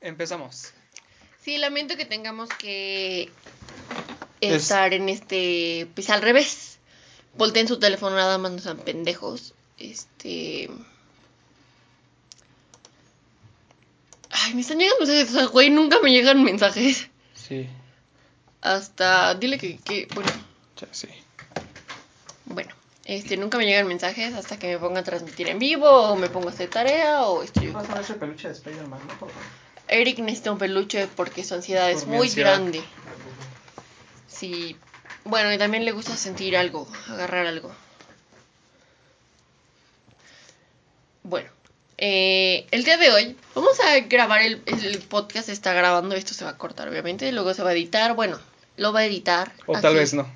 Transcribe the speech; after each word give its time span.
Empezamos. 0.00 0.72
Sí, 1.42 1.58
lamento 1.58 1.96
que 1.96 2.04
tengamos 2.04 2.48
que 2.50 3.30
Es- 4.40 4.62
estar 4.62 4.92
en 4.94 5.08
este, 5.08 5.88
pues 5.94 6.10
al 6.10 6.22
revés. 6.22 6.78
Volteen 7.36 7.68
su 7.68 7.78
teléfono, 7.78 8.16
nada 8.16 8.38
más 8.38 8.52
no 8.52 8.58
sean 8.58 8.78
pendejos. 8.78 9.54
Este... 9.78 10.68
Ay, 14.30 14.54
me 14.54 14.60
están 14.60 14.78
llegando 14.78 15.00
mensajes, 15.06 15.30
o 15.30 15.38
sea, 15.38 15.46
güey, 15.46 15.70
nunca 15.70 16.00
me 16.00 16.10
llegan 16.10 16.42
mensajes. 16.44 17.08
Sí, 17.34 17.68
Hasta, 18.60 19.34
dile 19.34 19.58
que, 19.58 19.78
que, 19.78 20.06
bueno, 20.14 20.30
ya 20.76 20.86
sí. 20.92 21.08
bueno, 22.44 22.74
este, 23.04 23.36
nunca 23.38 23.56
me 23.56 23.64
llegan 23.64 23.86
mensajes 23.88 24.34
hasta 24.34 24.58
que 24.58 24.66
me 24.68 24.78
ponga 24.78 25.00
a 25.00 25.04
transmitir 25.04 25.48
en 25.48 25.58
vivo, 25.58 25.88
o 25.88 26.16
me 26.16 26.28
pongo 26.28 26.48
a 26.48 26.52
hacer 26.52 26.68
tarea, 26.68 27.22
o 27.22 27.42
estoy 27.42 27.68
Pásame 27.68 28.00
ese 28.02 28.14
peluche 28.14 28.48
de 28.48 28.54
Spider-Man, 28.54 29.00
¿no? 29.00 29.18
Por 29.18 29.30
favor. 29.30 29.44
Eric 29.88 30.18
necesita 30.20 30.52
un 30.52 30.58
peluche 30.58 31.06
porque 31.16 31.44
su 31.44 31.54
ansiedad 31.54 31.90
es 31.90 32.00
Por 32.04 32.08
muy 32.14 32.26
ansiedad. 32.28 32.54
grande. 32.56 32.82
Sí. 34.28 34.76
Bueno, 35.24 35.52
y 35.52 35.58
también 35.58 35.84
le 35.84 35.92
gusta 35.92 36.16
sentir 36.16 36.56
algo, 36.56 36.88
agarrar 37.08 37.46
algo. 37.46 37.70
Bueno, 41.22 41.50
eh, 41.98 42.66
el 42.70 42.84
día 42.84 42.96
de 42.96 43.10
hoy 43.10 43.36
vamos 43.54 43.78
a 43.80 43.98
grabar 44.00 44.40
el, 44.42 44.62
el 44.66 44.98
podcast, 45.00 45.46
se 45.46 45.52
está 45.52 45.72
grabando, 45.74 46.14
esto 46.14 46.32
se 46.32 46.44
va 46.44 46.52
a 46.52 46.56
cortar 46.58 46.88
obviamente, 46.88 47.30
luego 47.32 47.52
se 47.54 47.62
va 47.62 47.70
a 47.70 47.72
editar, 47.72 48.14
bueno, 48.14 48.38
lo 48.76 48.92
va 48.92 49.00
a 49.00 49.04
editar. 49.04 49.52
O 49.66 49.78
tal 49.80 49.94
vez 49.96 50.14
no. 50.14 50.26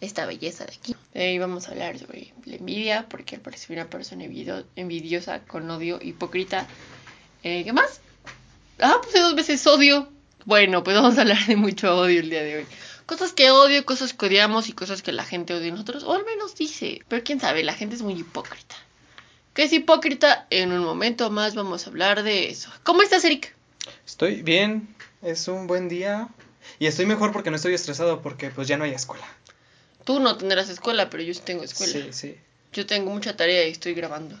Esta 0.00 0.26
belleza 0.26 0.64
de 0.64 0.72
aquí. 0.74 0.96
Y 1.14 1.38
vamos 1.38 1.68
a 1.68 1.70
hablar 1.70 1.98
sobre 1.98 2.32
la 2.44 2.56
envidia, 2.56 3.06
porque 3.08 3.36
al 3.36 3.40
parecer 3.42 3.76
una 3.76 3.86
persona 3.88 4.24
envidio- 4.24 4.66
envidiosa, 4.76 5.40
con 5.40 5.70
odio, 5.70 5.98
hipócrita. 6.02 6.66
Eh, 7.44 7.62
¿Qué 7.64 7.72
más? 7.72 8.00
Ah, 8.80 9.00
puse 9.02 9.20
dos 9.20 9.34
veces 9.34 9.66
odio. 9.66 10.08
Bueno, 10.44 10.84
pues 10.84 10.96
vamos 10.96 11.16
a 11.18 11.22
hablar 11.22 11.46
de 11.46 11.56
mucho 11.56 11.96
odio 11.96 12.20
el 12.20 12.30
día 12.30 12.42
de 12.42 12.56
hoy. 12.56 12.66
Cosas 13.06 13.32
que 13.32 13.50
odio, 13.50 13.84
cosas 13.84 14.14
que 14.14 14.26
odiamos 14.26 14.68
y 14.68 14.72
cosas 14.72 15.02
que 15.02 15.12
la 15.12 15.24
gente 15.24 15.54
odia 15.54 15.68
en 15.68 15.74
nosotros, 15.74 16.04
o 16.04 16.12
al 16.12 16.24
menos 16.24 16.54
dice. 16.54 17.02
Pero 17.08 17.22
quién 17.22 17.40
sabe, 17.40 17.62
la 17.62 17.74
gente 17.74 17.94
es 17.94 18.02
muy 18.02 18.14
hipócrita. 18.14 18.76
¿Qué 19.52 19.64
es 19.64 19.72
hipócrita? 19.72 20.46
En 20.50 20.72
un 20.72 20.84
momento 20.84 21.30
más 21.30 21.54
vamos 21.54 21.86
a 21.86 21.90
hablar 21.90 22.22
de 22.22 22.48
eso. 22.48 22.70
¿Cómo 22.82 23.02
estás, 23.02 23.24
Eric? 23.24 23.54
Estoy 24.06 24.42
bien, 24.42 24.94
es 25.22 25.48
un 25.48 25.66
buen 25.66 25.88
día. 25.88 26.28
Y 26.78 26.86
estoy 26.86 27.06
mejor 27.06 27.30
porque 27.32 27.50
no 27.50 27.56
estoy 27.56 27.74
estresado 27.74 28.22
porque 28.22 28.50
pues 28.50 28.66
ya 28.66 28.76
no 28.76 28.84
hay 28.84 28.92
escuela. 28.92 29.26
Tú 30.04 30.18
no 30.18 30.36
tendrás 30.36 30.68
escuela, 30.68 31.08
pero 31.10 31.22
yo 31.22 31.32
sí 31.34 31.42
tengo 31.44 31.62
escuela. 31.62 31.92
Sí, 31.92 32.08
sí. 32.10 32.36
Yo 32.72 32.86
tengo 32.86 33.10
mucha 33.10 33.36
tarea 33.36 33.66
y 33.68 33.70
estoy 33.70 33.94
grabando. 33.94 34.38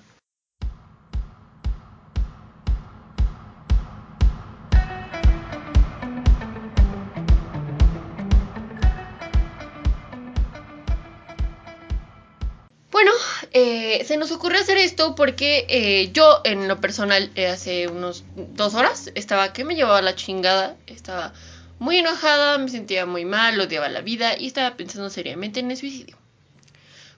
Eh, 13.56 14.04
se 14.04 14.16
nos 14.16 14.32
ocurrió 14.32 14.60
hacer 14.60 14.78
esto 14.78 15.14
porque 15.14 15.64
eh, 15.68 16.10
yo 16.12 16.40
en 16.42 16.66
lo 16.66 16.80
personal 16.80 17.30
eh, 17.36 17.46
hace 17.46 17.86
unos 17.86 18.24
dos 18.34 18.74
horas 18.74 19.12
estaba 19.14 19.52
que 19.52 19.64
me 19.64 19.76
llevaba 19.76 20.02
la 20.02 20.16
chingada, 20.16 20.76
estaba 20.88 21.32
muy 21.78 21.98
enojada, 21.98 22.58
me 22.58 22.68
sentía 22.68 23.06
muy 23.06 23.24
mal, 23.24 23.60
odiaba 23.60 23.88
la 23.88 24.00
vida 24.00 24.36
y 24.36 24.48
estaba 24.48 24.76
pensando 24.76 25.08
seriamente 25.08 25.60
en 25.60 25.70
el 25.70 25.76
suicidio. 25.76 26.18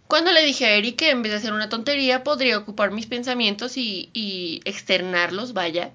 Cuando 0.08 0.30
le 0.30 0.44
dije 0.44 0.66
a 0.66 0.74
Eric 0.74 0.96
que 0.96 1.10
en 1.10 1.22
vez 1.22 1.32
de 1.32 1.38
hacer 1.38 1.54
una 1.54 1.70
tontería 1.70 2.22
podría 2.22 2.58
ocupar 2.58 2.90
mis 2.90 3.06
pensamientos 3.06 3.78
y, 3.78 4.10
y 4.12 4.60
externarlos, 4.66 5.54
vaya. 5.54 5.92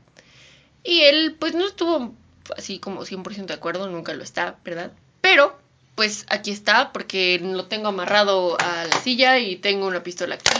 Y 0.84 1.02
él 1.02 1.36
pues 1.40 1.54
no 1.54 1.68
estuvo 1.68 2.16
así 2.58 2.80
como 2.80 3.06
100% 3.06 3.46
de 3.46 3.54
acuerdo, 3.54 3.88
nunca 3.88 4.16
lo 4.16 4.24
está, 4.24 4.58
¿verdad? 4.64 4.92
Pero 5.22 5.56
pues 5.96 6.26
aquí 6.30 6.52
está 6.52 6.92
porque 6.94 7.40
lo 7.42 7.66
tengo 7.66 7.88
amarrado 7.90 8.58
a 8.60 8.86
la 8.86 9.02
silla 9.02 9.38
y 9.40 9.56
tengo 9.58 9.88
una 9.88 10.04
pistola 10.04 10.36
aquí. 10.36 10.52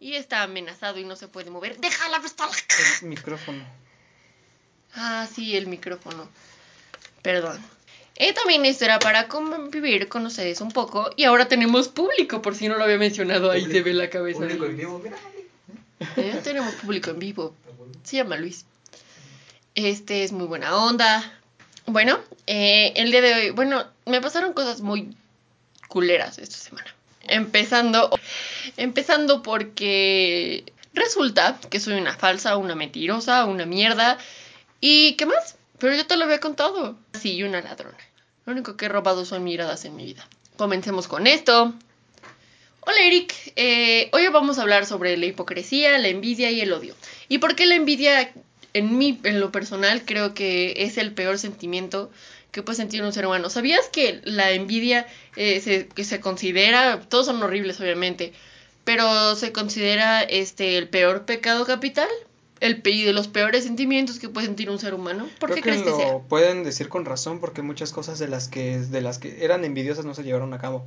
Y 0.00 0.14
está 0.14 0.42
amenazado 0.42 0.98
y 0.98 1.04
no 1.04 1.16
se 1.16 1.26
puede 1.28 1.50
mover. 1.50 1.78
¡Deja 1.78 2.08
la 2.08 2.20
pistola! 2.20 2.52
El 3.02 3.08
micrófono. 3.08 3.64
Ah, 4.94 5.26
sí, 5.32 5.56
el 5.56 5.66
micrófono. 5.66 6.28
Perdón. 7.22 7.60
Eh, 8.14 8.32
también 8.32 8.64
esto 8.64 8.84
era 8.86 8.98
para 8.98 9.28
convivir 9.28 10.08
con 10.08 10.24
ustedes 10.24 10.60
un 10.60 10.70
poco. 10.70 11.10
Y 11.16 11.24
ahora 11.24 11.48
tenemos 11.48 11.88
público, 11.88 12.40
por 12.40 12.54
si 12.54 12.68
no 12.68 12.76
lo 12.76 12.84
había 12.84 12.96
mencionado. 12.98 13.50
Ahí 13.50 13.66
se 13.66 13.82
ve 13.82 13.92
la 13.92 14.08
cabeza. 14.08 14.38
Público 14.40 14.62
del- 14.64 14.70
en 14.72 14.76
vivo, 14.78 14.98
mira. 15.02 15.16
Eh, 16.16 16.40
tenemos 16.42 16.74
público 16.74 17.10
en 17.10 17.18
vivo. 17.18 17.54
Se 18.04 18.16
llama 18.16 18.36
Luis. 18.36 18.64
Este 19.74 20.24
es 20.24 20.32
muy 20.32 20.46
buena 20.46 20.76
onda. 20.76 21.40
Bueno, 21.86 22.18
eh, 22.46 22.92
el 22.96 23.10
día 23.10 23.20
de 23.20 23.34
hoy, 23.34 23.50
bueno, 23.50 23.84
me 24.06 24.20
pasaron 24.20 24.52
cosas 24.52 24.80
muy 24.80 25.14
culeras 25.88 26.38
esta 26.38 26.56
semana. 26.56 26.94
Empezando, 27.22 28.10
empezando 28.76 29.42
porque 29.42 30.72
resulta 30.94 31.58
que 31.68 31.80
soy 31.80 31.94
una 31.94 32.16
falsa, 32.16 32.56
una 32.56 32.76
mentirosa, 32.76 33.44
una 33.44 33.66
mierda. 33.66 34.16
¿Y 34.80 35.14
qué 35.14 35.26
más? 35.26 35.56
Pero 35.78 35.94
yo 35.94 36.06
te 36.06 36.16
lo 36.16 36.24
había 36.24 36.40
contado. 36.40 36.96
Sí, 37.20 37.42
una 37.42 37.60
ladrona. 37.60 37.98
Lo 38.46 38.52
único 38.52 38.76
que 38.76 38.86
he 38.86 38.88
robado 38.88 39.24
son 39.24 39.42
miradas 39.42 39.84
en 39.84 39.96
mi 39.96 40.04
vida. 40.04 40.26
Comencemos 40.56 41.08
con 41.08 41.26
esto. 41.26 41.74
Hola 42.80 43.00
Eric, 43.00 43.34
Eh, 43.56 44.10
hoy 44.12 44.28
vamos 44.28 44.58
a 44.58 44.62
hablar 44.62 44.86
sobre 44.86 45.16
la 45.16 45.26
hipocresía, 45.26 45.98
la 45.98 46.08
envidia 46.08 46.52
y 46.52 46.60
el 46.60 46.72
odio. 46.72 46.94
¿Y 47.28 47.38
por 47.38 47.56
qué 47.56 47.66
la 47.66 47.74
envidia 47.74 48.32
en 48.74 48.98
mí, 48.98 49.18
en 49.24 49.40
lo 49.40 49.50
personal, 49.50 50.04
creo 50.04 50.34
que 50.34 50.74
es 50.76 50.98
el 50.98 51.12
peor 51.12 51.38
sentimiento 51.38 52.10
que 52.52 52.62
puede 52.62 52.76
sentir 52.76 53.02
un 53.02 53.12
ser 53.12 53.26
humano? 53.26 53.50
¿Sabías 53.50 53.88
que 53.88 54.20
la 54.24 54.50
envidia 54.52 55.06
eh, 55.36 55.60
se, 55.60 55.88
que 55.88 56.04
se 56.04 56.20
considera, 56.20 57.00
todos 57.00 57.26
son 57.26 57.42
horribles 57.42 57.80
obviamente, 57.80 58.32
pero 58.84 59.34
se 59.36 59.52
considera 59.52 60.22
este 60.22 60.78
el 60.78 60.88
peor 60.88 61.24
pecado 61.26 61.66
capital? 61.66 62.08
El 62.60 62.80
pe- 62.80 63.04
de 63.04 63.12
los 63.12 63.28
peores 63.28 63.64
sentimientos 63.64 64.18
que 64.18 64.30
puede 64.30 64.46
sentir 64.46 64.70
un 64.70 64.78
ser 64.78 64.94
humano. 64.94 65.28
¿Por 65.38 65.50
Creo 65.50 65.56
qué 65.56 65.60
que 65.62 65.68
crees 65.68 65.82
que 65.82 65.90
lo 65.90 65.96
sea? 65.96 66.18
pueden 66.28 66.64
decir 66.64 66.88
con 66.88 67.04
razón 67.04 67.38
porque 67.38 67.60
muchas 67.60 67.92
cosas 67.92 68.18
de 68.18 68.28
las 68.28 68.48
que 68.48 68.78
de 68.78 69.00
las 69.02 69.18
que 69.18 69.44
eran 69.44 69.64
envidiosas 69.66 70.06
no 70.06 70.14
se 70.14 70.22
llevaron 70.22 70.54
a 70.54 70.58
cabo. 70.58 70.86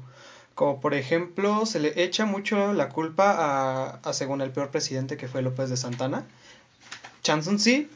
Como 0.55 0.81
por 0.81 0.95
ejemplo, 0.95 1.67
se 1.67 1.79
le 1.79 2.03
echa 2.03 2.25
mucho 2.25 2.73
la 2.73 2.89
culpa 2.89 3.35
a, 3.37 3.99
a 4.03 4.13
según 4.13 4.41
el 4.41 4.49
peor 4.49 4.71
presidente 4.71 5.15
que 5.15 5.27
fue 5.27 5.43
López 5.43 5.69
de 5.69 5.77
Santana. 5.77 6.25
Chanson 7.21 7.59
sí, 7.59 7.89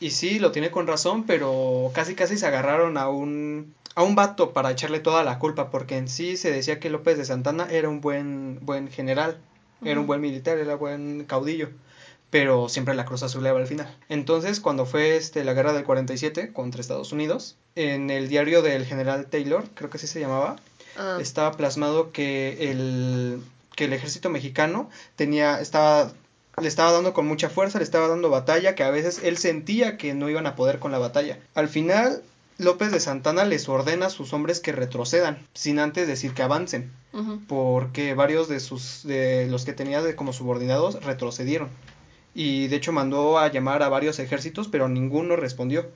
y 0.00 0.10
sí, 0.10 0.38
lo 0.38 0.50
tiene 0.50 0.70
con 0.70 0.86
razón, 0.86 1.24
pero 1.24 1.90
casi 1.94 2.14
casi 2.14 2.36
se 2.36 2.46
agarraron 2.46 2.96
a 2.98 3.08
un 3.08 3.74
a 3.94 4.02
un 4.02 4.14
vato 4.14 4.52
para 4.52 4.70
echarle 4.70 5.00
toda 5.00 5.24
la 5.24 5.38
culpa, 5.38 5.70
porque 5.70 5.96
en 5.96 6.08
sí 6.08 6.36
se 6.36 6.50
decía 6.50 6.80
que 6.80 6.90
López 6.90 7.18
de 7.18 7.24
Santana 7.24 7.68
era 7.70 7.88
un 7.88 8.00
buen 8.00 8.58
buen 8.62 8.88
general, 8.88 9.38
era 9.84 10.00
un 10.00 10.06
buen 10.06 10.20
militar, 10.20 10.58
era 10.58 10.76
buen 10.76 11.24
caudillo, 11.24 11.68
pero 12.30 12.68
siempre 12.68 12.94
la 12.94 13.04
Cruz 13.04 13.22
Azul 13.22 13.42
le 13.42 13.52
va 13.52 13.58
al 13.58 13.66
final. 13.66 13.94
Entonces, 14.08 14.60
cuando 14.60 14.86
fue 14.86 15.16
este 15.16 15.44
la 15.44 15.54
guerra 15.54 15.72
del 15.72 15.84
47 15.84 16.52
contra 16.52 16.80
Estados 16.80 17.12
Unidos, 17.12 17.56
en 17.74 18.10
el 18.10 18.28
diario 18.28 18.62
del 18.62 18.86
general 18.86 19.26
Taylor, 19.26 19.64
creo 19.74 19.90
que 19.90 19.98
así 19.98 20.06
se 20.06 20.20
llamaba, 20.20 20.56
Ah, 20.96 21.18
estaba 21.20 21.52
plasmado 21.52 22.12
que 22.12 22.70
el, 22.70 23.42
que 23.76 23.84
el 23.84 23.92
ejército 23.92 24.28
mexicano 24.28 24.90
tenía, 25.16 25.60
estaba, 25.60 26.12
le 26.60 26.68
estaba 26.68 26.92
dando 26.92 27.12
con 27.12 27.26
mucha 27.26 27.48
fuerza, 27.48 27.78
le 27.78 27.84
estaba 27.84 28.08
dando 28.08 28.30
batalla, 28.30 28.74
que 28.74 28.82
a 28.82 28.90
veces 28.90 29.20
él 29.22 29.36
sentía 29.36 29.96
que 29.96 30.14
no 30.14 30.28
iban 30.28 30.46
a 30.46 30.56
poder 30.56 30.78
con 30.78 30.92
la 30.92 30.98
batalla. 30.98 31.38
Al 31.54 31.68
final, 31.68 32.22
López 32.58 32.92
de 32.92 33.00
Santana 33.00 33.44
les 33.44 33.68
ordena 33.68 34.06
a 34.06 34.10
sus 34.10 34.32
hombres 34.32 34.60
que 34.60 34.72
retrocedan, 34.72 35.38
sin 35.54 35.78
antes 35.78 36.06
decir 36.06 36.34
que 36.34 36.42
avancen, 36.42 36.90
porque 37.48 38.14
varios 38.14 38.48
de 38.48 38.60
sus, 38.60 39.02
de 39.04 39.46
los 39.48 39.64
que 39.64 39.72
tenía 39.72 40.02
de 40.02 40.14
como 40.14 40.32
subordinados 40.32 41.02
retrocedieron. 41.04 41.68
Y 42.34 42.68
de 42.68 42.76
hecho 42.76 42.92
mandó 42.92 43.38
a 43.38 43.48
llamar 43.48 43.82
a 43.82 43.88
varios 43.88 44.18
ejércitos, 44.18 44.68
pero 44.68 44.88
ninguno 44.88 45.36
respondió 45.36 45.86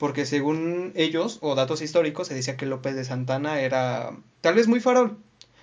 porque 0.00 0.24
según 0.24 0.92
ellos 0.94 1.36
o 1.42 1.54
datos 1.54 1.82
históricos 1.82 2.28
se 2.28 2.34
decía 2.34 2.56
que 2.56 2.64
López 2.64 2.96
de 2.96 3.04
Santana 3.04 3.60
era 3.60 4.16
tal 4.40 4.54
vez 4.54 4.66
muy 4.66 4.80
farol, 4.80 5.18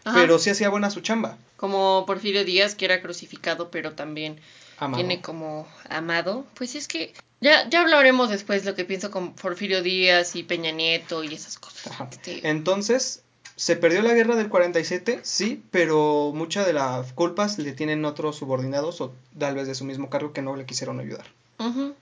Ajá. 0.09 0.19
pero 0.21 0.39
sí 0.39 0.49
hacía 0.49 0.69
buena 0.69 0.89
su 0.89 1.01
chamba. 1.01 1.37
Como 1.57 2.05
Porfirio 2.05 2.45
Díaz, 2.45 2.75
que 2.75 2.85
era 2.85 3.01
crucificado, 3.01 3.69
pero 3.71 3.93
también 3.93 4.39
Amado. 4.77 5.03
tiene 5.03 5.21
como 5.21 5.67
amado. 5.89 6.45
Pues 6.53 6.75
es 6.75 6.87
que 6.87 7.13
ya, 7.41 7.67
ya 7.69 7.81
hablaremos 7.81 8.29
después 8.29 8.65
lo 8.65 8.75
que 8.75 8.85
pienso 8.85 9.11
con 9.11 9.33
Porfirio 9.33 9.81
Díaz 9.81 10.35
y 10.35 10.43
Peña 10.43 10.71
Nieto 10.71 11.23
y 11.23 11.33
esas 11.33 11.57
cosas. 11.57 11.87
Ajá. 11.87 12.07
Este, 12.11 12.47
Entonces, 12.47 13.23
se 13.55 13.75
perdió 13.75 14.01
la 14.03 14.13
guerra 14.13 14.35
del 14.35 14.49
47, 14.49 15.21
sí, 15.23 15.63
pero 15.71 16.31
mucha 16.33 16.63
de 16.65 16.73
las 16.73 17.11
culpas 17.13 17.57
le 17.57 17.71
tienen 17.73 18.05
otros 18.05 18.35
subordinados 18.37 19.01
o 19.01 19.13
tal 19.37 19.55
vez 19.55 19.67
de 19.67 19.73
su 19.75 19.83
mismo 19.83 20.09
cargo 20.11 20.31
que 20.31 20.41
no 20.43 20.55
le 20.55 20.65
quisieron 20.65 20.99
ayudar. 20.99 21.25
ujú. 21.59 21.95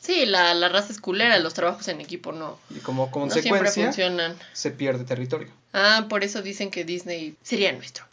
Sí, 0.00 0.26
la, 0.26 0.54
la 0.54 0.68
raza 0.68 0.92
es 0.92 1.00
culera, 1.00 1.38
los 1.38 1.54
trabajos 1.54 1.88
en 1.88 2.00
equipo 2.00 2.32
no, 2.32 2.58
Y 2.70 2.78
como 2.80 3.06
no 3.06 3.12
siempre 3.30 3.50
consecuencia 3.50 3.84
funcionan. 3.86 4.36
se 4.52 4.70
pierde 4.70 5.04
territorio. 5.04 5.48
Ah, 5.72 6.06
por 6.08 6.24
eso 6.24 6.42
dicen 6.42 6.70
que 6.70 6.84
Disney 6.84 7.36
sería 7.42 7.72
nuestro. 7.72 8.04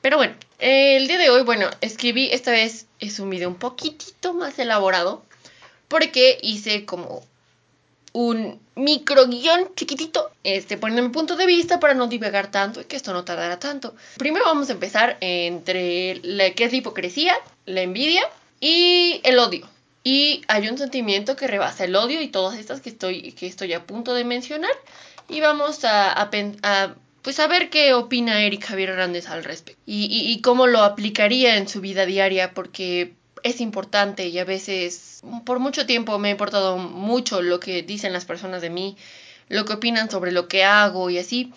Pero 0.00 0.16
bueno, 0.16 0.34
eh, 0.58 0.96
el 0.96 1.06
día 1.06 1.18
de 1.18 1.30
hoy, 1.30 1.42
bueno, 1.42 1.68
escribí, 1.80 2.28
esta 2.32 2.50
vez 2.50 2.86
es 2.98 3.20
un 3.20 3.30
video 3.30 3.48
un 3.48 3.56
poquitito 3.56 4.34
más 4.34 4.58
elaborado, 4.58 5.24
porque 5.88 6.38
hice 6.42 6.84
como 6.84 7.22
un 8.12 8.60
micro 8.74 9.26
guion 9.26 9.74
chiquitito, 9.74 10.30
este, 10.44 10.76
poniendo 10.76 11.02
mi 11.02 11.12
punto 11.12 11.36
de 11.36 11.46
vista 11.46 11.80
para 11.80 11.94
no 11.94 12.08
divagar 12.08 12.50
tanto 12.50 12.80
y 12.80 12.84
que 12.84 12.96
esto 12.96 13.12
no 13.12 13.24
tardará 13.24 13.58
tanto. 13.58 13.94
Primero 14.18 14.44
vamos 14.44 14.68
a 14.68 14.72
empezar 14.72 15.16
entre 15.20 16.16
la 16.22 16.50
que 16.50 16.64
es 16.64 16.72
la 16.72 16.78
hipocresía, 16.78 17.34
la 17.66 17.82
envidia 17.82 18.22
y 18.60 19.20
el 19.24 19.38
odio. 19.38 19.68
Y 20.04 20.42
hay 20.48 20.68
un 20.68 20.78
sentimiento 20.78 21.36
que 21.36 21.46
rebasa 21.46 21.84
el 21.84 21.94
odio 21.94 22.20
y 22.20 22.28
todas 22.28 22.58
estas 22.58 22.80
que 22.80 22.90
estoy, 22.90 23.32
que 23.32 23.46
estoy 23.46 23.72
a 23.72 23.86
punto 23.86 24.14
de 24.14 24.24
mencionar. 24.24 24.72
Y 25.28 25.40
vamos 25.40 25.84
a, 25.84 26.12
a, 26.12 26.94
pues 27.22 27.38
a 27.38 27.46
ver 27.46 27.70
qué 27.70 27.94
opina 27.94 28.42
Eric 28.42 28.64
Javier 28.64 28.90
Hernández 28.90 29.28
al 29.28 29.44
respecto. 29.44 29.80
Y, 29.86 30.06
y, 30.06 30.32
y 30.32 30.40
cómo 30.40 30.66
lo 30.66 30.82
aplicaría 30.82 31.56
en 31.56 31.68
su 31.68 31.80
vida 31.80 32.04
diaria, 32.04 32.52
porque 32.52 33.14
es 33.42 33.60
importante 33.60 34.28
y 34.28 34.38
a 34.38 34.44
veces 34.44 35.20
por 35.44 35.58
mucho 35.58 35.86
tiempo 35.86 36.18
me 36.18 36.28
ha 36.28 36.32
importado 36.32 36.78
mucho 36.78 37.42
lo 37.42 37.60
que 37.60 37.82
dicen 37.82 38.12
las 38.12 38.24
personas 38.24 38.62
de 38.62 38.70
mí, 38.70 38.96
lo 39.48 39.64
que 39.64 39.74
opinan 39.74 40.10
sobre 40.10 40.32
lo 40.32 40.48
que 40.48 40.64
hago 40.64 41.10
y 41.10 41.18
así, 41.18 41.52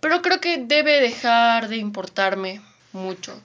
pero 0.00 0.22
creo 0.22 0.40
que 0.40 0.58
debe 0.58 1.00
dejar 1.00 1.68
de 1.68 1.76
importarme 1.76 2.60
mucho. 2.92 3.40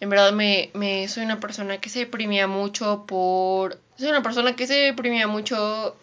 En 0.00 0.10
verdad 0.10 0.32
me, 0.32 0.70
me 0.74 1.08
soy 1.08 1.24
una 1.24 1.40
persona 1.40 1.80
que 1.80 1.88
se 1.88 2.00
deprimía 2.00 2.46
mucho 2.46 3.04
por 3.06 3.80
soy 3.98 4.08
una 4.08 4.22
persona 4.22 4.54
que 4.54 4.68
se 4.68 4.74
deprimía 4.74 5.26
mucho 5.26 5.96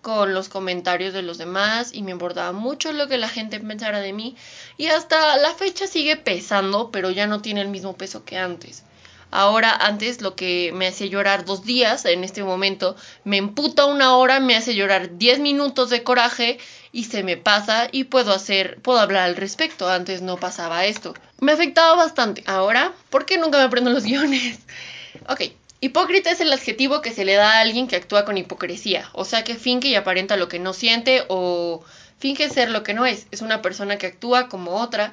con 0.00 0.34
los 0.34 0.48
comentarios 0.48 1.12
de 1.12 1.22
los 1.22 1.38
demás 1.38 1.90
y 1.92 2.02
me 2.02 2.10
importaba 2.10 2.52
mucho 2.52 2.92
lo 2.92 3.08
que 3.08 3.18
la 3.18 3.28
gente 3.28 3.58
pensara 3.58 4.00
de 4.00 4.12
mí 4.12 4.36
y 4.76 4.86
hasta 4.86 5.36
la 5.36 5.54
fecha 5.54 5.86
sigue 5.86 6.16
pesando, 6.16 6.90
pero 6.90 7.10
ya 7.10 7.26
no 7.26 7.40
tiene 7.40 7.62
el 7.62 7.68
mismo 7.68 7.96
peso 7.96 8.24
que 8.24 8.36
antes. 8.36 8.84
Ahora, 9.30 9.74
antes 9.74 10.20
lo 10.20 10.36
que 10.36 10.72
me 10.74 10.88
hacía 10.88 11.06
llorar 11.06 11.46
dos 11.46 11.64
días, 11.64 12.04
en 12.04 12.22
este 12.22 12.44
momento, 12.44 12.96
me 13.24 13.38
emputa 13.38 13.86
una 13.86 14.14
hora, 14.16 14.40
me 14.40 14.54
hace 14.54 14.74
llorar 14.74 15.16
diez 15.16 15.38
minutos 15.38 15.88
de 15.88 16.02
coraje 16.02 16.58
y 16.92 17.04
se 17.04 17.22
me 17.22 17.36
pasa 17.36 17.88
y 17.90 18.04
puedo 18.04 18.32
hacer, 18.32 18.78
puedo 18.82 19.00
hablar 19.00 19.24
al 19.24 19.36
respecto. 19.36 19.88
Antes 19.88 20.22
no 20.22 20.36
pasaba 20.36 20.84
esto. 20.84 21.14
Me 21.40 21.52
afectaba 21.52 21.96
bastante. 21.96 22.44
Ahora, 22.46 22.92
¿por 23.10 23.26
qué 23.26 23.38
nunca 23.38 23.58
me 23.58 23.64
aprendo 23.64 23.90
los 23.90 24.04
guiones? 24.04 24.60
Ok. 25.28 25.40
Hipócrita 25.80 26.30
es 26.30 26.40
el 26.40 26.52
adjetivo 26.52 27.00
que 27.00 27.10
se 27.10 27.24
le 27.24 27.34
da 27.34 27.54
a 27.54 27.60
alguien 27.60 27.88
que 27.88 27.96
actúa 27.96 28.24
con 28.24 28.38
hipocresía, 28.38 29.10
o 29.14 29.24
sea 29.24 29.42
que 29.42 29.56
finge 29.56 29.88
y 29.88 29.96
aparenta 29.96 30.36
lo 30.36 30.46
que 30.46 30.60
no 30.60 30.74
siente 30.74 31.24
o 31.26 31.82
finge 32.18 32.48
ser 32.50 32.70
lo 32.70 32.84
que 32.84 32.94
no 32.94 33.04
es. 33.04 33.26
Es 33.32 33.42
una 33.42 33.62
persona 33.62 33.98
que 33.98 34.06
actúa 34.06 34.48
como 34.48 34.76
otra, 34.76 35.12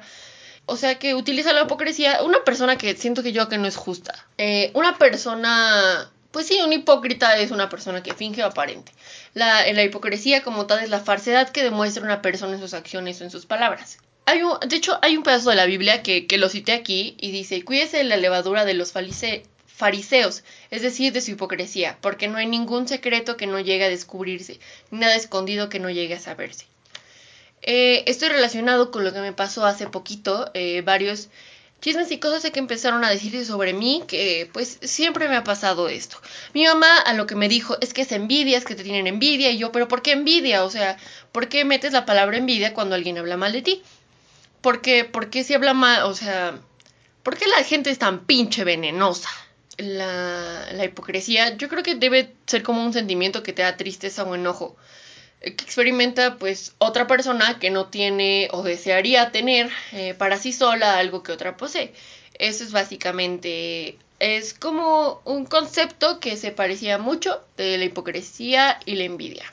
o 0.66 0.76
sea, 0.76 1.00
que 1.00 1.16
utiliza 1.16 1.52
la 1.52 1.62
hipocresía. 1.62 2.22
Una 2.22 2.44
persona 2.44 2.78
que 2.78 2.94
siento 2.94 3.24
que 3.24 3.32
yo 3.32 3.48
que 3.48 3.58
no 3.58 3.66
es 3.66 3.76
justa. 3.76 4.14
Eh, 4.38 4.70
una 4.74 4.96
persona. 4.96 6.08
Pues 6.30 6.46
sí, 6.46 6.60
un 6.64 6.72
hipócrita 6.72 7.36
es 7.38 7.50
una 7.50 7.68
persona 7.68 8.04
que 8.04 8.14
finge 8.14 8.44
o 8.44 8.46
aparente. 8.46 8.92
La, 9.34 9.82
hipocresía 9.82 10.42
como 10.42 10.66
tal 10.66 10.82
es 10.82 10.90
la 10.90 11.00
falsedad 11.00 11.50
que 11.50 11.62
demuestra 11.62 12.02
una 12.02 12.22
persona 12.22 12.54
en 12.54 12.60
sus 12.60 12.74
acciones 12.74 13.20
o 13.20 13.24
en 13.24 13.30
sus 13.30 13.46
palabras. 13.46 13.98
Hay 14.26 14.42
un, 14.42 14.58
de 14.60 14.76
hecho, 14.76 14.98
hay 15.02 15.16
un 15.16 15.22
pedazo 15.22 15.50
de 15.50 15.56
la 15.56 15.66
Biblia 15.66 16.02
que, 16.02 16.26
lo 16.38 16.48
cité 16.48 16.72
aquí 16.72 17.16
y 17.18 17.30
dice, 17.30 17.64
cuídese 17.64 17.98
de 17.98 18.04
la 18.04 18.16
levadura 18.16 18.64
de 18.64 18.74
los 18.74 18.92
fariseos, 18.92 20.42
es 20.70 20.82
decir, 20.82 21.12
de 21.12 21.20
su 21.20 21.32
hipocresía, 21.32 21.96
porque 22.00 22.28
no 22.28 22.38
hay 22.38 22.46
ningún 22.46 22.88
secreto 22.88 23.36
que 23.36 23.46
no 23.46 23.60
llegue 23.60 23.84
a 23.84 23.88
descubrirse, 23.88 24.58
ni 24.90 24.98
nada 24.98 25.14
escondido 25.14 25.68
que 25.68 25.80
no 25.80 25.90
llegue 25.90 26.14
a 26.14 26.20
saberse. 26.20 26.66
Eh, 27.62 28.04
estoy 28.06 28.30
relacionado 28.30 28.90
con 28.90 29.04
lo 29.04 29.12
que 29.12 29.20
me 29.20 29.32
pasó 29.32 29.66
hace 29.66 29.86
poquito, 29.86 30.50
eh, 30.54 30.82
varios 30.82 31.28
chismes 31.80 32.10
y 32.10 32.18
cosas 32.18 32.50
que 32.50 32.58
empezaron 32.58 33.04
a 33.04 33.10
decirse 33.10 33.44
sobre 33.44 33.72
mí, 33.72 34.04
que 34.06 34.48
pues 34.52 34.78
siempre 34.82 35.28
me 35.28 35.36
ha 35.36 35.44
pasado 35.44 35.88
esto. 35.88 36.18
Mi 36.54 36.64
mamá 36.64 36.98
a 36.98 37.14
lo 37.14 37.26
que 37.26 37.34
me 37.34 37.48
dijo 37.48 37.76
es 37.80 37.94
que 37.94 38.02
es 38.02 38.12
envidia, 38.12 38.58
es 38.58 38.64
que 38.64 38.74
te 38.74 38.84
tienen 38.84 39.06
envidia, 39.06 39.50
y 39.50 39.58
yo, 39.58 39.72
pero 39.72 39.88
¿por 39.88 40.02
qué 40.02 40.12
envidia? 40.12 40.64
O 40.64 40.70
sea, 40.70 40.96
¿por 41.32 41.48
qué 41.48 41.64
metes 41.64 41.92
la 41.92 42.06
palabra 42.06 42.36
envidia 42.36 42.74
cuando 42.74 42.94
alguien 42.94 43.18
habla 43.18 43.36
mal 43.36 43.52
de 43.52 43.62
ti? 43.62 43.82
¿Por 44.60 44.82
qué, 44.82 45.04
por 45.04 45.30
qué 45.30 45.42
si 45.42 45.54
habla 45.54 45.74
mal, 45.74 46.04
o 46.04 46.14
sea, 46.14 46.58
¿por 47.22 47.36
qué 47.36 47.46
la 47.46 47.64
gente 47.64 47.90
es 47.90 47.98
tan 47.98 48.26
pinche 48.26 48.64
venenosa? 48.64 49.30
La, 49.78 50.68
la 50.72 50.84
hipocresía, 50.84 51.56
yo 51.56 51.70
creo 51.70 51.82
que 51.82 51.94
debe 51.94 52.34
ser 52.46 52.62
como 52.62 52.84
un 52.84 52.92
sentimiento 52.92 53.42
que 53.42 53.54
te 53.54 53.62
da 53.62 53.78
tristeza 53.78 54.24
o 54.24 54.34
enojo 54.34 54.76
que 55.40 55.48
experimenta 55.48 56.36
pues 56.36 56.74
otra 56.78 57.06
persona 57.06 57.58
que 57.58 57.70
no 57.70 57.86
tiene 57.86 58.48
o 58.52 58.62
desearía 58.62 59.32
tener 59.32 59.70
eh, 59.92 60.14
para 60.14 60.36
sí 60.36 60.52
sola 60.52 60.98
algo 60.98 61.22
que 61.22 61.32
otra 61.32 61.56
posee. 61.56 61.94
Eso 62.38 62.64
es 62.64 62.72
básicamente, 62.72 63.98
es 64.18 64.54
como 64.54 65.20
un 65.24 65.46
concepto 65.46 66.20
que 66.20 66.36
se 66.36 66.52
parecía 66.52 66.98
mucho 66.98 67.42
de 67.56 67.78
la 67.78 67.84
hipocresía 67.84 68.80
y 68.84 68.96
la 68.96 69.04
envidia. 69.04 69.44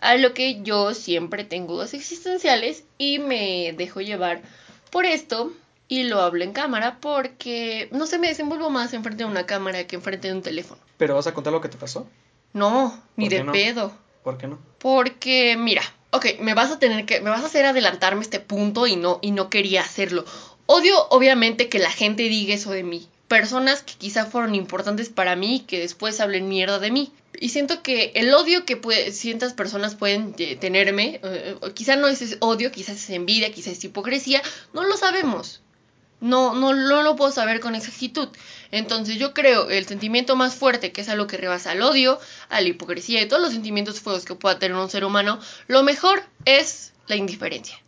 A 0.00 0.16
lo 0.16 0.34
que 0.34 0.62
yo 0.62 0.92
siempre 0.92 1.44
tengo 1.44 1.74
dudas 1.74 1.94
existenciales 1.94 2.84
y 2.98 3.18
me 3.18 3.74
dejo 3.76 4.02
llevar 4.02 4.42
por 4.90 5.06
esto 5.06 5.52
y 5.88 6.04
lo 6.04 6.20
hablo 6.20 6.44
en 6.44 6.52
cámara 6.52 6.98
porque 7.00 7.88
no 7.90 8.06
se 8.06 8.18
me 8.18 8.28
desenvuelvo 8.28 8.68
más 8.68 8.92
enfrente 8.92 9.24
de 9.24 9.30
una 9.30 9.46
cámara 9.46 9.86
que 9.86 9.96
enfrente 9.96 10.28
de 10.28 10.34
un 10.34 10.42
teléfono. 10.42 10.80
¿Pero 10.98 11.14
vas 11.14 11.26
a 11.26 11.32
contar 11.32 11.52
lo 11.52 11.60
que 11.60 11.68
te 11.68 11.78
pasó? 11.78 12.06
No, 12.52 13.02
ni 13.16 13.28
de 13.28 13.44
pedo. 13.44 14.03
¿Por 14.24 14.38
qué 14.38 14.48
no? 14.48 14.58
Porque, 14.78 15.56
mira, 15.56 15.82
ok, 16.10 16.40
me 16.40 16.54
vas 16.54 16.72
a 16.72 16.78
tener 16.78 17.04
que, 17.04 17.20
me 17.20 17.30
vas 17.30 17.42
a 17.42 17.46
hacer 17.46 17.66
adelantarme 17.66 18.22
este 18.22 18.40
punto 18.40 18.86
y 18.86 18.96
no, 18.96 19.18
y 19.20 19.30
no 19.30 19.50
quería 19.50 19.82
hacerlo. 19.82 20.24
Odio, 20.66 20.96
obviamente, 21.10 21.68
que 21.68 21.78
la 21.78 21.90
gente 21.90 22.22
diga 22.24 22.54
eso 22.54 22.70
de 22.70 22.82
mí. 22.82 23.06
Personas 23.28 23.82
que 23.82 23.94
quizá 23.94 24.24
fueron 24.24 24.54
importantes 24.54 25.10
para 25.10 25.36
mí 25.36 25.56
y 25.56 25.60
que 25.60 25.78
después 25.78 26.20
hablen 26.20 26.48
mierda 26.48 26.78
de 26.78 26.90
mí. 26.90 27.12
Y 27.38 27.50
siento 27.50 27.82
que 27.82 28.12
el 28.14 28.32
odio 28.32 28.64
que 28.64 28.80
ciertas 29.12 29.52
personas 29.52 29.94
pueden 29.94 30.32
tenerme, 30.34 31.20
eh, 31.22 31.56
quizá 31.74 31.96
no 31.96 32.08
es 32.08 32.38
odio, 32.40 32.70
quizás 32.70 32.96
es 32.96 33.10
envidia, 33.10 33.52
quizás 33.52 33.74
es 33.74 33.84
hipocresía, 33.84 34.40
no 34.72 34.84
lo 34.84 34.96
sabemos. 34.96 35.60
No, 36.20 36.54
no, 36.54 36.74
no 36.74 37.02
lo 37.02 37.16
puedo 37.16 37.30
saber 37.32 37.60
con 37.60 37.74
exactitud. 37.74 38.28
Entonces 38.70 39.18
yo 39.18 39.34
creo 39.34 39.70
el 39.70 39.86
sentimiento 39.86 40.36
más 40.36 40.54
fuerte, 40.54 40.90
que 40.90 41.02
es 41.02 41.08
algo 41.08 41.26
que 41.26 41.36
rebasa 41.36 41.72
al 41.72 41.82
odio, 41.82 42.18
a 42.48 42.60
la 42.60 42.68
hipocresía 42.68 43.22
y 43.22 43.28
todos 43.28 43.42
los 43.42 43.52
sentimientos 43.52 44.00
fuertes 44.00 44.24
que 44.24 44.34
pueda 44.34 44.58
tener 44.58 44.76
un 44.76 44.90
ser 44.90 45.04
humano, 45.04 45.38
lo 45.68 45.82
mejor 45.82 46.24
es 46.44 46.92
la 47.06 47.16
indiferencia. 47.16 47.78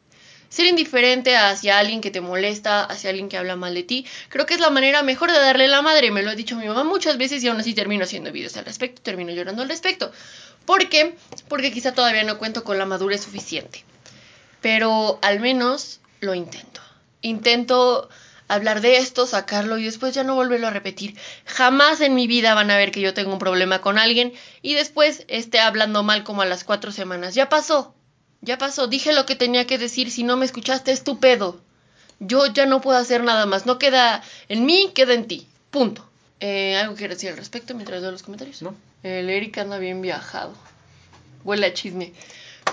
Ser 0.49 0.67
indiferente 0.67 1.37
hacia 1.37 1.78
alguien 1.78 2.00
que 2.00 2.11
te 2.11 2.20
molesta, 2.20 2.84
hacia 2.84 3.11
alguien 3.11 3.28
que 3.28 3.37
habla 3.37 3.56
mal 3.56 3.75
de 3.75 3.82
ti, 3.82 4.06
creo 4.28 4.46
que 4.46 4.55
es 4.55 4.61
la 4.61 4.70
manera 4.70 5.02
mejor 5.02 5.32
de 5.32 5.38
darle 5.38 5.67
la 5.67 5.82
madre. 5.82 6.11
Me 6.11 6.23
lo 6.23 6.31
ha 6.31 6.34
dicho 6.34 6.56
mi 6.56 6.67
mamá 6.67 6.84
muchas 6.84 7.19
veces 7.19 7.43
y 7.43 7.49
aún 7.49 7.58
así 7.58 7.75
termino 7.75 8.05
haciendo 8.05 8.31
videos 8.31 8.56
al 8.56 8.64
respecto, 8.64 9.02
termino 9.02 9.32
llorando 9.32 9.62
al 9.62 9.69
respecto. 9.69 10.12
¿Por 10.64 10.88
qué? 10.88 11.17
Porque 11.49 11.73
quizá 11.73 11.95
todavía 11.95 12.25
no 12.25 12.38
cuento 12.38 12.64
con 12.64 12.78
la 12.78 12.87
madurez 12.87 13.23
suficiente. 13.23 13.85
Pero 14.61 15.18
al 15.21 15.40
menos 15.40 16.00
lo 16.21 16.35
intento. 16.35 16.80
Intento 17.23 18.08
hablar 18.49 18.80
de 18.80 18.99
esto, 18.99 19.26
sacarlo 19.26 19.78
y 19.78 19.85
después 19.85 20.14
ya 20.14 20.25
no 20.25 20.35
volverlo 20.35 20.68
a 20.68 20.70
repetir. 20.70 21.16
Jamás 21.44 22.00
en 22.00 22.14
mi 22.14 22.26
vida 22.26 22.54
van 22.54 22.70
a 22.70 22.76
ver 22.76 22.90
que 22.92 23.00
yo 23.00 23.14
tengo 23.14 23.32
un 23.32 23.38
problema 23.38 23.80
con 23.80 23.99
alguien 23.99 24.32
y 24.62 24.75
después 24.75 25.25
esté 25.28 25.58
hablando 25.58 26.02
mal 26.02 26.25
como 26.25 26.42
a 26.42 26.46
las 26.46 26.64
cuatro 26.64 26.92
semanas. 26.92 27.35
Ya 27.35 27.49
pasó, 27.49 27.94
ya 28.40 28.58
pasó, 28.58 28.87
dije 28.87 29.12
lo 29.12 29.26
que 29.26 29.37
tenía 29.37 29.66
que 29.66 29.78
decir, 29.78 30.11
si 30.11 30.23
no 30.23 30.37
me 30.37 30.44
escuchaste, 30.44 30.92
estúpido. 30.92 31.61
Yo 32.18 32.46
ya 32.46 32.64
no 32.64 32.80
puedo 32.80 32.99
hacer 32.99 33.23
nada 33.23 33.44
más, 33.46 33.66
no 33.66 33.78
queda 33.78 34.23
en 34.49 34.64
mí, 34.64 34.90
queda 34.94 35.14
en 35.14 35.26
ti. 35.26 35.46
Punto. 35.70 36.08
Eh, 36.40 36.76
¿Algo 36.76 36.94
que 36.94 37.08
decir 37.08 37.30
al 37.30 37.37
respecto 37.37 37.75
mientras 37.75 38.00
leo 38.00 38.11
los 38.11 38.23
comentarios? 38.23 38.62
No. 38.62 38.75
El 39.02 39.28
Eric 39.28 39.58
anda 39.58 39.78
bien 39.78 40.00
viajado. 40.00 40.54
Huele 41.44 41.66
a 41.66 41.75
chisme. 41.75 42.12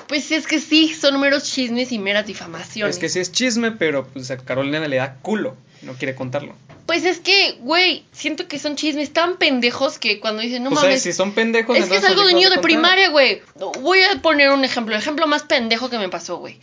Pues 0.08 0.32
es 0.32 0.48
que 0.48 0.60
sí, 0.60 0.94
son 0.94 1.14
números 1.14 1.44
chismes 1.44 1.92
y 1.92 2.00
meras 2.00 2.28
difamaciones. 2.28 2.96
Es 2.96 3.02
que 3.02 3.10
sí 3.10 3.20
es 3.20 3.32
chisme, 3.32 3.72
pero 3.72 4.06
pues 4.08 4.30
a 4.32 4.38
Carolina 4.38 4.88
le 4.88 4.98
da 4.98 5.16
culo. 5.16 5.56
No 5.82 5.94
quiere 5.94 6.16
contarlo. 6.16 6.56
Pues 6.86 7.06
es 7.06 7.20
que, 7.20 7.58
güey, 7.62 8.06
siento 8.12 8.48
que 8.48 8.60
son 8.60 8.76
chismes 8.76 9.12
tan 9.14 9.38
pendejos 9.38 10.00
que 10.00 10.20
cuando 10.20 10.42
dicen, 10.42 10.64
no 10.64 10.70
pues, 10.70 10.84
mames. 10.84 11.02
si 11.02 11.14
son 11.14 11.32
pendejos, 11.32 11.78
es 11.78 11.90
que 11.90 11.98
es 11.98 12.04
algo 12.04 12.26
de 12.26 12.34
niño 12.34 12.50
de 12.50 12.60
primaria, 12.60 13.10
güey. 13.10 13.42
Voy 13.56 14.02
a 14.04 14.22
poner 14.22 14.50
un 14.50 14.66
ejemplo, 14.66 14.94
el 14.94 15.02
ejemplo 15.02 15.26
más 15.28 15.44
pendejo 15.44 15.90
que 15.90 15.98
me 15.98 16.10
pasó, 16.10 16.38
güey. 16.38 16.60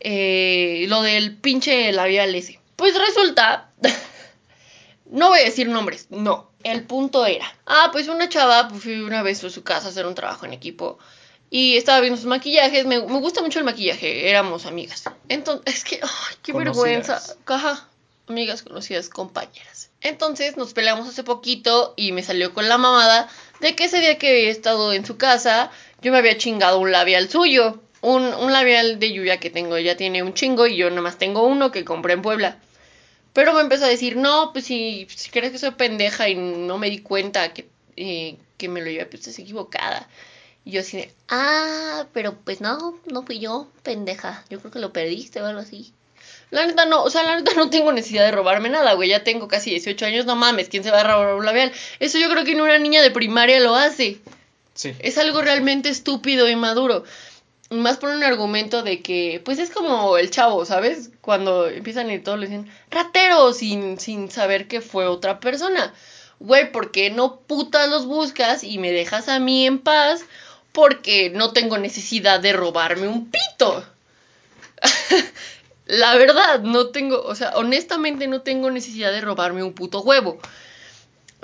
Eh, 0.00 0.84
lo 0.88 1.02
del 1.02 1.36
pinche 1.36 1.90
labial 1.92 2.34
ese. 2.34 2.60
Pues 2.76 2.94
resulta. 2.98 3.70
no 5.10 5.30
voy 5.30 5.40
a 5.40 5.44
decir 5.44 5.68
nombres, 5.68 6.06
no. 6.10 6.50
El 6.62 6.82
punto 6.82 7.24
era. 7.24 7.46
Ah, 7.66 7.88
pues 7.92 8.08
una 8.08 8.28
chava, 8.28 8.68
pues 8.68 8.82
fui 8.82 9.00
una 9.00 9.22
vez 9.22 9.42
a 9.42 9.50
su 9.50 9.62
casa 9.62 9.86
a 9.86 9.90
hacer 9.90 10.06
un 10.06 10.14
trabajo 10.14 10.44
en 10.44 10.52
equipo 10.52 10.98
y 11.50 11.76
estaba 11.76 12.00
viendo 12.00 12.16
sus 12.16 12.26
maquillajes. 12.26 12.86
Me, 12.86 12.98
gusta 12.98 13.42
mucho 13.42 13.58
el 13.58 13.64
maquillaje, 13.64 14.28
éramos 14.28 14.66
amigas. 14.66 15.04
Entonces, 15.28 15.74
es 15.74 15.84
que, 15.84 16.00
ay, 16.02 16.36
qué 16.42 16.52
vergüenza. 16.52 17.22
Caja, 17.44 17.88
amigas 18.28 18.62
conocidas, 18.62 19.08
compañeras. 19.08 19.90
Entonces 20.00 20.56
nos 20.56 20.72
peleamos 20.72 21.08
hace 21.08 21.24
poquito 21.24 21.94
y 21.96 22.12
me 22.12 22.22
salió 22.22 22.54
con 22.54 22.68
la 22.68 22.78
mamada 22.78 23.28
de 23.60 23.74
que 23.74 23.84
ese 23.84 24.00
día 24.00 24.18
que 24.18 24.28
había 24.28 24.50
estado 24.50 24.92
en 24.92 25.06
su 25.06 25.16
casa, 25.16 25.70
yo 26.02 26.12
me 26.12 26.18
había 26.18 26.36
chingado 26.36 26.78
un 26.78 26.92
labial 26.92 27.28
suyo. 27.28 27.80
Un, 28.02 28.22
un 28.22 28.52
labial 28.52 29.00
de 29.00 29.12
lluvia 29.12 29.40
que 29.40 29.50
tengo, 29.50 29.74
ella 29.74 29.96
tiene 29.96 30.22
un 30.22 30.34
chingo 30.34 30.66
y 30.66 30.76
yo 30.76 30.88
nada 30.90 31.02
más 31.02 31.18
tengo 31.18 31.44
uno 31.44 31.72
que 31.72 31.84
compré 31.84 32.12
en 32.12 32.22
Puebla. 32.22 32.58
Pero 33.32 33.52
me 33.52 33.62
empezó 33.62 33.86
a 33.86 33.88
decir, 33.88 34.16
no, 34.16 34.52
pues 34.52 34.66
si, 34.66 35.08
si 35.14 35.30
crees 35.30 35.50
que 35.52 35.58
soy 35.58 35.72
pendeja 35.72 36.28
y 36.28 36.36
no 36.36 36.78
me 36.78 36.88
di 36.88 37.00
cuenta 37.00 37.52
que, 37.52 37.68
eh, 37.96 38.36
que 38.58 38.68
me 38.68 38.80
lo 38.80 38.90
llevé, 38.90 39.06
pues 39.06 39.20
estás 39.20 39.38
equivocada. 39.40 40.08
Y 40.66 40.72
yo 40.72 40.80
así 40.80 40.96
de, 40.96 41.12
ah, 41.28 42.06
pero 42.12 42.34
pues 42.44 42.60
no, 42.60 42.98
no 43.06 43.22
fui 43.22 43.38
yo, 43.38 43.68
pendeja. 43.84 44.44
Yo 44.50 44.58
creo 44.58 44.72
que 44.72 44.80
lo 44.80 44.92
perdiste 44.92 45.40
o 45.40 45.46
algo 45.46 45.60
así. 45.60 45.92
La 46.50 46.66
neta 46.66 46.86
no, 46.86 47.04
o 47.04 47.08
sea, 47.08 47.22
la 47.22 47.36
neta 47.36 47.52
no 47.54 47.70
tengo 47.70 47.92
necesidad 47.92 48.24
de 48.24 48.32
robarme 48.32 48.68
nada, 48.68 48.94
güey. 48.94 49.08
Ya 49.08 49.22
tengo 49.22 49.46
casi 49.46 49.70
18 49.70 50.06
años, 50.06 50.26
no 50.26 50.34
mames, 50.34 50.68
¿quién 50.68 50.82
se 50.82 50.90
va 50.90 51.02
a 51.02 51.04
robar 51.04 51.36
un 51.36 51.46
labial? 51.46 51.70
Eso 52.00 52.18
yo 52.18 52.28
creo 52.28 52.44
que 52.44 52.56
ni 52.56 52.62
una 52.62 52.80
niña 52.80 53.00
de 53.00 53.12
primaria 53.12 53.60
lo 53.60 53.76
hace. 53.76 54.18
Sí. 54.74 54.92
Es 54.98 55.18
algo 55.18 55.40
realmente 55.40 55.88
estúpido 55.88 56.48
y 56.48 56.56
maduro. 56.56 57.04
Más 57.70 57.96
por 57.98 58.10
un 58.10 58.24
argumento 58.24 58.82
de 58.82 59.02
que, 59.02 59.40
pues 59.44 59.60
es 59.60 59.70
como 59.70 60.18
el 60.18 60.32
chavo, 60.32 60.64
¿sabes? 60.64 61.10
Cuando 61.20 61.68
empiezan 61.68 62.10
y 62.10 62.18
todos 62.18 62.40
le 62.40 62.48
dicen, 62.48 62.68
ratero, 62.90 63.52
sin, 63.52 64.00
sin 64.00 64.32
saber 64.32 64.66
que 64.66 64.80
fue 64.80 65.06
otra 65.06 65.38
persona. 65.38 65.94
Güey, 66.40 66.72
¿por 66.72 66.90
qué 66.90 67.10
no 67.10 67.38
putas 67.38 67.88
los 67.88 68.04
buscas 68.04 68.64
y 68.64 68.78
me 68.78 68.90
dejas 68.90 69.28
a 69.28 69.38
mí 69.38 69.64
en 69.64 69.78
paz? 69.78 70.24
Porque 70.76 71.30
no 71.30 71.54
tengo 71.54 71.78
necesidad 71.78 72.38
de 72.38 72.52
robarme 72.52 73.08
un 73.08 73.30
pito. 73.30 73.82
La 75.86 76.14
verdad, 76.16 76.60
no 76.60 76.88
tengo, 76.88 77.22
o 77.22 77.34
sea, 77.34 77.52
honestamente 77.54 78.26
no 78.26 78.42
tengo 78.42 78.70
necesidad 78.70 79.10
de 79.10 79.22
robarme 79.22 79.62
un 79.62 79.72
puto 79.72 80.02
huevo. 80.02 80.38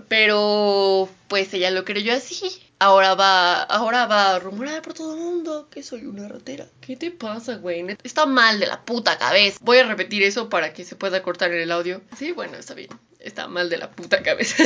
Pero, 0.06 1.08
pues 1.28 1.54
ella 1.54 1.70
lo 1.70 1.86
creyó 1.86 2.12
así. 2.12 2.44
Ahora 2.78 3.14
va, 3.14 3.62
ahora 3.62 4.04
va 4.04 4.34
a 4.34 4.38
rumorar 4.38 4.82
por 4.82 4.92
todo 4.92 5.14
el 5.14 5.20
mundo 5.22 5.66
que 5.70 5.82
soy 5.82 6.04
una 6.04 6.28
ratera. 6.28 6.66
¿Qué 6.82 6.96
te 6.96 7.10
pasa, 7.10 7.54
güey? 7.54 7.86
Está 8.02 8.26
mal 8.26 8.60
de 8.60 8.66
la 8.66 8.84
puta 8.84 9.16
cabeza. 9.16 9.58
Voy 9.62 9.78
a 9.78 9.84
repetir 9.84 10.22
eso 10.24 10.50
para 10.50 10.74
que 10.74 10.84
se 10.84 10.94
pueda 10.94 11.22
cortar 11.22 11.52
en 11.52 11.62
el 11.62 11.72
audio. 11.72 12.02
Sí, 12.18 12.32
bueno, 12.32 12.58
está 12.58 12.74
bien. 12.74 12.90
Está 13.18 13.48
mal 13.48 13.70
de 13.70 13.78
la 13.78 13.90
puta 13.92 14.22
cabeza. 14.22 14.62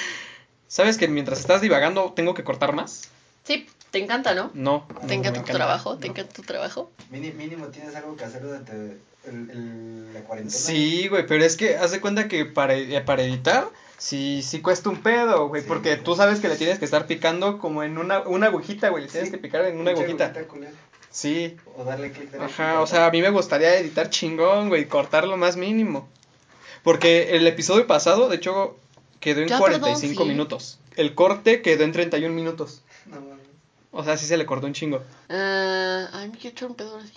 ¿Sabes 0.66 0.98
que 0.98 1.08
mientras 1.08 1.40
estás 1.40 1.62
divagando 1.62 2.12
tengo 2.14 2.34
que 2.34 2.44
cortar 2.44 2.74
más? 2.74 3.08
Sí, 3.48 3.66
te 3.90 3.98
encanta, 3.98 4.34
¿no? 4.34 4.50
No. 4.54 4.86
¿Te 5.08 5.14
encanta 5.14 5.42
tu 5.42 5.52
trabajo? 5.52 5.96
¿Te 5.98 6.06
encanta 6.06 6.32
tu 6.34 6.42
trabajo? 6.42 6.90
Mínimo 7.10 7.66
tienes 7.68 7.96
algo 7.96 8.14
que 8.16 8.24
hacer 8.24 8.42
durante 8.42 8.72
el, 8.72 9.00
el- 9.50 10.14
la 10.14 10.20
cuarentena. 10.20 10.56
Sí, 10.58 11.08
güey, 11.08 11.26
pero 11.26 11.42
es 11.44 11.56
que 11.56 11.76
haz 11.76 11.90
de 11.90 12.00
cuenta 12.00 12.28
que 12.28 12.44
para, 12.44 12.74
eh, 12.74 13.00
para 13.00 13.22
editar, 13.22 13.66
sí, 13.96 14.42
sí 14.42 14.60
cuesta 14.60 14.90
un 14.90 15.02
pedo, 15.02 15.48
güey, 15.48 15.62
Sí. 15.62 15.68
porque 15.68 15.96
tú 15.96 16.14
sabes 16.14 16.40
que 16.40 16.48
le 16.48 16.56
tienes 16.56 16.78
que 16.78 16.84
estar 16.84 17.06
picando 17.06 17.58
como 17.58 17.82
en 17.82 17.98
una, 17.98 18.20
una 18.20 18.46
agujita, 18.48 18.90
güey, 18.90 19.04
le 19.04 19.10
tienes 19.10 19.30
Sí. 19.30 19.34
que 19.34 19.38
picar 19.38 19.64
en 19.64 19.78
una 19.80 19.90
agujita. 19.92 20.26
agujita. 20.26 20.70
Sí, 21.10 21.56
O 21.74 21.84
darle 21.84 22.12
clic 22.12 22.30
derecho. 22.30 22.44
ajá, 22.52 22.80
o 22.82 22.86
sea, 22.86 23.06
a 23.06 23.10
mí 23.10 23.22
me 23.22 23.30
gustaría 23.30 23.74
editar 23.78 24.10
chingón, 24.10 24.68
güey, 24.68 24.86
cortar 24.86 25.26
lo 25.26 25.38
más 25.38 25.56
mínimo. 25.56 26.06
Porque 26.82 27.34
el 27.36 27.46
episodio 27.46 27.86
pasado, 27.86 28.28
de 28.28 28.36
hecho, 28.36 28.76
quedó 29.20 29.40
en 29.40 29.48
Ya, 29.48 29.58
perdón, 29.58 29.80
45 29.80 30.22
sí. 30.22 30.28
minutos. 30.28 30.78
El 30.96 31.14
corte 31.14 31.62
quedó 31.62 31.84
en 31.84 31.92
31 31.92 32.34
minutos. 32.34 32.82
O 33.90 34.04
sea, 34.04 34.16
sí 34.16 34.26
se 34.26 34.36
le 34.36 34.46
cortó 34.46 34.66
un 34.66 34.74
chingo. 34.74 35.02
Ah, 35.28 36.08
ay, 36.12 36.28
me 36.28 36.38
quiero 36.38 36.54
echar 36.54 36.68
un 36.68 36.74
pedo 36.74 36.92
ahora 36.92 37.06
sí. 37.06 37.14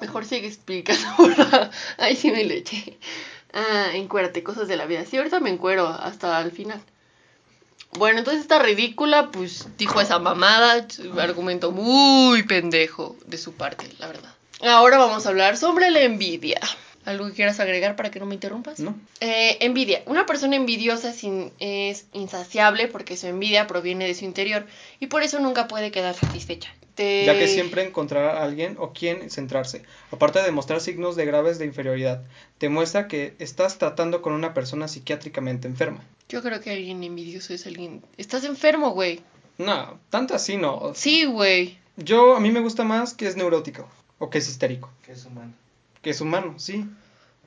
Mejor 0.00 0.24
sigue 0.24 0.48
explicando. 0.48 1.06
Ay, 1.98 2.16
sí 2.16 2.30
me 2.30 2.44
lo 2.44 2.52
eché. 2.52 2.98
Ah, 3.52 3.90
encuérate, 3.94 4.42
cosas 4.42 4.66
de 4.66 4.76
la 4.76 4.86
vida. 4.86 5.04
Sí, 5.04 5.16
ahorita 5.16 5.38
me 5.40 5.50
encuero 5.50 5.86
hasta 5.86 6.40
el 6.40 6.50
final. 6.50 6.82
Bueno, 7.92 8.18
entonces 8.18 8.42
esta 8.42 8.58
ridícula, 8.58 9.30
pues 9.30 9.68
dijo 9.78 10.00
esa 10.00 10.18
mamada, 10.18 10.86
argumento 11.16 11.70
muy 11.70 12.42
pendejo 12.42 13.16
de 13.26 13.38
su 13.38 13.52
parte, 13.52 13.88
la 13.98 14.08
verdad. 14.08 14.34
Ahora 14.62 14.98
vamos 14.98 15.24
a 15.24 15.28
hablar 15.28 15.56
sobre 15.56 15.90
la 15.90 16.00
envidia. 16.00 16.60
¿Algo 17.04 17.26
que 17.26 17.32
quieras 17.32 17.60
agregar 17.60 17.96
para 17.96 18.10
que 18.10 18.18
no 18.20 18.26
me 18.26 18.34
interrumpas? 18.34 18.80
¿No? 18.80 18.94
Eh, 19.20 19.58
envidia. 19.60 20.02
Una 20.06 20.26
persona 20.26 20.56
envidiosa 20.56 21.10
es, 21.10 21.22
in- 21.24 21.52
es 21.58 22.06
insaciable 22.12 22.88
porque 22.88 23.16
su 23.16 23.26
envidia 23.26 23.66
proviene 23.66 24.06
de 24.06 24.14
su 24.14 24.24
interior 24.24 24.66
y 25.00 25.06
por 25.08 25.22
eso 25.22 25.38
nunca 25.40 25.68
puede 25.68 25.90
quedar 25.90 26.14
satisfecha. 26.14 26.74
Te- 26.94 27.24
Ya 27.26 27.38
que 27.38 27.48
siempre 27.48 27.84
encontrará 27.84 28.38
a 28.40 28.44
alguien 28.44 28.76
o 28.78 28.92
quien 28.92 29.28
centrarse. 29.30 29.82
Aparte 30.12 30.42
de 30.42 30.50
mostrar 30.52 30.80
signos 30.80 31.16
de 31.16 31.26
graves 31.26 31.58
de 31.58 31.66
inferioridad, 31.66 32.22
te 32.58 32.68
muestra 32.68 33.08
que 33.08 33.34
estás 33.38 33.78
tratando 33.78 34.22
con 34.22 34.32
una 34.32 34.54
persona 34.54 34.86
psiquiátricamente 34.88 35.66
enferma. 35.68 36.02
Yo 36.28 36.40
creo 36.42 36.60
que 36.60 36.70
alguien 36.70 37.02
envidioso 37.04 37.52
es 37.52 37.66
alguien... 37.66 38.02
Estás 38.16 38.44
enfermo, 38.44 38.90
güey. 38.92 39.20
No, 39.58 39.98
tanto 40.10 40.34
así 40.34 40.56
no. 40.56 40.92
Sí, 40.94 41.26
güey. 41.26 41.78
Yo, 41.96 42.34
a 42.36 42.40
mí 42.40 42.50
me 42.50 42.60
gusta 42.60 42.82
más 42.84 43.12
que 43.14 43.26
es 43.26 43.36
neurótico 43.36 43.88
o 44.18 44.30
que 44.30 44.38
es 44.38 44.48
histérico. 44.48 44.90
Que 45.04 45.12
es 45.12 45.24
humano. 45.26 45.52
Que 46.04 46.10
es 46.10 46.20
humano, 46.20 46.54
sí. 46.58 46.84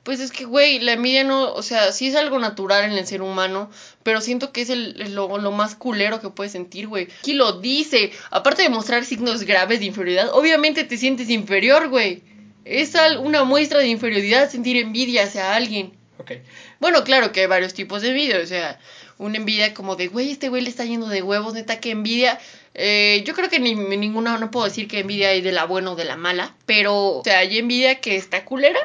Pues 0.02 0.20
es 0.20 0.30
que, 0.32 0.44
güey, 0.44 0.78
la 0.80 0.92
envidia 0.92 1.22
no... 1.24 1.52
O 1.52 1.62
sea, 1.62 1.92
sí 1.92 2.06
es 2.08 2.16
algo 2.16 2.38
natural 2.38 2.84
en 2.84 2.92
el 2.98 3.06
ser 3.06 3.20
humano, 3.22 3.70
pero 4.02 4.20
siento 4.20 4.52
que 4.52 4.62
es 4.62 4.70
el, 4.70 5.00
el- 5.02 5.14
lo, 5.14 5.36
lo 5.38 5.50
más 5.52 5.74
culero 5.74 6.20
que 6.20 6.30
puedes 6.30 6.52
sentir, 6.52 6.86
güey. 6.88 7.08
Aquí 7.20 7.34
lo 7.34 7.60
dice. 7.60 8.12
Aparte 8.30 8.62
de 8.62 8.70
mostrar 8.70 9.04
signos 9.04 9.42
graves 9.44 9.80
de 9.80 9.86
inferioridad, 9.86 10.30
obviamente 10.32 10.84
te 10.84 10.96
sientes 10.96 11.28
inferior, 11.30 11.88
güey. 11.88 12.22
Es 12.64 12.94
al- 12.96 13.18
una 13.18 13.44
muestra 13.44 13.78
de 13.80 13.88
inferioridad 13.88 14.50
sentir 14.50 14.76
envidia 14.78 15.24
hacia 15.24 15.54
alguien. 15.54 15.92
Ok. 16.18 16.32
Bueno, 16.80 17.04
claro 17.04 17.30
que 17.32 17.40
hay 17.40 17.46
varios 17.46 17.74
tipos 17.74 18.02
de 18.02 18.08
envidia, 18.08 18.40
o 18.42 18.46
sea, 18.46 18.78
una 19.18 19.36
envidia 19.36 19.74
como 19.74 19.94
de, 19.96 20.08
güey, 20.08 20.30
este 20.30 20.48
güey 20.48 20.62
le 20.62 20.70
está 20.70 20.84
yendo 20.84 21.08
de 21.08 21.22
huevos, 21.22 21.54
neta, 21.54 21.80
que 21.80 21.90
envidia. 21.90 22.38
Eh, 22.80 23.24
yo 23.26 23.34
creo 23.34 23.50
que 23.50 23.58
ni 23.58 23.74
ninguna, 23.74 24.38
no 24.38 24.52
puedo 24.52 24.64
decir 24.66 24.86
que 24.86 25.00
envidia 25.00 25.30
hay 25.30 25.40
de 25.40 25.50
la 25.50 25.64
buena 25.64 25.90
o 25.90 25.96
de 25.96 26.04
la 26.04 26.16
mala, 26.16 26.56
pero, 26.64 27.18
o 27.18 27.24
sea, 27.24 27.40
hay 27.40 27.58
envidia 27.58 28.00
que 28.00 28.14
está 28.14 28.44
culera 28.44 28.78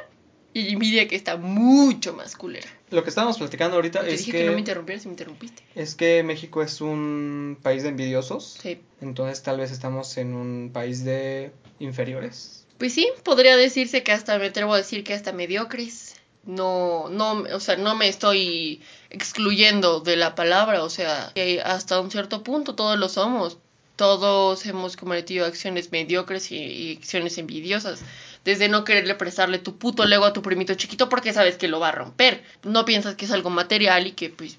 y 0.52 0.74
envidia 0.74 1.08
que 1.08 1.16
está 1.16 1.38
mucho 1.38 2.14
más 2.14 2.36
culera. 2.36 2.68
Lo 2.90 3.04
que 3.04 3.10
estábamos 3.10 3.38
platicando 3.38 3.76
ahorita 3.76 4.00
es 4.08 4.20
dije 4.20 4.32
que, 4.32 4.38
que... 4.40 4.46
no 4.46 4.54
me 4.54 4.60
interrumpieras 4.60 5.06
y 5.06 5.10
me 5.10 5.14
interrumpiste. 5.14 5.64
es 5.76 5.94
que 5.94 6.24
México 6.24 6.64
es 6.64 6.82
un 6.82 7.60
país 7.62 7.84
de 7.84 7.90
envidiosos. 7.90 8.58
Sí. 8.62 8.80
Entonces 9.00 9.44
tal 9.44 9.60
vez 9.60 9.72
estamos 9.72 10.18
en 10.18 10.34
un 10.34 10.72
país 10.74 11.04
de 11.04 11.52
inferiores. 11.78 12.66
Pues 12.80 12.94
sí, 12.94 13.08
podría 13.24 13.56
decirse 13.58 14.02
que 14.02 14.12
hasta 14.12 14.40
me 14.40 14.48
atrevo 14.48 14.74
a 14.74 14.78
decir 14.78 15.04
que 15.04 15.14
hasta 15.14 15.34
mediocres. 15.34 16.16
No, 16.46 17.10
no, 17.10 17.44
o 17.54 17.60
sea, 17.60 17.78
no 17.78 17.96
me 17.96 18.10
estoy 18.10 18.82
excluyendo 19.10 20.02
de 20.02 20.18
la 20.18 20.36
palabra, 20.36 20.84
o 20.84 20.90
sea, 20.90 21.32
que 21.34 21.62
hasta 21.62 22.02
un 22.02 22.12
cierto 22.12 22.44
punto 22.44 22.76
todos 22.76 22.98
lo 23.00 23.08
somos. 23.08 23.60
Todos 23.96 24.66
hemos 24.66 24.98
cometido 24.98 25.46
acciones 25.46 25.92
mediocres 25.92 26.52
y, 26.52 26.98
acciones 26.98 27.38
envidiosas. 27.38 28.02
Desde 28.44 28.68
no 28.68 28.84
quererle 28.84 29.16
prestarle 29.16 29.60
tu 29.60 29.78
puto 29.78 30.06
Lego 30.06 30.26
a 30.26 30.34
tu 30.34 30.42
primito 30.42 30.74
chiquito 30.74 31.10
porque 31.10 31.34
sabes 31.34 31.58
que 31.58 31.68
lo 31.68 31.80
va 31.80 31.90
a 31.90 31.94
romper. 31.94 32.44
No 32.64 32.86
piensas 32.86 33.16
que 33.16 33.26
es 33.26 33.32
algo 33.32 33.50
material 33.50 34.08
y 34.08 34.14
que, 34.14 34.30
pues, 34.30 34.58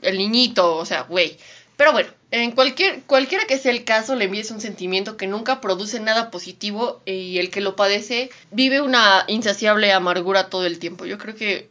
el 0.00 0.18
niñito, 0.18 0.76
o 0.76 0.84
sea, 0.84 1.02
güey. 1.02 1.38
Pero 1.76 1.92
bueno, 1.92 2.10
en 2.30 2.52
cualquier, 2.52 3.02
cualquiera 3.02 3.44
que 3.46 3.58
sea 3.58 3.72
el 3.72 3.84
caso, 3.84 4.14
la 4.14 4.24
envidia 4.24 4.42
es 4.42 4.50
un 4.50 4.60
sentimiento 4.60 5.16
que 5.16 5.26
nunca 5.26 5.60
produce 5.60 6.00
nada 6.00 6.30
positivo 6.30 7.02
y 7.04 7.38
el 7.38 7.50
que 7.50 7.60
lo 7.60 7.76
padece 7.76 8.30
vive 8.50 8.80
una 8.80 9.24
insaciable 9.26 9.92
amargura 9.92 10.48
todo 10.48 10.64
el 10.66 10.78
tiempo. 10.78 11.06
Yo 11.06 11.18
creo 11.18 11.34
que 11.34 11.68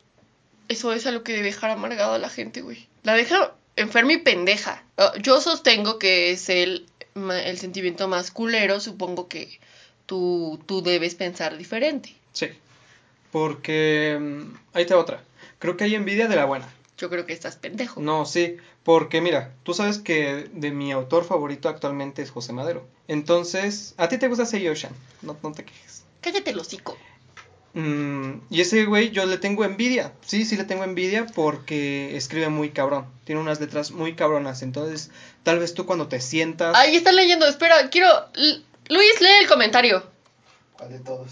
eso 0.67 0.93
es 0.93 1.05
algo 1.07 1.23
que 1.23 1.33
debe 1.33 1.45
dejar 1.45 1.71
amargado 1.71 2.13
a 2.13 2.19
la 2.19 2.29
gente, 2.29 2.61
güey. 2.61 2.87
La 3.03 3.13
deja 3.13 3.53
enferma 3.81 4.13
y 4.13 4.17
pendeja. 4.17 4.83
Ah, 4.97 5.13
Yo 5.21 5.41
sostengo 5.41 5.99
que 5.99 6.31
es 6.31 6.49
el, 6.49 6.85
el 7.15 7.57
sentimiento 7.57 8.07
más 8.07 8.31
culero, 8.31 8.79
supongo 8.79 9.27
que 9.27 9.59
tú, 10.05 10.59
tú 10.65 10.81
debes 10.81 11.15
pensar 11.15 11.57
diferente. 11.57 12.15
Sí. 12.33 12.47
Porque... 13.31 14.17
mm, 14.19 14.55
Ahí 14.73 14.85
te 14.85 14.93
va 14.93 15.01
otra. 15.01 15.23
Creo 15.59 15.77
que 15.77 15.83
hay 15.85 15.95
envidia 15.95 16.27
de 16.27 16.35
la 16.35 16.45
buena. 16.45 16.67
Yo 16.97 17.09
creo 17.09 17.25
que 17.25 17.33
estás 17.33 17.55
pendejo. 17.55 17.99
No, 17.99 18.25
sí, 18.25 18.57
porque 18.83 19.21
mira, 19.21 19.53
tú 19.63 19.73
sabes 19.73 19.97
que 19.97 20.49
de 20.53 20.71
mi 20.71 20.91
autor 20.91 21.23
favorito 21.25 21.67
actualmente 21.69 22.21
es 22.21 22.29
José 22.31 22.53
Madero. 22.53 22.85
Entonces, 23.07 23.93
a 23.97 24.07
ti 24.07 24.17
te 24.17 24.27
gusta 24.27 24.45
Sei 24.45 24.67
Ocean, 24.67 24.93
no, 25.21 25.35
no 25.41 25.51
te 25.51 25.63
quejes. 25.65 26.03
Cállate 26.21 26.51
el 26.51 26.59
hocico. 26.59 26.97
Mm, 27.73 28.41
y 28.49 28.59
ese 28.61 28.83
güey 28.85 29.11
yo 29.11 29.25
le 29.25 29.37
tengo 29.37 29.63
envidia, 29.63 30.11
sí, 30.25 30.43
sí 30.45 30.57
le 30.57 30.65
tengo 30.65 30.83
envidia 30.83 31.25
porque 31.33 32.17
escribe 32.17 32.49
muy 32.49 32.71
cabrón, 32.71 33.05
tiene 33.23 33.39
unas 33.39 33.61
letras 33.61 33.91
muy 33.91 34.13
cabronas, 34.15 34.61
entonces 34.61 35.09
tal 35.43 35.59
vez 35.59 35.73
tú 35.73 35.85
cuando 35.85 36.07
te 36.09 36.19
sientas... 36.19 36.75
Ahí 36.75 36.95
está 36.97 37.11
leyendo, 37.13 37.45
espera, 37.47 37.89
quiero... 37.89 38.09
L- 38.35 38.61
Luis, 38.89 39.21
lee 39.21 39.27
el 39.41 39.47
comentario. 39.47 40.03
¿Cuál 40.77 40.91
de 40.91 40.99
todos? 40.99 41.31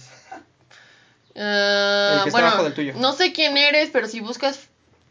Ah, 1.36 2.08
El 2.18 2.24
que 2.24 2.30
está 2.30 2.32
bueno, 2.32 2.48
abajo 2.48 2.64
del 2.64 2.74
tuyo. 2.74 2.94
no 2.96 3.14
sé 3.14 3.34
quién 3.34 3.58
eres, 3.58 3.90
pero 3.92 4.08
si 4.08 4.20
buscas 4.22 4.60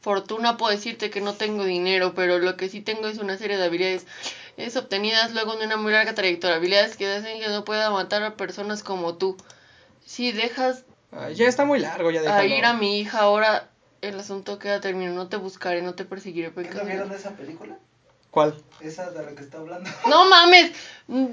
fortuna 0.01 0.57
puedo 0.57 0.73
decirte 0.75 1.11
que 1.11 1.21
no 1.21 1.35
tengo 1.35 1.65
dinero, 1.65 2.15
pero 2.15 2.39
lo 2.39 2.57
que 2.57 2.69
sí 2.69 2.81
tengo 2.81 3.07
es 3.09 3.19
una 3.19 3.37
serie 3.37 3.57
de 3.59 3.65
habilidades 3.65 4.07
es 4.57 4.77
obtenidas 4.77 5.33
luego 5.33 5.57
de 5.57 5.67
una 5.67 5.77
muy 5.77 5.93
larga 5.93 6.15
trayectoria, 6.15 6.57
habilidades 6.57 6.97
que 6.97 7.07
hacen 7.07 7.39
que 7.41 7.49
no 7.49 7.65
pueda 7.65 7.91
matar 7.91 8.23
a 8.23 8.37
personas 8.37 8.83
como 8.83 9.15
tú. 9.17 9.37
Si 10.07 10.33
dejas 10.33 10.85
Ay, 11.19 11.35
ya 11.35 11.49
está 11.49 11.65
muy 11.65 11.79
largo, 11.81 12.11
ya 12.11 12.21
a 12.21 12.23
déjalo. 12.23 12.45
ir 12.55 12.65
a 12.65 12.73
mi 12.75 13.01
hija 13.01 13.21
ahora, 13.21 13.69
el 14.03 14.19
asunto 14.19 14.59
queda 14.59 14.81
terminado, 14.81 15.17
no 15.17 15.29
te 15.29 15.37
buscaré, 15.37 15.83
no 15.83 15.95
te 15.95 16.05
perseguiré. 16.05 16.49
¿Nunca 16.55 16.71
camino. 16.71 16.85
vieron 16.85 17.13
esa 17.13 17.31
película? 17.31 17.77
¿Cuál? 18.31 18.55
Esa 18.81 19.11
de 19.11 19.25
la 19.25 19.35
que 19.35 19.43
está 19.43 19.59
hablando. 19.59 19.89
No 20.09 20.29
mames, 20.29 20.71
mm, 21.07 21.27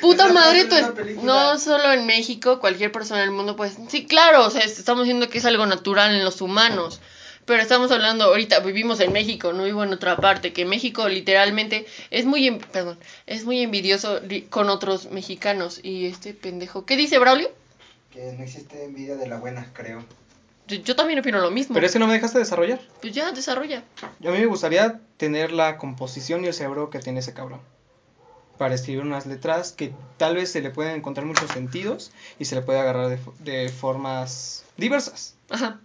puta 0.00 0.24
Esa 0.24 0.32
madre, 0.34 0.64
tú 0.64 0.74
es- 0.74 1.16
no 1.22 1.58
solo 1.58 1.92
en 1.92 2.06
México, 2.06 2.58
cualquier 2.60 2.90
persona 2.90 3.20
del 3.20 3.30
mundo 3.30 3.54
pues 3.56 3.76
sí, 3.88 4.04
claro, 4.06 4.44
o 4.46 4.50
sea, 4.50 4.62
estamos 4.64 5.04
diciendo 5.04 5.28
que 5.28 5.38
es 5.38 5.44
algo 5.44 5.64
natural 5.66 6.14
en 6.14 6.24
los 6.24 6.40
humanos, 6.40 7.00
Pero 7.46 7.62
estamos 7.62 7.90
hablando 7.90 8.24
ahorita, 8.26 8.60
vivimos 8.60 9.00
en 9.00 9.12
México, 9.12 9.52
no 9.52 9.64
vivo 9.64 9.82
en 9.82 9.92
otra 9.92 10.14
parte, 10.16 10.52
que 10.52 10.64
México 10.66 11.08
literalmente 11.08 11.84
es 12.10 12.24
muy, 12.24 12.46
en- 12.46 12.58
perdón, 12.58 12.98
es 13.26 13.44
muy 13.44 13.62
envidioso 13.62 14.20
con 14.50 14.68
otros 14.68 15.06
mexicanos. 15.10 15.80
Y 15.82 16.06
este 16.06 16.32
pendejo, 16.34 16.84
¿qué 16.84 16.96
dice 16.96 17.18
Braulio? 17.18 17.50
Que 18.10 18.32
no 18.32 18.42
existe 18.42 18.84
envidia 18.84 19.16
de 19.16 19.26
la 19.28 19.38
buena, 19.38 19.70
creo. 19.72 20.02
Yo, 20.66 20.76
yo 20.78 20.96
también 20.96 21.18
opino 21.18 21.40
lo 21.40 21.50
mismo. 21.50 21.74
Pero 21.74 21.86
es 21.86 21.92
que 21.92 21.98
no 21.98 22.06
me 22.06 22.14
dejaste 22.14 22.38
desarrollar. 22.38 22.80
Pues 23.00 23.12
ya, 23.12 23.32
desarrolla. 23.32 23.84
A 24.02 24.30
mí 24.30 24.38
me 24.38 24.46
gustaría 24.46 25.00
tener 25.16 25.52
la 25.52 25.78
composición 25.78 26.44
y 26.44 26.48
el 26.48 26.54
cerebro 26.54 26.90
que 26.90 26.98
tiene 26.98 27.20
ese 27.20 27.34
cabrón. 27.34 27.60
Para 28.58 28.74
escribir 28.74 29.02
unas 29.02 29.26
letras 29.26 29.72
que 29.72 29.92
tal 30.16 30.36
vez 30.36 30.52
se 30.52 30.60
le 30.60 30.70
pueden 30.70 30.96
encontrar 30.96 31.26
muchos 31.26 31.50
sentidos 31.50 32.12
y 32.38 32.44
se 32.44 32.54
le 32.56 32.62
puede 32.62 32.78
agarrar 32.78 33.08
de, 33.08 33.18
de 33.38 33.68
formas 33.68 34.64
diversas. 34.76 35.34
Ajá. 35.48 35.80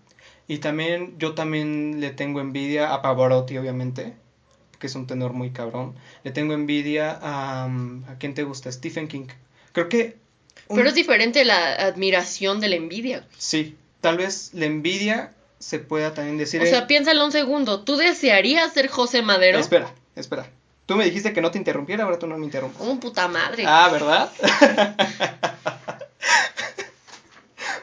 Y 0.47 0.59
también, 0.59 1.17
yo 1.17 1.33
también 1.33 2.01
le 2.01 2.11
tengo 2.11 2.39
envidia 2.39 2.93
a 2.93 3.01
Pavarotti, 3.01 3.57
obviamente, 3.57 4.13
que 4.77 4.87
es 4.87 4.95
un 4.95 5.07
tenor 5.07 5.33
muy 5.33 5.51
cabrón. 5.51 5.95
Le 6.23 6.31
tengo 6.31 6.53
envidia 6.53 7.17
a... 7.21 7.67
mm, 7.67 8.05
¿A 8.09 8.15
quién 8.17 8.33
te 8.33 8.43
gusta? 8.43 8.71
Stephen 8.71 9.07
King. 9.07 9.27
Creo 9.71 9.89
que... 9.89 10.17
un- 10.67 10.77
Pero 10.77 10.89
es 10.89 10.95
diferente 10.95 11.43
la 11.45 11.73
admiración 11.75 12.59
de 12.59 12.69
la 12.69 12.75
envidia. 12.75 13.25
Sí, 13.37 13.75
tal 14.01 14.17
vez 14.17 14.51
la 14.53 14.65
envidia 14.65 15.33
se 15.59 15.79
pueda 15.79 16.13
también 16.13 16.37
decir... 16.37 16.61
O 16.61 16.65
sea, 16.65 16.87
piénsalo 16.87 17.23
un 17.25 17.31
segundo. 17.31 17.81
¿Tú 17.83 17.95
desearías 17.97 18.73
ser 18.73 18.87
José 18.87 19.21
Madero? 19.21 19.57
Espera, 19.59 19.93
espera. 20.15 20.49
Tú 20.85 20.95
me 20.95 21.05
dijiste 21.05 21.33
que 21.33 21.41
no 21.41 21.49
te 21.49 21.57
interrumpiera, 21.57 22.03
ahora 22.03 22.19
tú 22.19 22.27
no 22.27 22.37
me 22.37 22.45
interrumpas. 22.45 22.81
Un 22.81 22.99
puta 22.99 23.27
madre. 23.27 23.63
Ah, 23.65 23.89
¿verdad? 23.91 24.31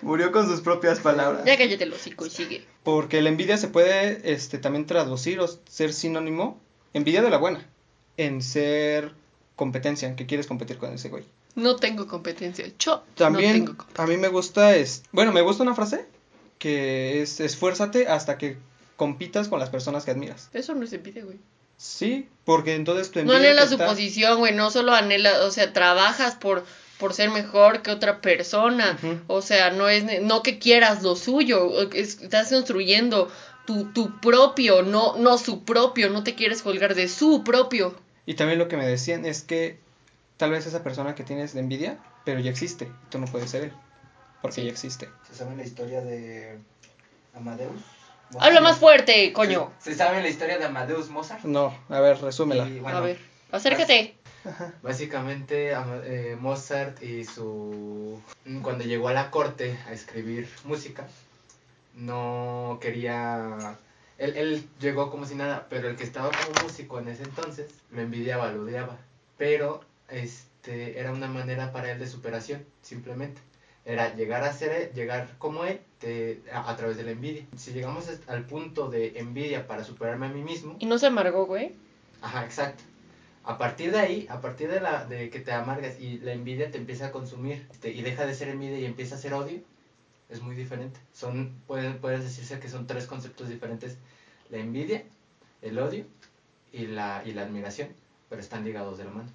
Murió 0.03 0.33
con 0.33 0.49
sus 0.49 0.61
propias 0.61 0.99
palabras. 1.01 1.45
Ya 1.45 1.57
cállate 1.57 1.85
el 1.85 1.93
hocico 1.93 2.27
y 2.27 2.31
sigue. 2.31 2.65
Porque 2.83 3.23
la 3.23 3.29
envidia 3.29 3.57
se 3.57 3.69
puede 3.69 4.33
este, 4.33 4.59
también 4.59 4.87
traducir 4.87 5.39
o 5.41 5.47
ser 5.69 5.93
sinónimo, 5.93 6.61
envidia 6.93 7.23
de 7.23 7.31
la 7.31 7.39
buena, 7.39 7.65
en 8.17 8.43
ser 8.43 9.13
competencia, 9.55 10.09
en 10.09 10.17
que 10.17 10.27
quieres 10.27 10.47
competir 10.49 10.79
con 10.79 10.93
ese 10.93 11.09
güey. 11.09 11.25
No 11.55 11.77
tengo 11.77 12.07
competencia. 12.07 12.67
Yo 12.79 13.03
También 13.15 13.51
no 13.51 13.55
tengo 13.67 13.77
competencia. 13.79 14.05
a 14.05 14.07
mí 14.07 14.17
me 14.17 14.29
gusta, 14.29 14.75
es, 14.77 15.03
bueno, 15.13 15.33
me 15.33 15.43
gusta 15.43 15.63
una 15.63 15.75
frase 15.75 16.07
que 16.59 17.23
es 17.23 17.41
esfuérzate 17.41 18.07
hasta 18.09 18.39
que 18.39 18.57
compitas 18.97 19.49
con 19.49 19.59
las 19.61 19.71
personas 19.71 20.05
que 20.05 20.13
admiras. 20.13 20.49
Eso 20.53 20.75
no 20.75 20.85
es 20.85 20.93
envidia, 20.93 21.25
güey. 21.25 21.39
Sí, 21.77 22.29
porque 22.45 22.75
entonces 22.77 23.11
tu 23.11 23.25
No 23.25 23.33
anhelas 23.33 23.65
te 23.65 23.69
su 23.71 23.75
está- 23.75 23.89
posición, 23.89 24.39
güey. 24.39 24.55
No 24.55 24.71
solo 24.71 24.93
anhelas, 24.95 25.41
o 25.41 25.51
sea, 25.51 25.73
trabajas 25.73 26.37
por, 26.37 26.65
por 26.99 27.13
ser 27.13 27.31
mejor 27.31 27.83
que 27.83 27.91
otra 27.91 28.21
persona. 28.21 28.97
O 29.27 29.43
sea, 29.43 29.71
no 29.71 29.89
es 29.89 30.23
no 30.23 30.43
que 30.45 30.59
quieras 30.61 31.03
lo 31.03 31.17
suyo. 31.17 31.91
es- 31.93 32.21
estás 32.23 32.51
construyendo 32.51 33.29
tu, 33.67 33.93
tu 33.93 34.21
propio, 34.21 34.83
no, 34.83 35.17
no 35.17 35.39
su 35.39 35.65
propio. 35.65 36.09
No 36.11 36.23
te 36.23 36.37
quieres 36.37 36.63
colgar 36.63 36.95
de 36.95 37.09
su 37.09 37.43
propio. 37.43 37.97
Y 38.27 38.35
también 38.35 38.61
lo 38.61 38.69
que 38.69 38.77
me 38.77 38.87
decían 38.87 39.27
es 39.27 39.43
que 39.43 39.81
tal 40.43 40.51
vez 40.51 40.67
esa 40.67 40.83
persona 40.83 41.15
que 41.15 41.23
tienes 41.23 41.55
de 41.55 41.61
envidia, 41.61 41.99
pero 42.25 42.41
ya 42.41 42.51
existe, 42.51 42.87
y 42.87 43.11
tú 43.11 43.21
no 43.21 43.27
puedes 43.27 43.49
ser 43.49 43.63
él, 43.63 43.73
porque 44.41 44.57
Sí. 44.57 44.65
ya 44.65 44.73
existe. 44.73 45.09
¿Se 45.31 45.37
sabe 45.37 45.55
la 45.55 45.63
historia 45.63 46.01
de 46.01 46.59
Amadeus? 47.33 47.81
Habla 48.41 48.61
más 48.61 48.79
fuerte, 48.79 49.33
coño. 49.33 49.71
¿Se, 49.79 49.93
se 49.93 49.99
sabe 49.99 50.21
la 50.21 50.29
historia 50.29 50.59
de 50.59 50.65
Amadeus 50.65 51.11
Mozart? 51.11 51.45
No, 51.45 51.73
a 51.89 52.01
ver, 52.01 52.21
resúmela. 52.21 52.67
Y, 52.67 52.81
bueno, 52.81 52.99
A 52.99 53.01
ver, 53.03 53.21
acércate. 53.53 54.17
Básicamente 54.83 55.77
Ama- 55.77 56.01
eh, 56.05 56.37
Mozart 56.41 57.01
y 57.05 57.25
su... 57.25 58.21
Cuando 58.65 58.83
llegó 58.83 59.07
a 59.11 59.13
la 59.13 59.31
corte 59.31 59.79
a 59.87 59.93
escribir 59.93 60.49
música, 60.65 61.07
no 61.95 62.79
quería... 62.81 63.77
Él, 64.19 64.37
él 64.37 64.69
llegó 64.81 65.09
como 65.09 65.25
si 65.25 65.37
nada, 65.37 65.69
pero 65.71 65.89
el 65.89 65.95
que 65.95 66.03
estaba 66.03 66.31
como 66.33 66.65
músico 66.65 66.99
en 66.99 67.07
ese 67.07 67.23
entonces 67.23 67.71
lo 67.93 68.01
envidiaba, 68.03 68.51
lo 68.51 68.65
odiaba. 68.65 68.97
Pero 69.39 69.85
este 70.13 70.99
era 70.99 71.13
una 71.13 71.27
manera 71.29 71.73
para 71.73 71.91
él 71.93 71.99
de 71.99 72.07
superación, 72.07 72.65
simplemente. 72.83 73.41
Era 73.85 74.15
llegar 74.15 74.45
a 74.45 74.53
ser, 74.53 74.93
llegar 74.95 75.29
como 75.39 75.65
él 75.65 75.81
de- 76.01 76.41
a, 76.53 76.71
a 76.71 76.77
través 76.77 76.97
de 76.97 77.03
la 77.03 77.11
envidia. 77.11 77.45
Si 77.57 77.73
llegamos 77.73 78.07
al 78.29 78.45
punto 78.45 78.89
de 78.89 79.19
envidia 79.19 79.67
para 79.67 79.83
superarme 79.83 80.27
a 80.27 80.29
mí 80.29 80.43
mismo, 80.43 80.77
Y 80.79 80.87
no 80.87 80.99
se 80.99 81.07
amargó, 81.07 81.47
güey. 81.47 81.73
Ajá, 82.21 82.45
exacto. 82.45 82.85
A 83.45 83.59
partir 83.59 83.91
de 83.91 83.99
ahí, 83.99 84.27
a 84.31 84.41
partir 84.41 84.71
de, 84.71 84.81
la, 84.81 85.05
de 85.07 85.29
que 85.31 85.41
te 85.41 85.51
amargas 85.53 85.99
y 85.99 86.19
la 86.19 86.31
envidia 86.33 86.71
te 86.71 86.79
empieza 86.79 87.07
a 87.07 87.11
consumir 87.11 87.67
te- 87.81 87.91
y 87.91 88.03
deja 88.03 88.25
de 88.25 88.35
ser 88.35 88.49
envidia 88.51 88.79
y 88.79 88.85
empieza 88.85 89.17
a 89.17 89.19
ser 89.19 89.35
odio, 89.35 89.59
es 90.29 90.41
muy 90.41 90.55
diferente. 90.55 91.01
Son, 91.13 91.51
pueden, 91.67 91.99
puedes 91.99 92.23
decirse 92.23 92.61
que 92.61 92.69
son 92.69 92.87
tres 92.87 93.07
conceptos 93.07 93.49
diferentes. 93.49 93.97
La 94.49 94.59
envidia, 94.59 95.03
el 95.61 95.77
odio 95.81 96.05
y 96.73 96.87
la, 96.87 97.23
y 97.27 97.33
la 97.33 97.43
admiración, 97.43 97.89
pero 98.29 98.41
están 98.41 98.65
ligados 98.65 98.97
de 98.99 99.05
la 99.07 99.11
mano. 99.11 99.29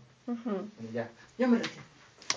Ya, 0.93 1.09
yo 1.37 1.47
me 1.47 1.57
retiro. 1.57 1.83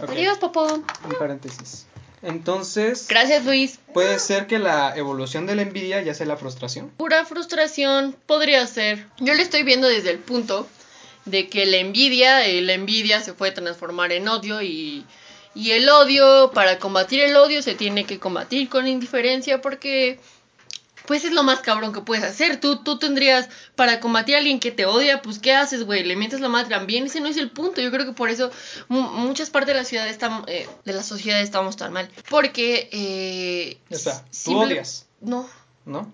Adiós, 0.08 0.38
popó. 0.38 0.64
Un 0.72 0.84
paréntesis. 1.18 1.86
Entonces, 2.22 3.06
Gracias, 3.08 3.44
Luis. 3.44 3.78
puede 3.94 4.18
ser 4.18 4.46
que 4.46 4.58
la 4.58 4.94
evolución 4.96 5.46
de 5.46 5.54
la 5.56 5.62
envidia 5.62 6.02
ya 6.02 6.12
sea 6.14 6.26
la 6.26 6.36
frustración. 6.36 6.90
Pura 6.96 7.24
frustración 7.24 8.14
podría 8.26 8.66
ser. 8.66 9.06
Yo 9.18 9.34
le 9.34 9.42
estoy 9.42 9.62
viendo 9.62 9.88
desde 9.88 10.10
el 10.10 10.18
punto 10.18 10.66
de 11.24 11.48
que 11.48 11.64
la 11.66 11.78
envidia, 11.78 12.46
eh, 12.46 12.60
la 12.60 12.74
envidia 12.74 13.20
se 13.20 13.32
puede 13.32 13.52
transformar 13.52 14.12
en 14.12 14.28
odio 14.28 14.60
y, 14.60 15.06
y 15.54 15.70
el 15.72 15.88
odio, 15.88 16.50
para 16.52 16.78
combatir 16.78 17.20
el 17.20 17.36
odio 17.36 17.62
se 17.62 17.74
tiene 17.74 18.04
que 18.04 18.18
combatir 18.18 18.68
con 18.68 18.86
indiferencia 18.86 19.62
porque 19.62 20.20
pues 21.06 21.24
es 21.24 21.32
lo 21.32 21.42
más 21.42 21.60
cabrón 21.60 21.92
que 21.92 22.00
puedes 22.00 22.24
hacer. 22.24 22.60
Tú, 22.60 22.82
tú 22.82 22.98
tendrías, 22.98 23.48
para 23.76 24.00
combatir 24.00 24.34
a 24.34 24.38
alguien 24.38 24.60
que 24.60 24.70
te 24.70 24.86
odia, 24.86 25.22
pues 25.22 25.38
¿qué 25.38 25.52
haces, 25.54 25.84
güey? 25.84 26.04
Le 26.04 26.16
mientes 26.16 26.40
la 26.40 26.48
madre 26.48 26.68
también. 26.70 27.06
Ese 27.06 27.20
no 27.20 27.28
es 27.28 27.36
el 27.36 27.50
punto. 27.50 27.80
Yo 27.80 27.90
creo 27.90 28.06
que 28.06 28.12
por 28.12 28.30
eso 28.30 28.50
mu- 28.88 29.02
muchas 29.02 29.50
partes 29.50 29.74
de 29.74 29.80
la 29.80 29.84
ciudad 29.84 30.08
están, 30.08 30.44
eh, 30.46 30.68
de 30.84 30.92
la 30.92 31.02
sociedad 31.02 31.40
estamos 31.40 31.76
tan 31.76 31.92
mal. 31.92 32.08
Porque... 32.28 32.88
Eh, 32.92 33.78
O 33.94 33.98
sea, 33.98 34.20
tú 34.22 34.28
simple- 34.30 34.66
odias, 34.74 35.06
No, 35.20 35.48
¿no? 35.84 36.12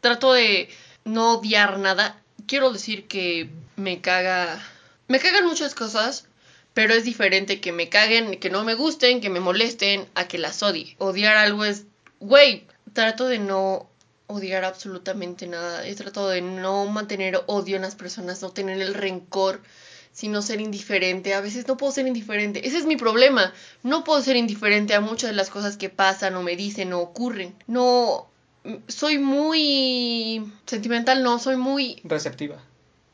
trato 0.00 0.32
de 0.32 0.68
no 1.04 1.34
odiar 1.38 1.78
nada. 1.78 2.16
Quiero 2.46 2.72
decir 2.72 3.06
que 3.06 3.50
me 3.76 4.00
caga. 4.00 4.62
Me 5.08 5.18
cagan 5.18 5.46
muchas 5.46 5.74
cosas, 5.74 6.24
pero 6.72 6.94
es 6.94 7.04
diferente 7.04 7.60
que 7.60 7.72
me 7.72 7.88
caguen, 7.88 8.38
que 8.38 8.48
no 8.48 8.64
me 8.64 8.74
gusten, 8.74 9.20
que 9.20 9.28
me 9.28 9.40
molesten, 9.40 10.06
a 10.14 10.26
que 10.28 10.38
las 10.38 10.62
odie. 10.62 10.94
Odiar 10.98 11.36
algo 11.36 11.64
es. 11.64 11.84
Güey, 12.20 12.66
trato 12.92 13.26
de 13.26 13.38
no 13.38 13.89
odiar 14.30 14.64
absolutamente 14.64 15.46
nada. 15.46 15.86
He 15.86 15.94
tratado 15.94 16.28
de 16.30 16.40
no 16.40 16.86
mantener 16.86 17.42
odio 17.46 17.76
en 17.76 17.82
las 17.82 17.94
personas, 17.94 18.42
no 18.42 18.50
tener 18.50 18.80
el 18.80 18.94
rencor, 18.94 19.60
sino 20.12 20.42
ser 20.42 20.60
indiferente. 20.60 21.34
A 21.34 21.40
veces 21.40 21.66
no 21.68 21.76
puedo 21.76 21.92
ser 21.92 22.06
indiferente. 22.06 22.66
Ese 22.66 22.78
es 22.78 22.86
mi 22.86 22.96
problema. 22.96 23.52
No 23.82 24.04
puedo 24.04 24.20
ser 24.22 24.36
indiferente 24.36 24.94
a 24.94 25.00
muchas 25.00 25.30
de 25.30 25.36
las 25.36 25.50
cosas 25.50 25.76
que 25.76 25.90
pasan 25.90 26.34
o 26.36 26.42
me 26.42 26.56
dicen 26.56 26.92
o 26.92 27.00
ocurren. 27.00 27.54
No. 27.66 28.28
Soy 28.88 29.18
muy 29.18 30.52
sentimental, 30.66 31.22
no, 31.22 31.38
soy 31.38 31.56
muy 31.56 32.00
Receptiva. 32.04 32.62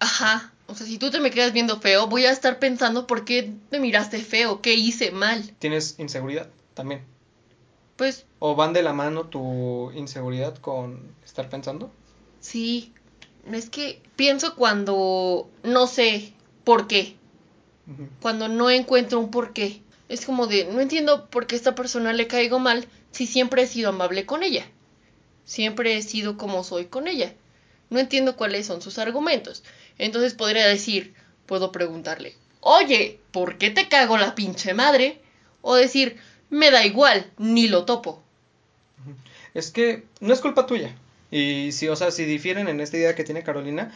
Ajá. 0.00 0.52
O 0.66 0.74
sea, 0.74 0.87
si 0.87 0.98
tú 0.98 1.11
te 1.11 1.20
me 1.20 1.31
quedas 1.31 1.52
viendo 1.52 1.81
feo, 1.81 2.09
voy 2.09 2.26
a 2.26 2.33
estar 2.33 2.59
pensando 2.59 3.07
por 3.07 3.24
qué 3.24 3.52
me 3.70 3.79
miraste 3.79 4.18
feo, 4.18 4.61
qué 4.61 4.74
hice 4.74 5.12
mal. 5.12 5.55
Tienes 5.61 5.94
inseguridad 5.98 6.48
también. 6.74 7.05
Pues 7.97 8.27
¿O 8.39 8.55
van 8.55 8.73
de 8.73 8.83
la 8.83 8.93
mano 8.93 9.25
tu 9.27 9.91
inseguridad 9.93 10.57
con 10.59 11.15
estar 11.25 11.49
pensando? 11.49 11.91
sí. 12.41 12.93
Es 13.53 13.71
que 13.71 14.03
pienso 14.17 14.57
cuando 14.57 15.49
no 15.63 15.87
sé 15.87 16.33
por 16.65 16.89
qué. 16.89 17.17
Cuando 18.21 18.49
no 18.49 18.71
encuentro 18.71 19.21
un 19.21 19.31
por 19.31 19.53
qué. 19.53 19.83
Es 20.09 20.27
como 20.27 20.49
de, 20.49 20.65
no 20.65 20.81
entiendo 20.81 21.27
por 21.31 21.47
qué 21.47 21.55
a 21.55 21.59
esta 21.59 21.77
persona 21.77 22.13
le 22.13 22.27
caigo 22.27 22.59
mal 22.59 22.89
si 23.13 23.27
siempre 23.27 23.63
he 23.63 23.67
sido 23.69 23.91
amable 23.91 24.27
con 24.27 24.43
ella. 24.43 24.67
Siempre 25.45 25.97
he 25.97 26.03
sido 26.03 26.37
como 26.37 26.65
soy 26.65 26.87
con 26.87 27.07
ella. 27.07 27.35
No 27.89 28.01
entiendo 28.01 28.37
cuáles 28.37 28.67
son 28.67 28.83
sus 28.83 28.99
argumentos. 28.99 29.63
Entonces 29.97 30.35
podría 30.35 30.67
decir, 30.67 31.15
puedo 31.47 31.71
preguntarle, 31.71 32.35
oye, 32.61 33.21
¿por 33.31 33.59
qué 33.59 33.71
te 33.71 33.89
cago 33.89 34.19
la 34.19 34.35
pinche 34.35 34.75
madre? 34.75 35.21
O 35.63 35.77
decir, 35.77 36.17
me 36.51 36.71
da 36.71 36.85
igual, 36.85 37.31
ni 37.39 37.69
lo 37.69 37.85
topo. 37.85 38.23
Es 39.55 39.71
que 39.71 40.05
no 40.21 40.33
es 40.33 40.41
culpa 40.41 40.67
tuya. 40.67 40.95
Y 41.31 41.73
si, 41.73 41.89
o 41.89 41.97
sea, 41.97 42.11
si 42.11 42.25
difieren 42.25 42.69
en 42.69 42.81
esta 42.81 42.97
idea 42.97 43.15
que 43.15 43.25
tiene 43.25 43.43
Carolina, 43.43 43.93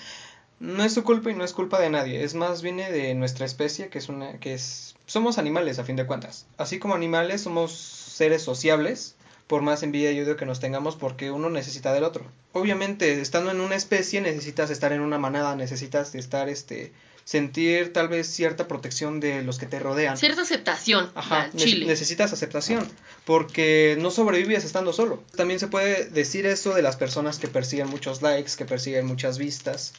no 0.58 0.84
es 0.84 0.92
su 0.94 1.04
culpa 1.04 1.30
y 1.30 1.34
no 1.34 1.44
es 1.44 1.52
culpa 1.52 1.80
de 1.80 1.90
nadie. 1.90 2.22
Es 2.22 2.34
más, 2.34 2.62
viene 2.62 2.90
de 2.90 3.14
nuestra 3.14 3.46
especie, 3.46 3.88
que 3.88 3.98
es 3.98 4.08
una, 4.08 4.38
que 4.38 4.54
es, 4.54 4.94
somos 5.06 5.38
animales 5.38 5.78
a 5.78 5.84
fin 5.84 5.96
de 5.96 6.06
cuentas. 6.06 6.46
Así 6.58 6.78
como 6.78 6.94
animales, 6.94 7.42
somos 7.42 7.72
seres 7.72 8.42
sociables, 8.42 9.16
por 9.46 9.62
más 9.62 9.82
envidia 9.82 10.12
y 10.12 10.20
odio 10.20 10.36
que 10.36 10.46
nos 10.46 10.60
tengamos, 10.60 10.96
porque 10.96 11.30
uno 11.30 11.50
necesita 11.50 11.92
del 11.92 12.04
otro. 12.04 12.24
Obviamente, 12.52 13.20
estando 13.20 13.50
en 13.50 13.60
una 13.60 13.74
especie, 13.74 14.20
necesitas 14.20 14.70
estar 14.70 14.92
en 14.92 15.00
una 15.00 15.18
manada, 15.18 15.56
necesitas 15.56 16.14
estar, 16.14 16.48
este, 16.48 16.92
sentir 17.30 17.92
tal 17.92 18.08
vez 18.08 18.26
cierta 18.26 18.66
protección 18.66 19.20
de 19.20 19.42
los 19.44 19.56
que 19.58 19.66
te 19.66 19.78
rodean. 19.78 20.16
Cierta 20.16 20.42
aceptación 20.42 21.12
Ajá, 21.14 21.42
al 21.42 21.52
chile. 21.54 21.86
necesitas 21.86 22.32
aceptación. 22.32 22.84
porque 23.24 23.96
no 24.00 24.10
sobrevives 24.10 24.64
estando 24.64 24.92
solo. 24.92 25.22
También 25.36 25.60
se 25.60 25.68
puede 25.68 26.06
decir 26.10 26.44
eso 26.46 26.74
de 26.74 26.82
las 26.82 26.96
personas 26.96 27.38
que 27.38 27.46
persiguen 27.46 27.88
muchos 27.88 28.20
likes, 28.22 28.52
que 28.58 28.64
persiguen 28.64 29.06
muchas 29.06 29.38
vistas, 29.38 29.92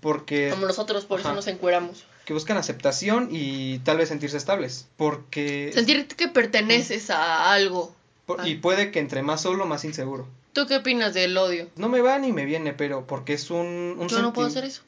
porque 0.00 0.48
Como 0.50 0.66
nosotros, 0.66 1.04
por 1.04 1.20
eso 1.20 1.32
nos 1.34 1.46
encueramos. 1.46 2.04
que 2.24 2.32
buscan 2.32 2.56
aceptación 2.56 3.28
y 3.30 3.78
tal 3.80 3.98
vez 3.98 4.08
sentirse 4.08 4.36
estables, 4.36 4.86
porque 4.96 5.70
Sentir 5.72 6.08
que 6.08 6.26
perteneces 6.26 7.10
a 7.10 7.52
algo. 7.52 7.94
por- 8.26 8.44
y 8.44 8.56
puede 8.56 8.90
que 8.90 8.98
entre 8.98 9.22
más 9.22 9.42
solo, 9.42 9.66
más 9.66 9.84
inseguro. 9.84 10.26
¿Tú 10.52 10.66
qué 10.66 10.76
opinas 10.78 11.14
del 11.14 11.36
odio? 11.38 11.68
No 11.76 11.88
me 11.88 12.00
va 12.00 12.18
ni 12.18 12.32
me 12.32 12.44
viene, 12.44 12.72
pero 12.72 13.06
porque 13.06 13.34
es 13.34 13.50
un, 13.52 13.94
un 14.00 14.08
Yo 14.08 14.20
no 14.22 14.32
puedo 14.32 14.48
hacer 14.48 14.64
eso. 14.64 14.82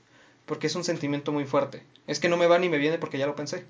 Porque 0.49 0.67
es 0.67 0.75
un 0.75 0.83
sentimiento 0.83 1.31
muy 1.31 1.45
fuerte. 1.45 1.83
Es 2.09 2.19
que 2.19 2.29
no 2.29 2.37
me 2.37 2.47
va 2.47 2.59
ni 2.59 2.69
me 2.69 2.79
viene 2.79 2.99
porque 2.99 3.19
ya 3.19 3.27
lo 3.27 3.37
pensé. 3.37 3.65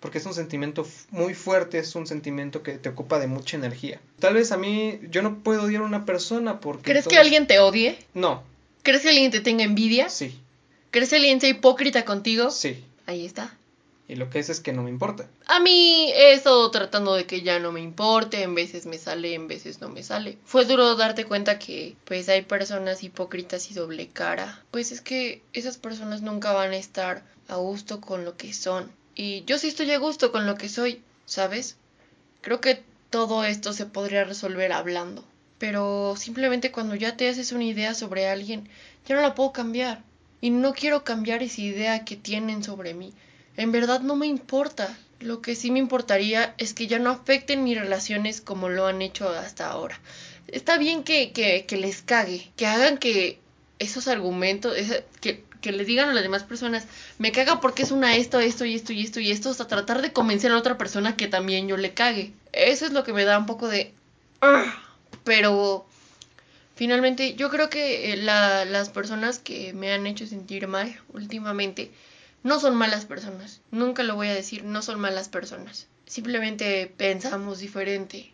Porque 0.00 0.16
es 0.18 0.24
un 0.24 0.32
sentimiento 0.32 0.86
muy 1.10 1.34
fuerte, 1.34 1.78
es 1.78 1.94
un 1.94 2.06
sentimiento 2.06 2.62
que 2.62 2.78
te 2.78 2.88
ocupa 2.88 3.18
de 3.20 3.26
mucha 3.26 3.58
energía. 3.58 4.00
Tal 4.18 4.32
vez 4.34 4.50
a 4.50 4.56
mí, 4.56 4.98
yo 5.10 5.20
no 5.20 5.40
puedo 5.40 5.64
odiar 5.64 5.82
a 5.82 5.84
una 5.84 6.06
persona 6.06 6.58
porque... 6.58 6.90
¿Crees 6.90 7.06
que 7.06 7.18
alguien 7.18 7.46
te 7.46 7.58
odie? 7.60 7.98
No, 8.14 8.42
¿Crees 8.82 9.02
que 9.02 9.10
alguien 9.10 9.30
te 9.30 9.40
tenga 9.40 9.62
envidia? 9.62 10.08
sí, 10.08 10.40
¿Crees 10.90 11.10
que 11.10 11.16
alguien 11.16 11.40
sea 11.40 11.50
hipócrita 11.50 12.04
contigo? 12.04 12.50
sí. 12.50 12.82
Ahí 13.06 13.26
está. 13.26 13.56
Y 14.10 14.16
lo 14.16 14.28
que 14.28 14.40
es 14.40 14.48
es 14.48 14.58
que 14.58 14.72
no 14.72 14.82
me 14.82 14.90
importa. 14.90 15.30
A 15.46 15.60
mí 15.60 16.10
he 16.10 16.32
estado 16.32 16.68
tratando 16.72 17.14
de 17.14 17.26
que 17.26 17.42
ya 17.42 17.60
no 17.60 17.70
me 17.70 17.80
importe, 17.80 18.42
en 18.42 18.56
veces 18.56 18.84
me 18.84 18.98
sale, 18.98 19.34
en 19.34 19.46
veces 19.46 19.80
no 19.80 19.88
me 19.88 20.02
sale. 20.02 20.36
Fue 20.44 20.64
duro 20.64 20.96
darte 20.96 21.26
cuenta 21.26 21.60
que 21.60 21.94
pues 22.06 22.28
hay 22.28 22.42
personas 22.42 23.04
hipócritas 23.04 23.70
y 23.70 23.74
doble 23.74 24.08
cara. 24.08 24.64
Pues 24.72 24.90
es 24.90 25.00
que 25.00 25.42
esas 25.52 25.76
personas 25.76 26.22
nunca 26.22 26.52
van 26.52 26.72
a 26.72 26.76
estar 26.76 27.22
a 27.46 27.54
gusto 27.54 28.00
con 28.00 28.24
lo 28.24 28.36
que 28.36 28.52
son. 28.52 28.90
Y 29.14 29.44
yo 29.44 29.58
sí 29.58 29.68
estoy 29.68 29.92
a 29.92 29.98
gusto 29.98 30.32
con 30.32 30.44
lo 30.44 30.56
que 30.56 30.68
soy, 30.68 31.02
¿sabes? 31.24 31.76
Creo 32.40 32.60
que 32.60 32.82
todo 33.10 33.44
esto 33.44 33.72
se 33.72 33.86
podría 33.86 34.24
resolver 34.24 34.72
hablando. 34.72 35.24
Pero 35.58 36.16
simplemente 36.16 36.72
cuando 36.72 36.96
ya 36.96 37.16
te 37.16 37.28
haces 37.28 37.52
una 37.52 37.62
idea 37.62 37.94
sobre 37.94 38.26
alguien, 38.26 38.68
ya 39.06 39.14
no 39.14 39.22
la 39.22 39.36
puedo 39.36 39.52
cambiar. 39.52 40.02
Y 40.40 40.50
no 40.50 40.72
quiero 40.72 41.04
cambiar 41.04 41.44
esa 41.44 41.60
idea 41.60 42.04
que 42.04 42.16
tienen 42.16 42.64
sobre 42.64 42.92
mí. 42.92 43.14
En 43.56 43.72
verdad 43.72 44.00
no 44.00 44.16
me 44.16 44.26
importa. 44.26 44.96
Lo 45.20 45.42
que 45.42 45.54
sí 45.54 45.70
me 45.70 45.78
importaría 45.78 46.54
es 46.56 46.72
que 46.72 46.86
ya 46.86 46.98
no 46.98 47.10
afecten 47.10 47.62
mis 47.62 47.78
relaciones 47.78 48.40
como 48.40 48.68
lo 48.70 48.86
han 48.86 49.02
hecho 49.02 49.28
hasta 49.28 49.68
ahora. 49.68 50.00
Está 50.48 50.78
bien 50.78 51.04
que, 51.04 51.32
que, 51.32 51.66
que 51.66 51.76
les 51.76 52.00
cague, 52.02 52.50
que 52.56 52.66
hagan 52.66 52.96
que 52.98 53.38
esos 53.78 54.08
argumentos, 54.08 54.74
que, 55.20 55.44
que 55.60 55.72
le 55.72 55.84
digan 55.84 56.08
a 56.08 56.14
las 56.14 56.22
demás 56.22 56.42
personas, 56.44 56.86
me 57.18 57.32
caga 57.32 57.60
porque 57.60 57.82
es 57.82 57.90
una 57.90 58.16
esto, 58.16 58.40
esto 58.40 58.64
y 58.64 58.74
esto 58.74 58.92
y 58.94 59.02
esto 59.02 59.20
y 59.20 59.30
esto, 59.30 59.50
hasta 59.50 59.66
tratar 59.68 60.00
de 60.00 60.12
convencer 60.12 60.50
a 60.52 60.56
otra 60.58 60.78
persona 60.78 61.16
que 61.16 61.28
también 61.28 61.68
yo 61.68 61.76
le 61.76 61.92
cague. 61.92 62.32
Eso 62.52 62.86
es 62.86 62.92
lo 62.92 63.04
que 63.04 63.12
me 63.12 63.24
da 63.24 63.38
un 63.38 63.46
poco 63.46 63.68
de... 63.68 63.92
"Ah", 64.40 64.82
Pero 65.24 65.86
finalmente 66.76 67.34
yo 67.34 67.50
creo 67.50 67.68
que 67.70 68.12
eh, 68.12 68.16
la- 68.16 68.64
las 68.64 68.88
personas 68.88 69.38
que 69.38 69.72
me 69.74 69.92
han 69.92 70.06
hecho 70.06 70.26
sentir 70.26 70.66
mal 70.66 70.98
últimamente 71.12 71.90
no 72.42 72.60
son 72.60 72.74
malas 72.74 73.04
personas. 73.04 73.60
Nunca 73.70 74.02
lo 74.02 74.16
voy 74.16 74.28
a 74.28 74.34
decir, 74.34 74.64
no 74.64 74.82
son 74.82 75.00
malas 75.00 75.28
personas. 75.28 75.88
Simplemente 76.06 76.92
pensamos 76.96 77.58
diferente. 77.58 78.32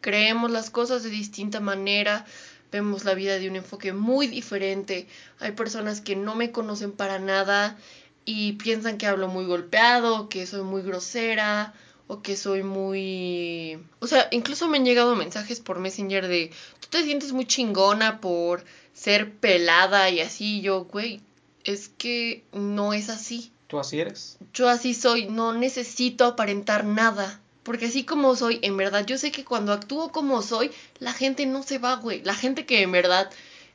Creemos 0.00 0.50
las 0.50 0.70
cosas 0.70 1.02
de 1.02 1.10
distinta 1.10 1.60
manera. 1.60 2.26
Vemos 2.72 3.04
la 3.04 3.14
vida 3.14 3.38
de 3.38 3.48
un 3.48 3.56
enfoque 3.56 3.92
muy 3.92 4.26
diferente. 4.26 5.06
Hay 5.38 5.52
personas 5.52 6.00
que 6.00 6.16
no 6.16 6.34
me 6.34 6.50
conocen 6.50 6.92
para 6.92 7.18
nada 7.18 7.76
y 8.24 8.54
piensan 8.54 8.98
que 8.98 9.06
hablo 9.06 9.28
muy 9.28 9.44
golpeado, 9.44 10.28
que 10.28 10.46
soy 10.46 10.62
muy 10.62 10.82
grosera 10.82 11.74
o 12.06 12.20
que 12.22 12.36
soy 12.36 12.62
muy... 12.62 13.78
O 14.00 14.06
sea, 14.06 14.28
incluso 14.30 14.68
me 14.68 14.78
han 14.78 14.84
llegado 14.84 15.14
mensajes 15.14 15.60
por 15.60 15.78
Messenger 15.78 16.26
de, 16.26 16.50
tú 16.80 16.88
te 16.90 17.04
sientes 17.04 17.32
muy 17.32 17.46
chingona 17.46 18.20
por 18.20 18.64
ser 18.92 19.32
pelada 19.32 20.10
y 20.10 20.20
así. 20.20 20.60
Yo, 20.60 20.84
güey, 20.84 21.20
es 21.64 21.88
que 21.88 22.44
no 22.52 22.92
es 22.92 23.08
así. 23.08 23.52
Tú 23.66 23.78
así 23.78 24.00
eres. 24.00 24.38
Yo 24.52 24.68
así 24.68 24.94
soy, 24.94 25.26
no 25.26 25.52
necesito 25.52 26.24
aparentar 26.26 26.84
nada. 26.84 27.40
Porque 27.62 27.86
así 27.86 28.04
como 28.04 28.36
soy, 28.36 28.60
en 28.62 28.76
verdad, 28.76 29.06
yo 29.06 29.16
sé 29.16 29.32
que 29.32 29.44
cuando 29.44 29.72
actúo 29.72 30.12
como 30.12 30.42
soy, 30.42 30.70
la 30.98 31.14
gente 31.14 31.46
no 31.46 31.62
se 31.62 31.78
va, 31.78 31.96
güey. 31.96 32.22
La 32.22 32.34
gente 32.34 32.66
que 32.66 32.82
en 32.82 32.92
verdad 32.92 33.30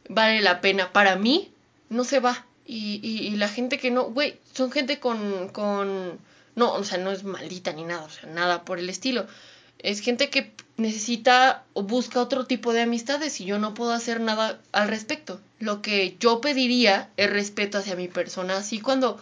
vale 0.07 0.41
la 0.41 0.61
pena 0.61 0.93
para 0.93 1.15
mí, 1.15 1.51
no 1.89 2.03
se 2.03 2.19
va. 2.19 2.45
Y, 2.67 2.99
y, 3.01 3.27
y 3.27 3.35
la 3.35 3.49
gente 3.49 3.79
que 3.79 3.89
no, 3.89 4.05
güey, 4.05 4.39
son 4.53 4.71
gente 4.71 4.99
con, 4.99 5.49
con... 5.49 6.19
No, 6.55 6.73
o 6.73 6.83
sea, 6.83 6.99
no 6.99 7.11
es 7.11 7.23
maldita 7.23 7.73
ni 7.73 7.83
nada, 7.83 8.03
o 8.03 8.09
sea, 8.11 8.29
nada 8.29 8.63
por 8.63 8.77
el 8.77 8.89
estilo. 8.89 9.25
Es 9.79 10.01
gente 10.01 10.29
que 10.29 10.51
necesita 10.77 11.63
o 11.73 11.81
busca 11.81 12.21
otro 12.21 12.45
tipo 12.45 12.73
de 12.73 12.81
amistades 12.81 13.41
y 13.41 13.45
yo 13.45 13.57
no 13.57 13.73
puedo 13.73 13.91
hacer 13.91 14.21
nada 14.21 14.61
al 14.71 14.87
respecto. 14.87 15.41
Lo 15.59 15.81
que 15.81 16.15
yo 16.19 16.41
pediría 16.41 17.09
es 17.17 17.29
respeto 17.29 17.77
hacia 17.77 17.95
mi 17.95 18.07
persona. 18.07 18.57
Así 18.57 18.79
cuando 18.79 19.19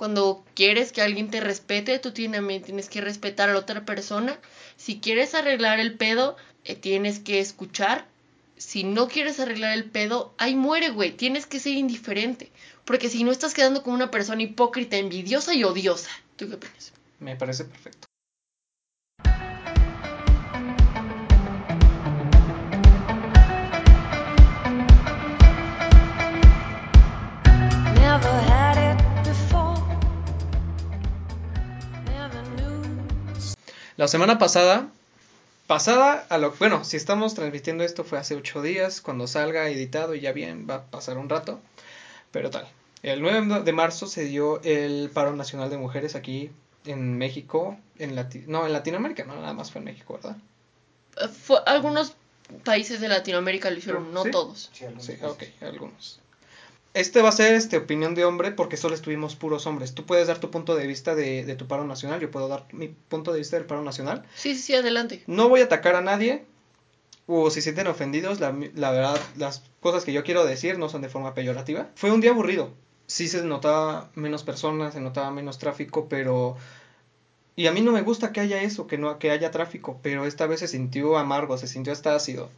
cuando 0.00 0.42
quieres 0.54 0.92
que 0.92 1.02
alguien 1.02 1.30
te 1.30 1.40
respete, 1.40 1.98
tú 1.98 2.12
tienes, 2.12 2.40
tienes 2.62 2.88
que 2.88 3.02
respetar 3.02 3.50
a 3.50 3.52
la 3.52 3.58
otra 3.58 3.84
persona. 3.84 4.38
Si 4.78 4.98
quieres 4.98 5.34
arreglar 5.34 5.78
el 5.78 5.92
pedo, 5.92 6.38
eh, 6.64 6.74
tienes 6.74 7.18
que 7.18 7.38
escuchar. 7.38 8.06
Si 8.56 8.82
no 8.82 9.08
quieres 9.08 9.40
arreglar 9.40 9.74
el 9.74 9.84
pedo, 9.84 10.32
ahí 10.38 10.54
muere, 10.54 10.88
güey. 10.88 11.12
Tienes 11.12 11.44
que 11.44 11.60
ser 11.60 11.74
indiferente. 11.74 12.50
Porque 12.86 13.10
si 13.10 13.24
no 13.24 13.30
estás 13.30 13.52
quedando 13.52 13.82
como 13.82 13.94
una 13.94 14.10
persona 14.10 14.42
hipócrita, 14.42 14.96
envidiosa 14.96 15.52
y 15.52 15.64
odiosa. 15.64 16.08
¿Tú 16.36 16.48
qué 16.48 16.54
opinas? 16.54 16.94
Me 17.18 17.36
parece 17.36 17.64
perfecto. 17.66 18.09
La 34.00 34.08
semana 34.08 34.38
pasada, 34.38 34.88
pasada 35.66 36.24
a 36.30 36.38
lo 36.38 36.52
bueno, 36.52 36.84
si 36.84 36.96
estamos 36.96 37.34
transmitiendo 37.34 37.84
esto 37.84 38.02
fue 38.02 38.16
hace 38.16 38.34
ocho 38.34 38.62
días, 38.62 39.02
cuando 39.02 39.26
salga 39.26 39.68
editado 39.68 40.14
y 40.14 40.20
ya 40.20 40.32
bien, 40.32 40.66
va 40.66 40.76
a 40.76 40.84
pasar 40.84 41.18
un 41.18 41.28
rato, 41.28 41.60
pero 42.32 42.48
tal. 42.48 42.66
El 43.02 43.20
9 43.20 43.60
de 43.62 43.72
marzo 43.74 44.06
se 44.06 44.24
dio 44.24 44.62
el 44.62 45.10
paro 45.12 45.36
nacional 45.36 45.68
de 45.68 45.76
mujeres 45.76 46.14
aquí 46.14 46.50
en 46.86 47.18
México, 47.18 47.76
en 47.98 48.16
Lati- 48.16 48.46
no, 48.46 48.64
en 48.64 48.72
Latinoamérica, 48.72 49.24
no, 49.24 49.34
nada 49.34 49.52
más 49.52 49.70
fue 49.70 49.80
en 49.80 49.84
México, 49.84 50.14
¿verdad? 50.14 50.38
Fue- 51.30 51.60
algunos 51.66 52.14
países 52.64 53.02
de 53.02 53.08
Latinoamérica 53.08 53.70
lo 53.70 53.76
hicieron, 53.76 54.14
no 54.14 54.22
¿Sí? 54.22 54.30
todos. 54.30 54.70
Sí, 54.72 54.86
algunos 54.86 55.04
Sí, 55.04 55.18
ok, 55.22 55.42
algunos. 55.60 56.20
Este 56.92 57.22
va 57.22 57.28
a 57.28 57.32
ser 57.32 57.54
este 57.54 57.76
opinión 57.76 58.16
de 58.16 58.24
hombre 58.24 58.50
porque 58.50 58.76
solo 58.76 58.94
estuvimos 58.94 59.36
puros 59.36 59.66
hombres. 59.66 59.94
Tú 59.94 60.06
puedes 60.06 60.26
dar 60.26 60.38
tu 60.38 60.50
punto 60.50 60.74
de 60.74 60.86
vista 60.88 61.14
de, 61.14 61.44
de 61.44 61.54
tu 61.54 61.68
paro 61.68 61.84
nacional, 61.84 62.20
yo 62.20 62.30
puedo 62.30 62.48
dar 62.48 62.66
mi 62.72 62.88
punto 62.88 63.32
de 63.32 63.38
vista 63.38 63.56
del 63.56 63.66
paro 63.66 63.82
nacional. 63.82 64.24
Sí, 64.34 64.54
sí, 64.54 64.62
sí, 64.62 64.74
adelante. 64.74 65.22
No 65.26 65.48
voy 65.48 65.60
a 65.60 65.64
atacar 65.64 65.94
a 65.94 66.00
nadie. 66.00 66.44
O 67.32 67.48
si 67.50 67.56
se 67.56 67.62
sienten 67.62 67.86
ofendidos, 67.86 68.40
la, 68.40 68.52
la 68.74 68.90
verdad, 68.90 69.20
las 69.36 69.62
cosas 69.80 70.04
que 70.04 70.12
yo 70.12 70.24
quiero 70.24 70.44
decir 70.44 70.78
no 70.78 70.88
son 70.88 71.00
de 71.00 71.08
forma 71.08 71.32
peyorativa. 71.32 71.88
Fue 71.94 72.10
un 72.10 72.20
día 72.20 72.32
aburrido. 72.32 72.72
Sí 73.06 73.28
se 73.28 73.44
notaba 73.44 74.10
menos 74.16 74.42
personas, 74.42 74.94
se 74.94 75.00
notaba 75.00 75.30
menos 75.30 75.58
tráfico, 75.58 76.08
pero... 76.08 76.56
Y 77.54 77.68
a 77.68 77.72
mí 77.72 77.82
no 77.82 77.92
me 77.92 78.02
gusta 78.02 78.32
que 78.32 78.40
haya 78.40 78.62
eso, 78.62 78.88
que 78.88 78.98
no 78.98 79.20
que 79.20 79.30
haya 79.30 79.52
tráfico, 79.52 80.00
pero 80.02 80.26
esta 80.26 80.46
vez 80.46 80.58
se 80.58 80.66
sintió 80.66 81.18
amargo, 81.18 81.56
se 81.56 81.68
sintió 81.68 81.92
hasta 81.92 82.16
ácido. 82.16 82.50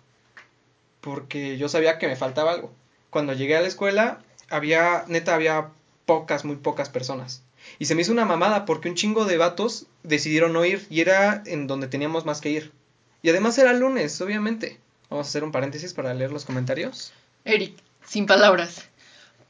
Porque 1.02 1.58
yo 1.58 1.68
sabía 1.68 1.98
que 1.98 2.06
me 2.06 2.16
faltaba 2.16 2.52
algo. 2.52 2.72
Cuando 3.12 3.34
llegué 3.34 3.58
a 3.58 3.60
la 3.60 3.68
escuela, 3.68 4.20
había, 4.48 5.04
neta, 5.06 5.34
había 5.34 5.68
pocas, 6.06 6.46
muy 6.46 6.56
pocas 6.56 6.88
personas. 6.88 7.42
Y 7.78 7.84
se 7.84 7.94
me 7.94 8.00
hizo 8.00 8.10
una 8.10 8.24
mamada 8.24 8.64
porque 8.64 8.88
un 8.88 8.94
chingo 8.94 9.26
de 9.26 9.36
vatos 9.36 9.84
decidieron 10.02 10.54
no 10.54 10.64
ir 10.64 10.86
y 10.88 11.02
era 11.02 11.42
en 11.44 11.66
donde 11.66 11.88
teníamos 11.88 12.24
más 12.24 12.40
que 12.40 12.48
ir. 12.48 12.72
Y 13.20 13.28
además 13.28 13.58
era 13.58 13.74
lunes, 13.74 14.18
obviamente. 14.22 14.80
Vamos 15.10 15.26
a 15.26 15.28
hacer 15.28 15.44
un 15.44 15.52
paréntesis 15.52 15.92
para 15.92 16.14
leer 16.14 16.32
los 16.32 16.46
comentarios. 16.46 17.12
Eric, 17.44 17.74
sin 18.02 18.24
palabras. 18.24 18.86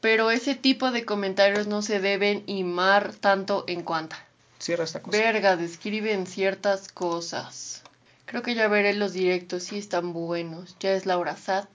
Pero 0.00 0.32
ese 0.32 0.56
tipo 0.56 0.90
de 0.90 1.04
comentarios 1.04 1.68
no 1.68 1.82
se 1.82 2.00
deben 2.00 2.42
imar 2.46 3.14
tanto 3.14 3.62
en 3.68 3.82
cuanta. 3.82 4.26
Cierra 4.58 4.82
esta 4.82 5.02
cosa. 5.02 5.16
Verga, 5.16 5.56
describen 5.56 6.26
ciertas 6.26 6.88
cosas. 6.88 7.84
Creo 8.24 8.42
que 8.42 8.56
ya 8.56 8.66
veré 8.66 8.92
los 8.94 9.12
directos, 9.12 9.62
sí 9.62 9.78
están 9.78 10.12
buenos. 10.12 10.74
Ya 10.80 10.94
es 10.94 11.06
Laura 11.06 11.36
Sad. 11.36 11.66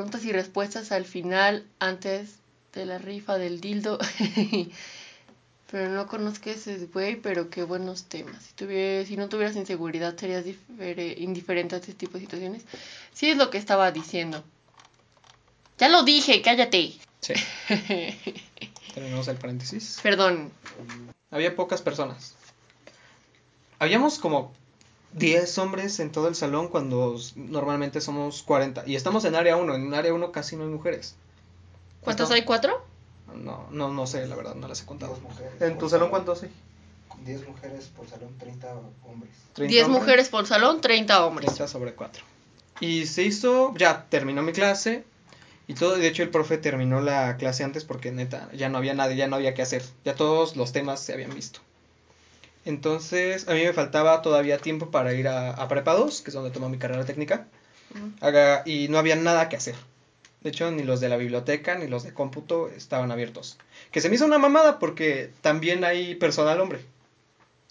Preguntas 0.00 0.24
y 0.24 0.32
respuestas 0.32 0.92
al 0.92 1.04
final, 1.04 1.66
antes 1.78 2.36
de 2.72 2.86
la 2.86 2.96
rifa 2.96 3.36
del 3.36 3.60
dildo. 3.60 3.98
pero 5.70 5.90
no 5.90 6.06
conozco 6.06 6.48
ese 6.48 6.78
güey, 6.86 7.16
pero 7.16 7.50
qué 7.50 7.64
buenos 7.64 8.04
temas. 8.04 8.42
Si, 8.42 8.54
tuviera, 8.54 9.04
si 9.04 9.18
no 9.18 9.28
tuvieras 9.28 9.56
inseguridad, 9.56 10.16
serías 10.16 10.46
difere- 10.46 11.18
indiferente 11.18 11.74
a 11.74 11.78
este 11.80 11.92
tipo 11.92 12.14
de 12.14 12.20
situaciones. 12.20 12.62
Sí 13.12 13.28
es 13.28 13.36
lo 13.36 13.50
que 13.50 13.58
estaba 13.58 13.92
diciendo. 13.92 14.42
Ya 15.76 15.90
lo 15.90 16.02
dije, 16.02 16.40
cállate. 16.40 16.94
Sí. 17.20 17.34
Terminamos 18.94 19.28
el 19.28 19.36
paréntesis. 19.36 20.00
Perdón. 20.02 20.50
Había 21.30 21.54
pocas 21.54 21.82
personas. 21.82 22.36
Habíamos 23.78 24.18
como 24.18 24.54
10 25.12 25.58
hombres 25.58 25.98
en 26.00 26.12
todo 26.12 26.28
el 26.28 26.34
salón 26.34 26.68
cuando 26.68 27.16
normalmente 27.36 28.00
somos 28.00 28.42
40. 28.42 28.84
Y 28.86 28.96
estamos 28.96 29.24
en 29.24 29.34
área 29.34 29.56
1. 29.56 29.74
En 29.74 29.94
área 29.94 30.14
1 30.14 30.32
casi 30.32 30.56
no 30.56 30.62
hay 30.64 30.68
mujeres. 30.68 31.16
¿Cuántos 32.00 32.24
Está- 32.24 32.34
hay? 32.36 32.44
¿Cuatro? 32.44 32.84
No, 33.34 33.66
no, 33.70 33.92
no 33.92 34.06
sé, 34.06 34.26
la 34.26 34.34
verdad, 34.36 34.54
no 34.54 34.66
las 34.68 34.82
he 34.82 34.86
contado. 34.86 35.12
Diez 35.12 35.22
mujeres 35.22 35.62
¿En 35.62 35.78
tu 35.78 35.88
salón 35.88 36.10
cuántos 36.10 36.42
hay? 36.42 36.50
10 37.24 37.46
mujeres 37.46 37.90
por 37.94 38.08
salón, 38.08 38.36
30 38.38 38.72
hombres. 39.04 39.32
30 39.52 39.70
10 39.70 39.84
hombres, 39.86 40.02
mujeres 40.02 40.28
por 40.28 40.46
salón, 40.46 40.80
30 40.80 41.26
hombres. 41.26 41.46
30 41.54 41.68
sobre 41.68 41.92
4. 41.94 42.24
Y 42.80 43.06
se 43.06 43.22
hizo, 43.24 43.74
ya 43.76 44.06
terminó 44.08 44.42
mi 44.42 44.52
clase 44.52 45.04
y 45.68 45.74
todo. 45.74 45.96
De 45.96 46.06
hecho, 46.08 46.22
el 46.22 46.30
profe 46.30 46.56
terminó 46.56 47.00
la 47.02 47.36
clase 47.36 47.62
antes 47.62 47.84
porque 47.84 48.10
neta, 48.10 48.48
ya 48.54 48.68
no 48.70 48.78
había 48.78 48.94
nadie, 48.94 49.16
ya 49.16 49.28
no 49.28 49.36
había 49.36 49.54
que 49.54 49.62
hacer. 49.62 49.82
Ya 50.04 50.14
todos 50.14 50.56
los 50.56 50.72
temas 50.72 51.00
se 51.00 51.12
habían 51.12 51.34
visto. 51.34 51.60
Entonces, 52.64 53.48
a 53.48 53.54
mí 53.54 53.64
me 53.64 53.72
faltaba 53.72 54.22
todavía 54.22 54.58
tiempo 54.58 54.90
para 54.90 55.14
ir 55.14 55.28
a, 55.28 55.50
a 55.50 55.68
Prepa 55.68 55.94
2, 55.94 56.20
que 56.22 56.30
es 56.30 56.34
donde 56.34 56.50
tomé 56.50 56.68
mi 56.68 56.78
carrera 56.78 57.04
técnica. 57.04 57.46
Haga- 58.20 58.62
y 58.66 58.88
no 58.88 58.98
había 58.98 59.16
nada 59.16 59.48
que 59.48 59.56
hacer. 59.56 59.74
De 60.42 60.50
hecho, 60.50 60.70
ni 60.70 60.82
los 60.84 61.00
de 61.00 61.08
la 61.08 61.16
biblioteca 61.16 61.74
ni 61.76 61.86
los 61.86 62.02
de 62.02 62.14
cómputo 62.14 62.68
estaban 62.68 63.10
abiertos. 63.10 63.58
Que 63.90 64.00
se 64.00 64.08
me 64.08 64.14
hizo 64.14 64.24
una 64.26 64.38
mamada 64.38 64.78
porque 64.78 65.30
también 65.42 65.84
hay 65.84 66.14
personal 66.14 66.60
hombre. 66.60 66.80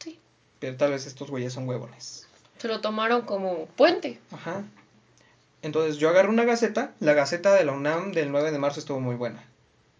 Sí. 0.03 0.19
Pero 0.59 0.75
tal 0.75 0.91
vez 0.91 1.05
estos 1.07 1.29
güeyes 1.31 1.53
son 1.53 1.67
huevones. 1.67 2.27
Se 2.57 2.67
lo 2.67 2.81
tomaron 2.81 3.21
como 3.23 3.65
puente. 3.77 4.19
Ajá. 4.31 4.63
Entonces 5.61 5.97
yo 5.97 6.09
agarré 6.09 6.29
una 6.29 6.43
gaceta. 6.45 6.91
La 6.99 7.13
gaceta 7.13 7.53
de 7.55 7.63
la 7.65 7.71
UNAM 7.71 8.11
del 8.11 8.31
9 8.31 8.51
de 8.51 8.59
marzo 8.59 8.79
estuvo 8.79 8.99
muy 8.99 9.15
buena. 9.15 9.43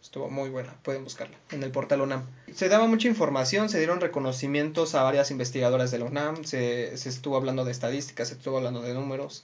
Estuvo 0.01 0.29
muy 0.29 0.49
buena. 0.49 0.73
Pueden 0.83 1.03
buscarla 1.03 1.38
en 1.51 1.62
el 1.62 1.71
portal 1.71 2.01
UNAM. 2.01 2.23
Se 2.53 2.69
daba 2.69 2.88
mucha 2.88 3.07
información, 3.07 3.69
se 3.69 3.77
dieron 3.79 3.99
reconocimientos 3.99 4.95
a 4.95 5.03
varias 5.03 5.29
investigadoras 5.31 5.91
de 5.91 5.99
la 5.99 6.05
UNAM. 6.05 6.45
Se, 6.45 6.95
se 6.97 7.09
estuvo 7.09 7.35
hablando 7.38 7.65
de 7.65 7.71
estadísticas, 7.71 8.29
se 8.29 8.35
estuvo 8.35 8.57
hablando 8.57 8.81
de 8.81 8.93
números. 8.93 9.43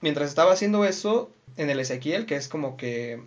Mientras 0.00 0.28
estaba 0.28 0.52
haciendo 0.52 0.84
eso, 0.84 1.30
en 1.56 1.70
el 1.70 1.80
Ezequiel, 1.80 2.24
que 2.24 2.36
es 2.36 2.46
como 2.48 2.76
que 2.76 3.20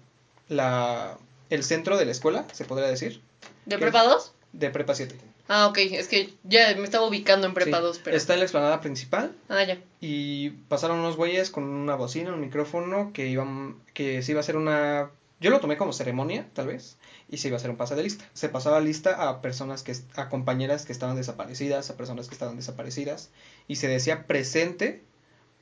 la, 0.48 1.18
el 1.50 1.64
centro 1.64 1.98
de 1.98 2.06
la 2.06 2.12
escuela, 2.12 2.46
se 2.54 2.64
podría 2.66 2.88
decir, 2.88 3.22
¿De 3.66 3.78
prepa 3.78 4.04
2? 4.04 4.34
de 4.54 4.70
Prepa 4.70 4.96
7. 4.96 5.16
Ah, 5.48 5.68
ok. 5.68 5.78
Es 5.80 6.08
que 6.08 6.34
ya 6.44 6.74
me 6.78 6.84
estaba 6.86 7.06
ubicando 7.06 7.46
en 7.46 7.54
prepa 7.54 7.78
Sí. 7.78 7.84
2, 7.84 8.02
pero. 8.04 8.16
Está 8.18 8.34
en 8.34 8.40
la 8.40 8.46
explanada 8.46 8.80
principal. 8.80 9.36
Ah, 9.50 9.64
ya. 9.66 9.78
y 10.00 10.52
pasaron 10.70 11.00
unos 11.00 11.18
güeyes 11.18 11.50
con 11.50 11.66
una 11.66 11.96
bocina, 11.96 12.34
un 12.34 12.40
micrófono 12.40 13.12
que 13.14 13.28
iban 13.28 13.76
que 13.94 14.22
se 14.24 14.32
iba 14.32 14.40
a 14.40 14.42
hacer 14.42 14.56
una 14.56 15.10
yo 15.42 15.50
lo 15.50 15.60
tomé 15.60 15.76
como 15.76 15.92
ceremonia, 15.92 16.48
tal 16.54 16.68
vez, 16.68 16.98
y 17.28 17.38
se 17.38 17.48
iba 17.48 17.56
a 17.56 17.58
hacer 17.58 17.72
un 17.72 17.76
pase 17.76 17.96
de 17.96 18.04
lista. 18.04 18.24
Se 18.34 18.48
pasaba 18.48 18.80
lista 18.80 19.28
a 19.28 19.42
personas 19.42 19.82
que 19.82 19.96
a 20.16 20.30
compañeras 20.30 20.86
que 20.86 20.92
estaban 20.94 21.16
desaparecidas, 21.16 21.90
a 21.90 21.98
personas 21.98 22.28
que 22.28 22.36
estaban 22.36 22.58
desaparecidas 22.58 23.32
y 23.68 23.78
se 23.78 23.88
decía 23.88 24.28
presente 24.28 25.02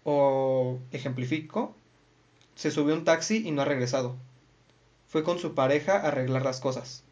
o 0.03 0.79
ejemplifico, 0.91 1.73
se 2.55 2.71
subió 2.71 2.93
un 2.93 3.05
taxi 3.05 3.47
y 3.47 3.51
no 3.51 3.61
ha 3.61 3.65
regresado. 3.65 4.17
Fue 5.07 5.23
con 5.23 5.39
su 5.39 5.55
pareja 5.55 5.93
a 5.93 6.09
arreglar 6.09 6.43
las 6.43 6.59
cosas. 6.59 7.03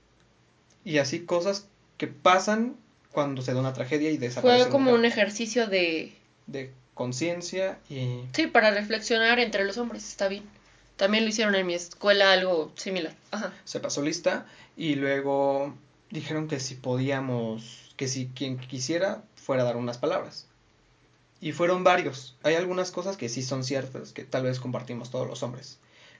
Y 0.83 0.97
así 0.97 1.21
cosas 1.21 1.67
que 1.97 2.07
pasan 2.07 2.75
cuando 3.13 3.41
se 3.43 3.53
da 3.53 3.61
una 3.61 3.73
tragedia 3.73 4.11
y 4.11 4.17
desaparece 4.17 4.63
Fue 4.63 4.71
como 4.71 4.91
un 4.91 5.05
ejercicio 5.05 5.67
de. 5.67 6.13
de 6.47 6.73
conciencia 6.93 7.79
y 7.89 8.23
Sí, 8.33 8.47
para 8.47 8.71
reflexionar 8.71 9.39
entre 9.39 9.63
los 9.63 9.77
hombres. 9.77 10.05
Está 10.09 10.27
bien. 10.27 10.43
También 10.97 11.23
lo 11.23 11.29
hicieron 11.29 11.55
en 11.55 11.65
mi 11.65 11.75
escuela 11.75 12.31
algo 12.33 12.71
similar. 12.75 13.15
Ajá. 13.31 13.53
se 13.65 13.79
pasó 13.79 14.01
lista 14.01 14.47
y 14.75 14.95
luego 14.95 15.73
dijeron 16.09 16.47
que 16.47 16.59
si 16.59 16.75
podíamos, 16.75 17.93
que 17.95 18.07
si 18.07 18.27
quien 18.27 18.57
quisiera 18.57 19.23
fuera 19.35 19.63
a 19.63 19.65
dar 19.65 19.77
unas 19.77 19.97
palabras. 19.97 20.47
Y 21.39 21.51
fueron 21.51 21.83
varios. 21.83 22.35
Hay 22.43 22.55
algunas 22.55 22.91
cosas 22.91 23.15
que 23.15 23.29
sí 23.29 23.43
son 23.43 23.63
ciertas, 23.63 24.11
que 24.11 24.23
tal 24.23 24.43
vez 24.43 24.59
compartimos 24.59 25.11
todos 25.11 25.27
los 25.27 25.43
hombres. 25.43 25.77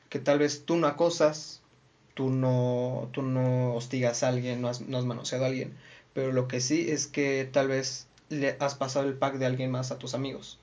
Que 0.10 0.20
tal 0.20 0.40
vez 0.40 0.64
tú 0.66 0.78
no 0.78 0.88
acosas, 0.88 1.62
tú 2.14 2.30
no, 2.30 3.10
tú 3.12 3.24
no 3.24 3.74
hostigas 3.74 4.24
a 4.24 4.30
alguien, 4.30 4.62
no 4.62 4.70
has, 4.70 4.82
no 4.82 4.98
has 4.98 5.06
manoseado 5.06 5.46
a 5.46 5.48
alguien. 5.48 5.76
Pero 6.14 6.32
lo 6.32 6.48
que 6.48 6.62
sí 6.62 6.90
es 6.90 7.08
que 7.08 7.50
tal 7.52 7.68
vez 7.68 8.08
le 8.30 8.58
has 8.60 8.76
pasado 8.76 9.08
el 9.08 9.16
pack 9.16 9.36
de 9.36 9.48
alguien 9.48 9.72
más 9.72 9.92
a 9.92 9.98
tus 9.98 10.14
amigos. 10.14 10.60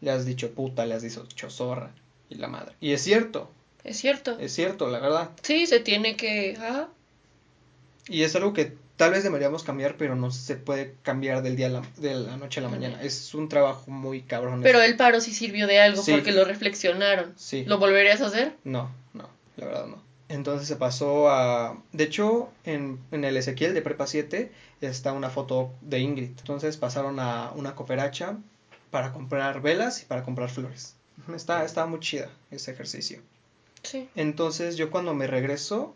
Le 0.00 0.10
has 0.10 0.24
dicho 0.24 0.52
puta, 0.52 0.86
le 0.86 0.94
has 0.94 1.02
dicho 1.02 1.50
zorra 1.50 1.92
y 2.30 2.36
la 2.36 2.48
madre. 2.48 2.74
Y 2.80 2.92
es 2.92 3.02
cierto, 3.02 3.50
Es 3.84 3.98
cierto. 3.98 4.36
es 4.40 4.52
cierto, 4.52 4.88
la 4.88 4.98
verdad. 4.98 5.30
Sí, 5.42 5.66
se 5.66 5.80
tiene 5.80 6.16
que. 6.16 6.56
Ajá. 6.58 6.88
Y 8.08 8.22
es 8.22 8.34
algo 8.36 8.52
que 8.52 8.72
tal 8.96 9.12
vez 9.12 9.22
deberíamos 9.22 9.62
cambiar, 9.62 9.96
pero 9.96 10.16
no 10.16 10.30
se 10.30 10.56
puede 10.56 10.94
cambiar 11.02 11.42
del 11.42 11.56
día 11.56 11.66
a 11.66 11.70
la, 11.70 11.82
de 11.98 12.14
la 12.14 12.36
noche 12.36 12.60
a 12.60 12.62
la 12.64 12.68
mañana. 12.68 13.00
Es 13.02 13.34
un 13.34 13.48
trabajo 13.48 13.90
muy 13.90 14.22
cabrón. 14.22 14.60
Pero 14.62 14.80
el 14.80 14.96
paro 14.96 15.20
sí 15.20 15.32
sirvió 15.32 15.66
de 15.66 15.80
algo 15.80 16.02
Sí. 16.02 16.12
porque 16.12 16.32
lo 16.32 16.44
reflexionaron. 16.44 17.32
Sí. 17.36 17.64
¿Lo 17.66 17.78
volverías 17.78 18.20
a 18.22 18.26
hacer? 18.26 18.54
No, 18.64 18.90
no, 19.14 19.28
la 19.56 19.66
verdad 19.66 19.86
no. 19.86 20.02
Entonces 20.30 20.68
se 20.68 20.76
pasó 20.76 21.30
a... 21.30 21.80
De 21.92 22.04
hecho, 22.04 22.50
en, 22.64 22.98
en 23.12 23.24
el 23.24 23.36
Ezequiel 23.38 23.72
de 23.72 23.80
Prepa 23.80 24.06
7 24.06 24.52
está 24.82 25.12
una 25.12 25.30
foto 25.30 25.70
de 25.80 26.00
Ingrid. 26.00 26.30
Entonces 26.38 26.76
pasaron 26.76 27.18
a 27.20 27.50
una 27.54 27.74
cooperacha 27.74 28.36
para 28.90 29.12
comprar 29.12 29.62
velas 29.62 30.02
y 30.02 30.06
para 30.06 30.24
comprar 30.24 30.50
flores. 30.50 30.94
Está, 31.34 31.64
está 31.64 31.86
muy 31.86 32.00
chida 32.00 32.28
ese 32.50 32.72
ejercicio. 32.72 33.20
Entonces 34.14 34.76
yo 34.76 34.90
cuando 34.90 35.14
me 35.14 35.26
regreso, 35.26 35.94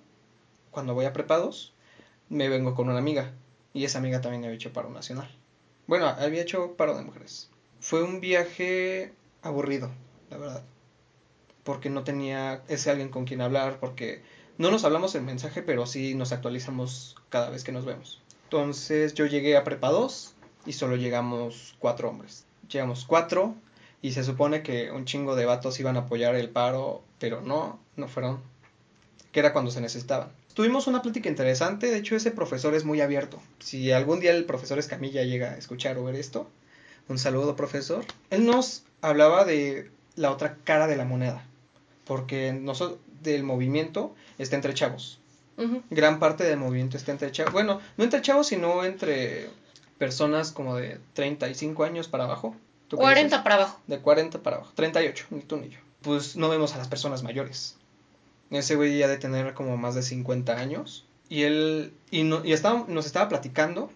cuando 0.71 0.95
voy 0.95 1.05
a 1.05 1.13
prepados, 1.13 1.75
me 2.29 2.49
vengo 2.49 2.75
con 2.75 2.89
una 2.89 2.99
amiga. 2.99 3.33
Y 3.75 3.85
esa 3.85 3.99
amiga 3.99 4.21
también 4.21 4.45
había 4.45 4.57
hecho 4.57 4.73
paro 4.73 4.91
nacional. 4.91 5.31
Bueno, 5.87 6.07
había 6.07 6.43
hecho 6.43 6.75
paro 6.77 6.97
de 6.97 7.03
mujeres. 7.03 7.51
Fue 7.81 8.03
un 8.03 8.21
viaje 8.21 9.13
aburrido, 9.43 9.91
la 10.31 10.39
verdad. 10.39 10.63
Porque 11.65 11.91
no 11.91 12.05
tenía 12.05 12.63
ese 12.69 12.91
alguien 12.91 13.09
con 13.09 13.25
quien 13.25 13.41
hablar, 13.41 13.79
porque 13.81 14.23
no 14.59 14.71
nos 14.71 14.85
hablamos 14.85 15.15
en 15.15 15.25
mensaje, 15.25 15.63
pero 15.63 15.87
sí 15.87 16.15
nos 16.15 16.33
actualizamos 16.33 17.17
cada 17.29 17.51
vez 17.51 17.65
que 17.65 17.73
nos 17.73 17.85
vemos. 17.85 18.21
Entonces 18.45 19.15
yo 19.15 19.27
llegué 19.27 19.57
a 19.57 19.65
prepa 19.65 19.91
2 19.91 20.35
y 20.67 20.75
solo 20.75 20.97
llegamos 20.97 21.75
cuatro 21.79 22.11
hombres. 22.11 22.45
Llegamos 22.69 23.05
cuatro 23.05 23.55
y 24.03 24.13
se 24.13 24.25
supone 24.25 24.63
que 24.63 24.91
un 24.91 25.05
chingo 25.05 25.37
de 25.37 25.47
vatos 25.47 25.79
iban 25.81 25.97
a 25.97 26.01
apoyar 26.01 26.35
el 26.35 26.51
paro, 26.51 27.03
pero 27.21 27.41
no, 27.41 27.79
no 27.97 28.09
fueron. 28.09 28.41
Que 29.31 29.41
era 29.41 29.53
cuando 29.53 29.71
se 29.71 29.81
necesitaban. 29.81 30.29
Tuvimos 30.55 30.87
una 30.87 31.01
plática 31.01 31.31
interesante, 31.31 31.87
de 31.87 31.97
hecho 31.97 32.17
ese 32.17 32.33
profesor 32.33 32.75
es 32.75 32.85
muy 32.85 33.01
abierto. 33.01 33.41
Si 33.61 33.91
algún 33.93 34.21
día 34.21 34.33
el 34.33 34.45
profesor 34.45 34.79
Escamilla 34.79 35.23
llega 35.23 35.53
a 35.53 35.57
escuchar 35.57 35.97
o 35.97 36.05
ver 36.05 36.17
esto, 36.17 36.51
un 37.09 37.19
saludo 37.19 37.57
profesor. 37.57 38.05
Él 38.29 38.45
nos 38.45 38.83
hablaba 39.01 39.45
de 39.45 39.91
la 40.17 40.31
otra 40.31 40.57
cara 40.65 40.89
de 40.89 40.97
la 40.97 41.07
moneda, 41.07 41.47
porque 42.05 42.53
nosotros 42.53 42.99
del 43.23 43.45
movimiento 43.45 44.15
está 44.39 44.57
entre 44.57 44.75
chavos. 44.75 45.21
Gran 45.91 46.19
parte 46.19 46.43
del 46.43 46.59
movimiento 46.59 46.97
está 46.97 47.13
entre 47.13 47.31
chavos. 47.31 47.53
Bueno, 47.53 47.81
no 47.97 48.03
entre 48.03 48.21
chavos, 48.21 48.49
sino 48.49 48.85
entre 48.85 49.49
personas 49.97 50.51
como 50.51 50.75
de 50.75 50.99
35 51.15 51.85
años 51.85 52.09
para 52.09 52.25
abajo. 52.25 52.57
¿Tú 52.93 52.99
qué 52.99 53.03
40 53.05 53.23
dices? 53.37 53.43
para 53.43 53.55
abajo. 53.55 53.81
De 53.87 53.99
40 54.01 54.43
para 54.43 54.57
abajo. 54.57 54.73
38, 54.75 55.27
ni 55.31 55.41
tú 55.41 55.57
ni 55.57 55.71
yo. 55.71 55.79
Pues 56.03 56.37
no 56.37 56.49
vemos 56.51 56.75
a 56.75 56.79
las 56.79 56.89
personas 56.89 57.23
mayores. 57.23 57.77
Ese 58.51 58.77
güey 58.77 58.99
ya 58.99 59.09
de 59.09 59.17
tener 59.17 59.55
como 59.55 59.79
más 59.79 59.95
de 59.95 60.03
50 60.03 60.59
años. 60.59 61.07
Y 61.31 61.45
él 61.45 61.95
y, 62.11 62.25
no, 62.25 62.45
y 62.45 62.53
estaba, 62.53 62.85
nos 62.89 63.07
estaba 63.07 63.31
platicando 63.31 63.91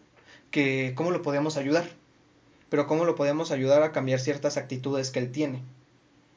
que 0.50 0.94
cómo 0.96 1.10
lo 1.10 1.20
podíamos 1.20 1.58
ayudar. 1.58 1.86
Pero 2.70 2.86
cómo 2.86 3.04
lo 3.04 3.16
podíamos 3.16 3.50
ayudar 3.50 3.82
a 3.82 3.92
cambiar 3.92 4.18
ciertas 4.18 4.56
actitudes 4.56 5.10
que 5.10 5.18
él 5.18 5.30
tiene. 5.30 5.60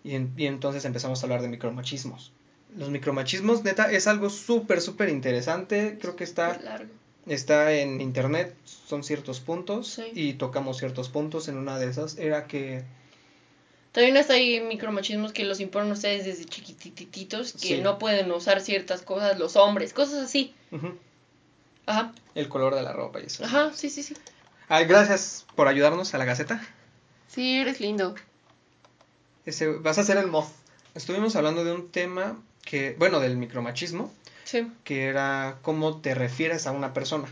Y, 0.03 0.15
en- 0.15 0.33
y 0.35 0.47
entonces 0.47 0.83
empezamos 0.83 1.21
a 1.21 1.25
hablar 1.27 1.41
de 1.41 1.47
micromachismos. 1.47 2.33
Los 2.75 2.89
micromachismos, 2.89 3.63
neta, 3.63 3.89
es 3.89 4.05
algo 4.05 4.29
súper, 4.29 4.81
súper 4.81 5.07
interesante. 5.09 5.97
Creo 5.99 6.15
que 6.17 6.25
está 6.25 6.59
largo. 6.59 6.91
Está 7.29 7.71
en 7.73 8.01
internet, 8.01 8.55
son 8.65 9.03
ciertos 9.03 9.39
puntos 9.39 9.87
Sí. 9.87 10.03
y 10.13 10.33
tocamos 10.33 10.77
ciertos 10.77 11.09
puntos. 11.09 11.47
En 11.47 11.57
una 11.57 11.77
de 11.79 11.89
esas 11.89 12.17
era 12.17 12.47
que 12.47 12.83
También 13.91 14.17
está 14.17 14.33
ahí 14.33 14.61
micromachismos 14.61 15.33
que 15.33 15.45
los 15.45 15.59
imponen 15.59 15.91
ustedes 15.91 16.23
desde 16.25 16.45
chiquitititos, 16.45 17.53
que 17.53 17.59
Sí. 17.59 17.81
no 17.81 17.97
pueden 17.97 18.31
usar 18.31 18.61
ciertas 18.61 19.01
cosas, 19.01 19.39
los 19.39 19.55
hombres, 19.55 19.93
cosas 19.93 20.23
así. 20.25 20.53
Ajá, 21.87 22.13
el 22.35 22.49
color 22.49 22.75
de 22.75 22.83
la 22.83 22.93
ropa 22.93 23.19
y 23.19 23.25
eso. 23.25 23.43
ajá, 23.45 23.71
sí, 23.73 23.89
sí, 23.89 24.03
sí. 24.03 24.13
Ay, 24.67 24.85
gracias 24.85 25.45
por 25.55 25.67
ayudarnos 25.67 26.13
a 26.13 26.19
la 26.19 26.25
Gaceta. 26.25 26.61
Sí, 27.27 27.57
eres 27.57 27.79
lindo. 27.79 28.13
Ese, 29.45 29.67
vas 29.67 29.97
a 29.97 30.03
ser 30.03 30.17
el 30.17 30.27
moth. 30.27 30.49
Estuvimos 30.93 31.35
hablando 31.35 31.63
de 31.63 31.71
un 31.71 31.89
tema 31.89 32.39
que, 32.63 32.95
bueno, 32.99 33.19
del 33.19 33.37
micromachismo, 33.37 34.11
Sí. 34.49 34.67
que 34.83 35.03
era 35.03 35.59
cómo 35.61 36.01
te 36.01 36.15
refieres 36.15 36.65
a 36.65 36.71
una 36.71 36.91
persona. 36.91 37.27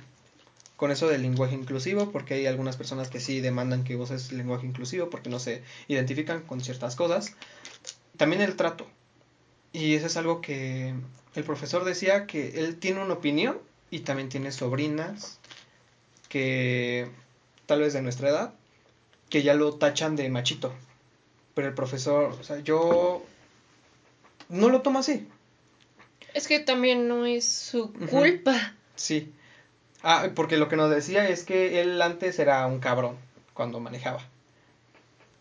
Con 0.75 0.91
eso 0.91 1.07
del 1.07 1.23
lenguaje 1.23 1.55
inclusivo, 1.55 2.11
porque 2.11 2.35
hay 2.35 2.45
algunas 2.45 2.77
personas 2.77 3.09
que 3.09 3.19
sí 3.19 3.41
demandan 3.41 3.83
que 3.83 3.95
uses 3.95 4.31
lenguaje 4.31 4.67
inclusivo 4.67 5.09
porque 5.09 5.31
no 5.31 5.39
se 5.39 5.63
identifican 5.87 6.41
con 6.43 6.61
ciertas 6.61 6.95
cosas. 6.95 7.33
También 8.17 8.43
el 8.43 8.55
trato. 8.55 8.85
Y 9.73 9.95
eso 9.95 10.05
es 10.05 10.15
algo 10.15 10.41
que 10.41 10.93
el 11.33 11.43
profesor 11.43 11.85
decía 11.85 12.27
que 12.27 12.59
él 12.59 12.77
tiene 12.77 13.01
una 13.01 13.15
opinión 13.15 13.57
y 13.89 14.01
también 14.01 14.29
tiene 14.29 14.51
sobrinas 14.51 15.39
que 16.29 17.09
tal 17.65 17.79
vez 17.79 17.93
de 17.93 18.03
nuestra 18.03 18.29
edad 18.29 18.53
que 19.31 19.41
ya 19.41 19.55
lo 19.55 19.73
tachan 19.73 20.15
de 20.15 20.29
machito. 20.29 20.71
Pero 21.55 21.67
el 21.67 21.73
profesor, 21.73 22.37
o 22.39 22.43
sea, 22.43 22.59
yo 22.59 23.25
no 24.49 24.69
lo 24.69 24.83
tomo 24.83 24.99
así. 24.99 25.27
Es 26.33 26.47
que 26.47 26.59
también 26.59 27.07
no 27.07 27.25
es 27.25 27.45
su 27.45 27.91
culpa. 27.93 28.75
Sí. 28.95 29.33
Ah, 30.03 30.29
porque 30.35 30.57
lo 30.57 30.69
que 30.69 30.75
nos 30.75 30.89
decía 30.89 31.27
es 31.27 31.43
que 31.43 31.81
él 31.81 32.01
antes 32.01 32.39
era 32.39 32.65
un 32.67 32.79
cabrón 32.79 33.17
cuando 33.53 33.79
manejaba. 33.79 34.21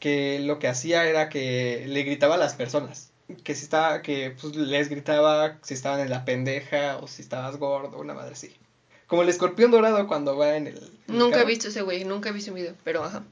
Que 0.00 0.38
lo 0.40 0.58
que 0.58 0.68
hacía 0.68 1.04
era 1.06 1.28
que 1.28 1.84
le 1.86 2.02
gritaba 2.02 2.36
a 2.36 2.38
las 2.38 2.54
personas. 2.54 3.10
Que 3.44 3.54
si 3.54 3.64
estaba, 3.64 4.02
que 4.02 4.34
pues 4.40 4.54
les 4.56 4.88
gritaba 4.88 5.58
si 5.62 5.74
estaban 5.74 6.00
en 6.00 6.10
la 6.10 6.24
pendeja 6.24 6.98
o 6.98 7.08
si 7.08 7.22
estabas 7.22 7.56
gordo, 7.56 7.98
una 7.98 8.14
madre 8.14 8.32
así. 8.32 8.54
Como 9.06 9.22
el 9.22 9.28
escorpión 9.28 9.70
dorado 9.70 10.06
cuando 10.06 10.36
va 10.36 10.56
en 10.56 10.66
el. 10.66 10.76
en 10.76 11.14
el 11.14 11.18
Nunca 11.18 11.42
he 11.42 11.44
visto 11.44 11.68
ese 11.68 11.82
güey, 11.82 12.04
nunca 12.04 12.30
he 12.30 12.32
visto 12.32 12.50
un 12.50 12.56
video, 12.56 12.74
pero 12.84 13.04
ajá. 13.04 13.24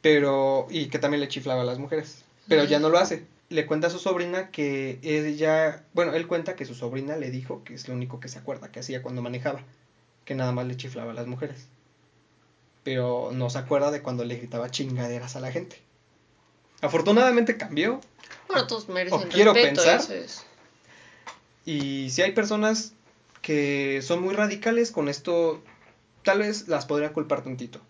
Pero, 0.00 0.66
y 0.70 0.86
que 0.86 0.98
también 0.98 1.20
le 1.20 1.28
chiflaba 1.28 1.62
a 1.62 1.64
las 1.64 1.78
mujeres. 1.78 2.24
Pero 2.48 2.64
ya 2.64 2.78
no 2.78 2.88
lo 2.88 2.98
hace. 2.98 3.24
Le 3.48 3.66
cuenta 3.66 3.86
a 3.86 3.90
su 3.90 3.98
sobrina 3.98 4.50
que 4.50 4.98
ella, 5.02 5.84
bueno, 5.94 6.14
él 6.14 6.26
cuenta 6.26 6.56
que 6.56 6.64
su 6.64 6.74
sobrina 6.74 7.16
le 7.16 7.30
dijo 7.30 7.62
que 7.62 7.74
es 7.74 7.88
lo 7.88 7.94
único 7.94 8.18
que 8.18 8.28
se 8.28 8.38
acuerda 8.38 8.72
que 8.72 8.80
hacía 8.80 9.02
cuando 9.02 9.22
manejaba. 9.22 9.60
Que 10.24 10.34
nada 10.34 10.52
más 10.52 10.66
le 10.66 10.76
chiflaba 10.76 11.12
a 11.12 11.14
las 11.14 11.28
mujeres. 11.28 11.68
Pero 12.82 13.30
no 13.32 13.48
se 13.50 13.58
acuerda 13.58 13.90
de 13.90 14.02
cuando 14.02 14.24
le 14.24 14.36
gritaba 14.36 14.70
chingaderas 14.70 15.36
a 15.36 15.40
la 15.40 15.52
gente. 15.52 15.80
Afortunadamente 16.80 17.56
cambió. 17.56 18.00
Bueno, 18.48 18.66
todos 18.66 18.88
merecen 18.88 19.20
O 19.20 19.28
quiero 19.28 19.52
respeto, 19.52 19.82
pensar. 19.82 20.00
eso 20.00 20.14
es. 20.14 20.44
Y 21.64 22.10
si 22.10 22.22
hay 22.22 22.32
personas 22.32 22.92
que 23.42 24.02
son 24.02 24.22
muy 24.22 24.34
radicales 24.34 24.90
con 24.90 25.08
esto, 25.08 25.62
tal 26.22 26.40
vez 26.40 26.68
las 26.68 26.86
podría 26.86 27.12
culpar 27.12 27.42
tantito. 27.42 27.80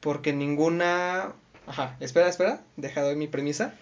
Porque 0.00 0.32
ninguna... 0.32 1.32
Ajá, 1.66 1.96
espera, 2.00 2.28
espera, 2.28 2.62
deja 2.76 3.02
doy 3.02 3.16
mi 3.16 3.26
premisa. 3.26 3.74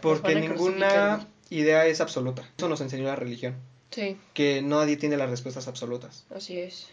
Porque 0.00 0.34
ninguna 0.34 1.26
idea 1.50 1.86
es 1.86 2.00
absoluta. 2.00 2.48
Eso 2.56 2.68
nos 2.68 2.80
enseñó 2.80 3.04
la 3.04 3.16
religión. 3.16 3.56
Sí, 3.90 4.16
Que 4.34 4.62
nadie 4.62 4.96
tiene 4.96 5.16
las 5.16 5.30
respuestas 5.30 5.66
absolutas. 5.66 6.24
así 6.34 6.58
es. 6.58 6.86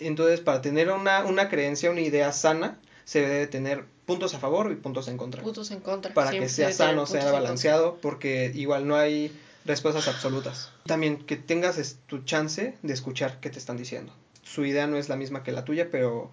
Entonces, 0.00 0.40
para 0.40 0.60
tener 0.60 0.90
una, 0.90 1.24
una 1.24 1.48
creencia, 1.48 1.90
una 1.90 2.00
idea 2.00 2.32
sana, 2.32 2.78
se 3.04 3.20
debe 3.20 3.46
tener 3.46 3.84
puntos 4.06 4.34
a 4.34 4.38
favor 4.40 4.72
y 4.72 4.76
puntos 4.76 5.08
en 5.08 5.16
contra. 5.16 5.42
Puntos 5.42 5.70
en 5.70 5.80
contra. 5.80 6.12
para 6.14 6.30
siempre 6.30 6.48
que 6.48 6.54
sea 6.54 6.72
sano, 6.72 7.06
sea 7.06 7.30
balanceado, 7.30 7.98
porque 8.00 8.50
igual 8.54 8.88
no 8.88 8.96
hay 8.96 9.30
respuestas 9.64 10.08
absolutas. 10.08 10.72
También 10.86 11.18
que 11.18 11.36
tengas 11.36 11.96
tu 12.06 12.24
chance 12.24 12.76
de 12.82 12.92
escuchar 12.92 13.38
qué 13.40 13.50
te 13.50 13.58
están 13.58 13.76
diciendo. 13.76 14.12
Su 14.42 14.64
idea 14.64 14.86
no 14.86 14.96
es 14.96 15.08
la 15.08 15.16
misma 15.16 15.44
que 15.44 15.52
la 15.52 15.64
tuya, 15.64 15.90
pero 15.92 16.30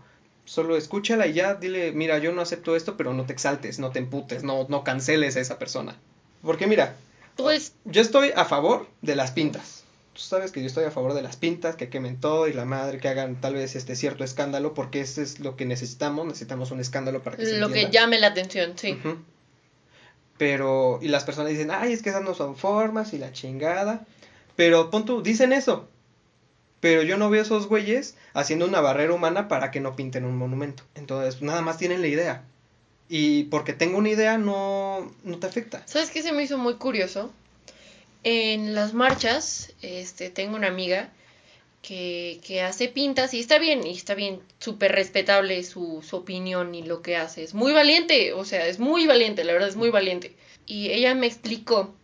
solo 0.47 0.77
escúchala 0.77 1.27
y 1.27 1.33
ya 1.33 1.55
dile, 1.55 1.91
mira, 1.91 2.17
yo 2.17 2.31
no 2.31 2.41
acepto 2.41 2.75
esto, 2.75 2.95
pero 2.97 3.13
no 3.13 3.25
te 3.25 3.33
exaltes, 3.33 3.79
no 3.79 3.91
te 3.91 3.99
emputes, 3.99 4.43
no, 4.43 4.65
no 4.69 4.83
canceles 4.83 5.35
a 5.35 5.41
esa 5.41 5.59
persona. 5.59 5.97
Porque 6.41 6.67
mira, 6.67 6.95
Pues, 7.35 7.73
yo 7.85 8.01
estoy 8.01 8.31
a 8.35 8.45
favor 8.45 8.87
de 9.01 9.15
las 9.15 9.31
pintas. 9.31 9.83
Tú 10.13 10.21
sabes 10.21 10.51
que 10.51 10.61
yo 10.61 10.67
estoy 10.67 10.85
a 10.85 10.91
favor 10.91 11.13
de 11.13 11.21
las 11.21 11.35
pintas, 11.35 11.75
que 11.75 11.89
quemen 11.89 12.19
todo 12.19 12.47
y 12.47 12.53
la 12.53 12.65
madre, 12.65 12.97
que 12.99 13.09
hagan 13.09 13.39
tal 13.39 13.53
vez 13.53 13.75
este 13.75 13.95
cierto 13.95 14.23
escándalo, 14.23 14.73
porque 14.73 15.01
eso 15.01 15.21
es 15.21 15.39
lo 15.39 15.55
que 15.55 15.65
necesitamos, 15.65 16.25
necesitamos 16.25 16.71
un 16.71 16.79
escándalo 16.79 17.21
para 17.21 17.37
que 17.37 17.45
se 17.45 17.59
lo 17.59 17.69
que 17.69 17.91
llame 17.91 18.17
la 18.17 18.27
atención, 18.27 18.73
sí. 18.77 18.97
Pero, 20.37 20.99
y 21.01 21.09
las 21.09 21.23
personas 21.23 21.51
dicen, 21.51 21.71
ay, 21.71 21.93
es 21.93 22.01
que 22.01 22.09
esas 22.09 22.23
no 22.23 22.33
son 22.33 22.55
formas 22.55 23.13
y 23.13 23.17
la 23.17 23.31
chingada. 23.31 24.05
Pero, 24.55 24.89
pon 24.89 25.05
tú, 25.05 25.21
dicen 25.21 25.51
eso. 25.51 25.87
Pero 26.79 27.01
yo 27.01 27.17
no 27.17 27.29
veo 27.29 27.41
esos 27.41 27.67
güeyes 27.67 28.15
haciendo 28.33 28.65
una 28.65 28.81
barrera 28.81 29.13
humana 29.13 29.47
para 29.47 29.71
que 29.71 29.79
no 29.79 29.95
pinten 29.95 30.25
un 30.25 30.37
monumento. 30.37 30.83
Entonces, 30.95 31.41
nada 31.41 31.61
más 31.61 31.77
tienen 31.77 32.01
la 32.01 32.07
idea. 32.07 32.43
Y 33.09 33.45
porque 33.45 33.73
tengo 33.73 33.97
una 33.97 34.09
idea 34.09 34.37
no, 34.37 35.11
no 35.23 35.39
te 35.39 35.47
afecta. 35.47 35.81
¿Sabes 35.87 36.11
qué 36.11 36.21
se 36.21 36.31
me 36.31 36.43
hizo 36.43 36.57
muy 36.57 36.75
curioso? 36.75 37.31
En 38.23 38.75
las 38.75 38.93
marchas, 38.93 39.73
este, 39.81 40.29
tengo 40.29 40.55
una 40.55 40.67
amiga 40.67 41.09
que, 41.81 42.41
que 42.45 42.61
hace 42.61 42.89
pintas 42.89 43.33
y 43.33 43.39
está 43.39 43.59
bien, 43.59 43.87
y 43.87 43.91
está 43.91 44.13
bien, 44.13 44.41
súper 44.59 44.91
respetable 44.91 45.63
su, 45.63 46.03
su 46.07 46.17
opinión 46.17 46.75
y 46.75 46.83
lo 46.83 47.01
que 47.01 47.15
hace. 47.15 47.43
Es 47.43 47.53
muy 47.53 47.71
valiente, 47.71 48.33
o 48.33 48.43
sea, 48.43 48.67
es 48.67 48.79
muy 48.79 49.07
valiente, 49.07 49.45
la 49.45 49.53
verdad 49.53 49.69
es 49.69 49.77
muy 49.77 49.89
valiente. 49.89 50.35
Y 50.65 50.89
ella 50.91 51.15
me 51.15 51.27
explicó 51.27 51.95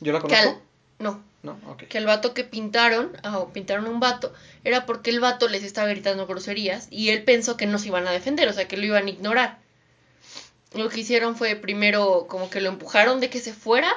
¿Yo 0.00 0.12
la 0.12 0.18
al... 0.18 0.22
conozco? 0.24 0.62
No, 0.98 1.22
No, 1.44 1.58
que 1.76 1.98
el 1.98 2.06
vato 2.06 2.32
que 2.34 2.42
pintaron, 2.42 3.12
ah, 3.22 3.38
o 3.38 3.52
pintaron 3.52 3.86
un 3.86 4.00
vato, 4.00 4.32
era 4.64 4.86
porque 4.86 5.10
el 5.10 5.20
vato 5.20 5.46
les 5.46 5.62
estaba 5.62 5.88
gritando 5.88 6.26
groserías 6.26 6.88
y 6.90 7.10
él 7.10 7.22
pensó 7.22 7.56
que 7.56 7.66
no 7.66 7.78
se 7.78 7.88
iban 7.88 8.06
a 8.08 8.12
defender, 8.12 8.48
o 8.48 8.52
sea, 8.52 8.66
que 8.66 8.76
lo 8.78 8.86
iban 8.86 9.06
a 9.06 9.10
ignorar. 9.10 9.58
Lo 10.72 10.88
que 10.88 11.00
hicieron 11.00 11.36
fue 11.36 11.54
primero 11.54 12.26
como 12.28 12.50
que 12.50 12.60
lo 12.60 12.68
empujaron 12.70 13.20
de 13.20 13.30
que 13.30 13.38
se 13.40 13.52
fuera, 13.52 13.94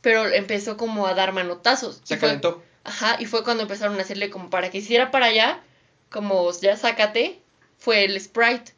pero 0.00 0.26
empezó 0.28 0.76
como 0.76 1.06
a 1.06 1.14
dar 1.14 1.32
manotazos. 1.32 2.00
Se 2.04 2.16
fue- 2.16 2.28
calentó. 2.28 2.62
Ajá, 2.84 3.16
y 3.18 3.26
fue 3.26 3.44
cuando 3.44 3.64
empezaron 3.64 3.98
a 3.98 4.02
hacerle 4.02 4.30
como 4.30 4.48
para 4.48 4.70
que 4.70 4.78
hiciera 4.78 5.10
para 5.10 5.26
allá, 5.26 5.60
como 6.10 6.50
ya 6.58 6.76
sácate, 6.76 7.38
fue 7.76 8.04
el 8.04 8.18
sprite. 8.20 8.72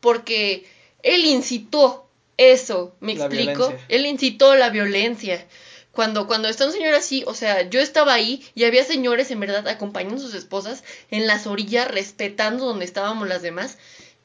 Porque 0.00 0.64
él 1.02 1.24
incitó 1.26 2.06
eso, 2.38 2.94
¿me 3.00 3.14
La 3.16 3.26
explico? 3.26 3.66
violencia. 3.66 3.86
Él 3.88 4.06
incitó 4.06 4.54
la 4.54 4.70
violencia. 4.70 5.46
Cuando, 5.92 6.26
cuando 6.26 6.48
está 6.48 6.66
un 6.66 6.72
señor 6.72 6.94
así, 6.94 7.24
o 7.26 7.34
sea, 7.34 7.68
yo 7.68 7.80
estaba 7.80 8.14
ahí 8.14 8.44
y 8.54 8.64
había 8.64 8.84
señores 8.84 9.30
en 9.30 9.40
verdad 9.40 9.66
acompañando 9.68 10.16
a 10.16 10.20
sus 10.20 10.34
esposas 10.34 10.84
en 11.10 11.26
las 11.26 11.46
orillas, 11.46 11.90
respetando 11.90 12.64
donde 12.64 12.84
estábamos 12.84 13.28
las 13.28 13.42
demás. 13.42 13.76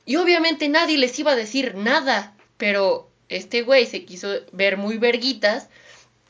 Y 0.06 0.18
obviamente 0.18 0.70
nadie 0.70 0.98
les 0.98 1.18
iba 1.18 1.32
a 1.32 1.36
decir 1.36 1.76
nada. 1.76 2.36
Pero 2.58 3.10
este 3.30 3.64
güey 3.64 3.86
se 3.88 4.06
quiso 4.06 4.30
ver 4.52 4.78
muy 4.78 4.98
verguitas 4.98 5.68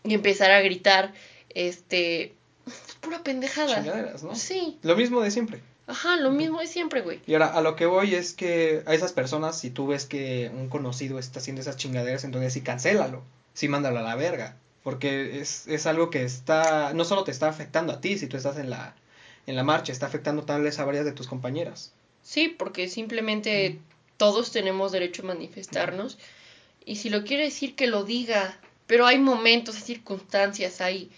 y 0.03 0.13
empezar 0.13 0.51
a 0.51 0.61
gritar, 0.61 1.13
este, 1.49 2.33
pura 3.01 3.21
pendejada. 3.23 3.75
Chingaderas, 3.75 4.23
¿no? 4.23 4.35
Sí, 4.35 4.77
Lo 4.81 4.95
mismo 4.95 5.21
de 5.21 5.31
siempre. 5.31 5.61
ajá, 5.87 6.15
lo 6.15 6.31
mismo 6.31 6.61
de 6.61 6.67
siempre, 6.67 7.01
güey. 7.01 7.19
Y 7.27 7.33
ahora, 7.33 7.47
a 7.47 7.61
lo 7.61 7.75
que 7.75 7.85
voy 7.85 8.15
es 8.15 8.33
que 8.33 8.83
a 8.87 8.93
esas 8.93 9.13
personas, 9.13 9.59
si 9.59 9.69
tú 9.69 9.87
ves 9.87 10.05
que 10.05 10.49
un 10.53 10.69
conocido 10.69 11.19
está 11.19 11.39
haciendo 11.39 11.61
esas 11.61 11.77
chingaderas, 11.77 12.23
entonces 12.23 12.53
sí 12.53 12.61
cancélalo, 12.61 13.21
sí 13.53 13.67
mándalo 13.67 13.99
a 13.99 14.03
la 14.03 14.15
verga. 14.15 14.55
Porque 14.85 15.39
es, 15.41 15.65
es 15.65 15.87
algo 15.87 16.11
que 16.11 16.23
está, 16.23 16.93
no 16.93 17.05
solo 17.05 17.23
te 17.23 17.31
está 17.31 17.49
afectando 17.49 17.91
a 17.91 18.01
ti, 18.01 18.19
si 18.19 18.27
tú 18.27 18.37
estás 18.37 18.59
en 18.59 18.69
la, 18.69 18.95
en 19.47 19.55
la 19.55 19.63
marcha, 19.63 19.91
está 19.91 20.05
afectando 20.05 20.43
tal 20.43 20.61
vez 20.61 20.77
a 20.77 20.85
varias 20.85 21.05
de 21.05 21.11
tus 21.11 21.25
compañeras. 21.25 21.91
Sí, 22.21 22.49
porque 22.49 22.87
simplemente 22.87 23.79
todos 24.17 24.51
tenemos 24.51 24.91
derecho 24.91 25.23
a 25.23 25.25
manifestarnos. 25.25 26.19
Y 26.85 26.97
si 26.97 27.09
lo 27.09 27.23
quiere 27.23 27.45
decir, 27.45 27.73
que 27.73 27.87
lo 27.87 28.03
diga. 28.03 28.59
Pero 28.85 29.07
hay 29.07 29.17
momentos, 29.17 29.75
hay 29.75 29.81
circunstancias, 29.81 30.79
hay... 30.81 31.09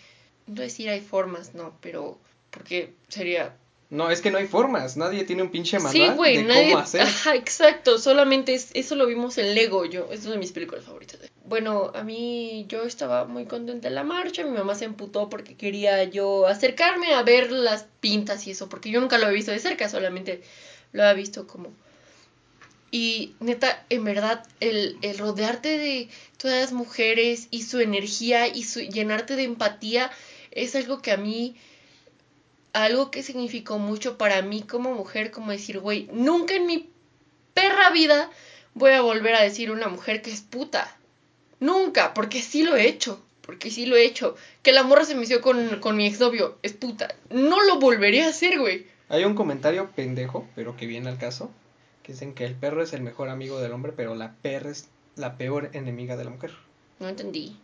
No 0.46 0.62
decir 0.62 0.88
hay 0.88 1.02
formas, 1.02 1.54
no, 1.54 1.76
pero... 1.82 2.18
Porque 2.52 2.94
sería... 3.10 3.54
No, 3.90 4.10
es 4.12 4.22
que 4.22 4.32
no 4.32 4.38
hay 4.38 4.48
formas, 4.48 4.96
nadie 4.96 5.26
tiene 5.26 5.44
un 5.44 5.52
pinche 5.52 5.78
manual 5.80 6.18
Sí, 6.18 6.38
de 6.38 6.44
nadie... 6.44 6.72
cómo 6.72 6.78
hacer. 6.78 7.02
Ajá, 7.02 7.36
exacto, 7.36 7.98
solamente 7.98 8.54
es, 8.54 8.70
eso 8.74 8.96
lo 8.96 9.08
vimos 9.08 9.38
en 9.38 9.56
Lego, 9.56 9.84
yo, 9.84 10.08
es 10.10 10.24
una 10.24 10.36
de 10.36 10.40
mis 10.40 10.54
películas 10.54 10.86
favoritas. 10.86 11.20
Bueno, 11.48 11.92
a 11.96 12.04
mí 12.04 12.66
yo 12.68 12.84
estaba 12.84 13.24
muy 13.24 13.46
contenta 13.46 13.88
en 13.88 13.96
la 13.96 14.04
marcha, 14.04 14.44
mi 14.44 14.52
mamá 14.52 14.76
se 14.76 14.84
emputó 14.84 15.30
porque 15.30 15.56
quería 15.56 16.04
yo 16.04 16.46
acercarme 16.46 17.14
a 17.14 17.24
ver 17.24 17.54
las 17.54 17.86
pintas 18.02 18.46
y 18.48 18.52
eso, 18.52 18.68
porque 18.68 18.90
yo 18.90 19.00
nunca 19.00 19.18
lo 19.18 19.28
había 19.28 19.38
visto 19.38 19.52
de 19.52 19.60
cerca, 19.60 19.88
solamente 19.88 20.44
lo 20.92 21.04
había 21.04 21.14
visto 21.14 21.48
como... 21.48 21.72
Y 22.92 23.34
neta, 23.40 23.86
en 23.90 24.04
verdad, 24.04 24.46
el, 24.60 24.98
el 25.02 25.18
rodearte 25.18 25.78
de 25.78 26.10
todas 26.38 26.60
las 26.60 26.74
mujeres 26.74 27.48
y 27.50 27.64
su 27.64 27.80
energía 27.80 28.50
y 28.50 28.64
su 28.64 28.82
llenarte 28.82 29.38
de 29.38 29.44
empatía 29.44 30.12
es 30.52 30.76
algo 30.76 31.02
que 31.02 31.12
a 31.12 31.18
mí 31.18 31.56
algo 32.74 33.10
que 33.10 33.24
significó 33.24 33.80
mucho 33.80 34.18
para 34.18 34.42
mí 34.42 34.64
como 34.64 34.94
mujer, 34.94 35.32
como 35.32 35.52
decir, 35.52 35.80
güey, 35.80 36.10
nunca 36.12 36.56
en 36.56 36.66
mi 36.66 36.90
perra 37.54 37.90
vida 37.92 38.30
voy 38.74 38.92
a 38.92 39.02
volver 39.02 39.34
a 39.36 39.42
decir 39.42 39.72
una 39.72 39.88
mujer 39.88 40.22
que 40.22 40.32
es 40.32 40.42
puta. 40.42 40.94
Nunca, 41.60 42.14
porque 42.14 42.42
sí 42.42 42.64
lo 42.64 42.76
he 42.76 42.88
hecho, 42.88 43.22
porque 43.42 43.72
sí 43.72 43.86
lo 43.86 43.96
he 43.96 44.06
hecho. 44.06 44.36
Que 44.64 44.74
la 44.74 44.84
morra 44.84 45.06
se 45.06 45.16
me 45.16 45.24
hizo 45.24 45.42
con, 45.42 45.80
con 45.80 45.98
mi 45.98 46.06
exnovio, 46.06 46.58
es 46.62 46.74
puta. 46.74 47.16
No 47.30 47.64
lo 47.64 47.80
volveré 47.80 48.24
a 48.24 48.30
hacer, 48.30 48.60
güey. 48.60 48.86
Hay 49.10 49.24
un 49.24 49.36
comentario 49.36 49.90
pendejo, 49.96 50.48
pero 50.56 50.76
que 50.76 50.86
viene 50.86 51.10
al 51.10 51.18
caso, 51.18 51.50
que 52.04 52.12
dicen 52.12 52.34
que 52.34 52.46
el 52.46 52.56
perro 52.56 52.84
es 52.84 52.94
el 52.94 53.02
mejor 53.02 53.30
amigo 53.30 53.60
del 53.60 53.72
hombre, 53.72 53.94
pero 53.96 54.16
la 54.16 54.34
perra 54.42 54.70
es 54.70 54.88
la 55.16 55.38
peor 55.38 55.70
enemiga 55.74 56.18
de 56.18 56.26
la 56.26 56.30
mujer. 56.30 56.52
No 57.00 57.08
entendí. 57.08 57.58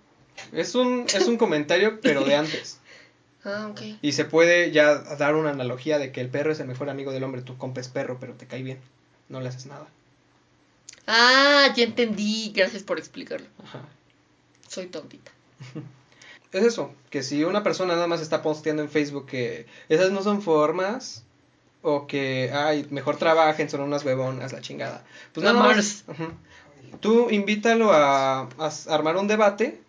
Es 0.52 0.74
un, 0.76 1.06
es 1.14 1.28
un 1.28 1.38
comentario, 1.38 2.00
pero 2.02 2.24
de 2.24 2.36
antes. 2.36 2.80
Ah, 3.46 3.68
ok. 3.70 3.82
Y 4.02 4.14
se 4.14 4.24
puede 4.24 4.72
ya 4.72 4.96
dar 4.96 5.36
una 5.36 5.50
analogía 5.50 6.00
de 6.00 6.14
que 6.14 6.22
el 6.22 6.30
perro 6.30 6.54
es 6.54 6.62
el 6.62 6.68
mejor 6.68 6.90
amigo 6.90 7.12
del 7.12 7.26
hombre. 7.26 7.42
Tu 7.42 7.58
compa 7.58 7.82
es 7.82 7.90
perro, 7.90 8.18
pero 8.18 8.36
te 8.36 8.48
cae 8.48 8.64
bien. 8.64 8.80
No 9.28 9.42
le 9.42 9.50
haces 9.50 9.66
nada. 9.66 9.86
Ah, 11.08 11.74
ya 11.76 11.84
entendí. 11.84 12.52
Gracias 12.56 12.84
por 12.84 12.98
explicarlo. 12.98 13.48
Ajá. 13.64 13.82
Soy 14.68 14.88
tontita. 14.88 15.32
Es 16.54 16.64
eso, 16.64 16.94
que 17.10 17.24
si 17.24 17.44
una 17.44 17.64
persona 17.64 17.96
nada 17.96 18.06
más 18.06 18.22
está 18.22 18.44
posteando 18.44 18.84
en 18.84 18.90
Facebook 18.92 19.26
que 19.26 19.66
esas 19.90 20.12
no 20.12 20.22
son 20.22 20.44
formas, 20.44 21.24
o 21.82 22.06
que, 22.06 22.52
ay, 22.54 22.86
mejor 22.92 23.18
trabajen, 23.18 23.72
son 23.72 23.82
unas 23.82 24.06
huevonas, 24.06 24.54
la 24.54 24.62
chingada. 24.62 25.04
Pues 25.34 25.44
nada 25.44 25.60
más. 25.60 26.06
Tú 27.00 27.32
invítalo 27.32 27.92
a, 27.92 28.42
a 28.42 28.72
armar 28.90 29.18
un 29.18 29.28
debate, 29.28 29.82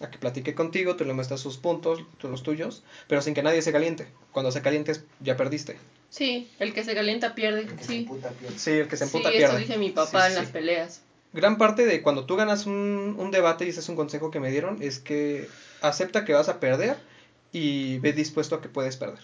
a 0.00 0.10
que 0.10 0.18
platique 0.18 0.54
contigo, 0.54 0.96
tú 0.96 1.04
le 1.04 1.12
muestras 1.12 1.40
sus 1.40 1.58
puntos, 1.58 2.04
tú 2.18 2.28
los 2.28 2.42
tuyos, 2.42 2.82
pero 3.06 3.20
sin 3.20 3.34
que 3.34 3.42
nadie 3.42 3.60
se 3.60 3.70
caliente. 3.70 4.08
Cuando 4.32 4.50
se 4.50 4.62
calientes, 4.62 5.04
ya 5.20 5.36
perdiste. 5.36 5.78
Sí, 6.12 6.46
el 6.58 6.74
que 6.74 6.84
se 6.84 6.94
calienta 6.94 7.34
pierde. 7.34 7.60
El 7.62 7.74
que 7.74 7.82
se 7.84 7.88
Sí. 7.88 8.00
puta 8.02 8.28
pierde. 8.28 8.58
Sí, 8.58 8.70
el 8.72 8.86
que 8.86 8.98
se 8.98 9.04
emputa 9.04 9.30
sí, 9.30 9.36
pierde. 9.38 9.54
eso 9.54 9.58
dice 9.58 9.78
mi 9.78 9.90
papá 9.90 10.20
Sí, 10.20 10.26
en 10.26 10.32
sí, 10.32 10.38
las 10.40 10.46
sí. 10.48 10.52
peleas. 10.52 11.00
Gran 11.32 11.56
parte 11.56 11.86
de 11.86 12.02
cuando 12.02 12.26
tú 12.26 12.36
ganas 12.36 12.66
un, 12.66 13.16
un 13.18 13.30
debate, 13.30 13.64
y 13.64 13.70
ese 13.70 13.80
es 13.80 13.88
un 13.88 13.96
consejo 13.96 14.30
que 14.30 14.38
me 14.38 14.50
dieron, 14.50 14.82
es 14.82 14.98
que 14.98 15.48
acepta 15.80 16.26
que 16.26 16.34
vas 16.34 16.50
a 16.50 16.60
perder 16.60 16.98
y 17.50 17.98
ve 18.00 18.12
dispuesto 18.12 18.54
a 18.56 18.60
que 18.60 18.68
puedes 18.68 18.98
perder. 18.98 19.20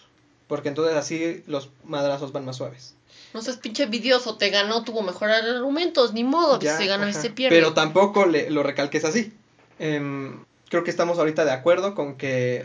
Porque 0.46 0.70
entonces 0.70 0.96
así 0.96 1.42
los 1.46 1.68
madrazos 1.84 2.32
van 2.32 2.46
más 2.46 2.56
suaves. 2.56 2.94
No 3.34 3.42
seas 3.42 3.58
pinche 3.58 3.82
envidioso, 3.82 4.38
te 4.38 4.48
ganó, 4.48 4.82
tuvo 4.82 5.02
mejores 5.02 5.42
argumentos, 5.44 6.14
ni 6.14 6.24
modo, 6.24 6.58
Ya, 6.58 6.78
se 6.78 6.86
gana 6.86 7.12
se 7.12 7.28
pierde. 7.28 7.54
Pero 7.54 7.74
tampoco 7.74 8.24
le, 8.24 8.48
lo 8.48 8.62
recalques 8.62 9.04
así. 9.04 9.30
Em, 9.78 10.42
creo 10.70 10.84
que 10.84 10.90
estamos 10.90 11.18
ahorita 11.18 11.44
de 11.44 11.50
acuerdo 11.52 11.94
con 11.94 12.16
que 12.16 12.64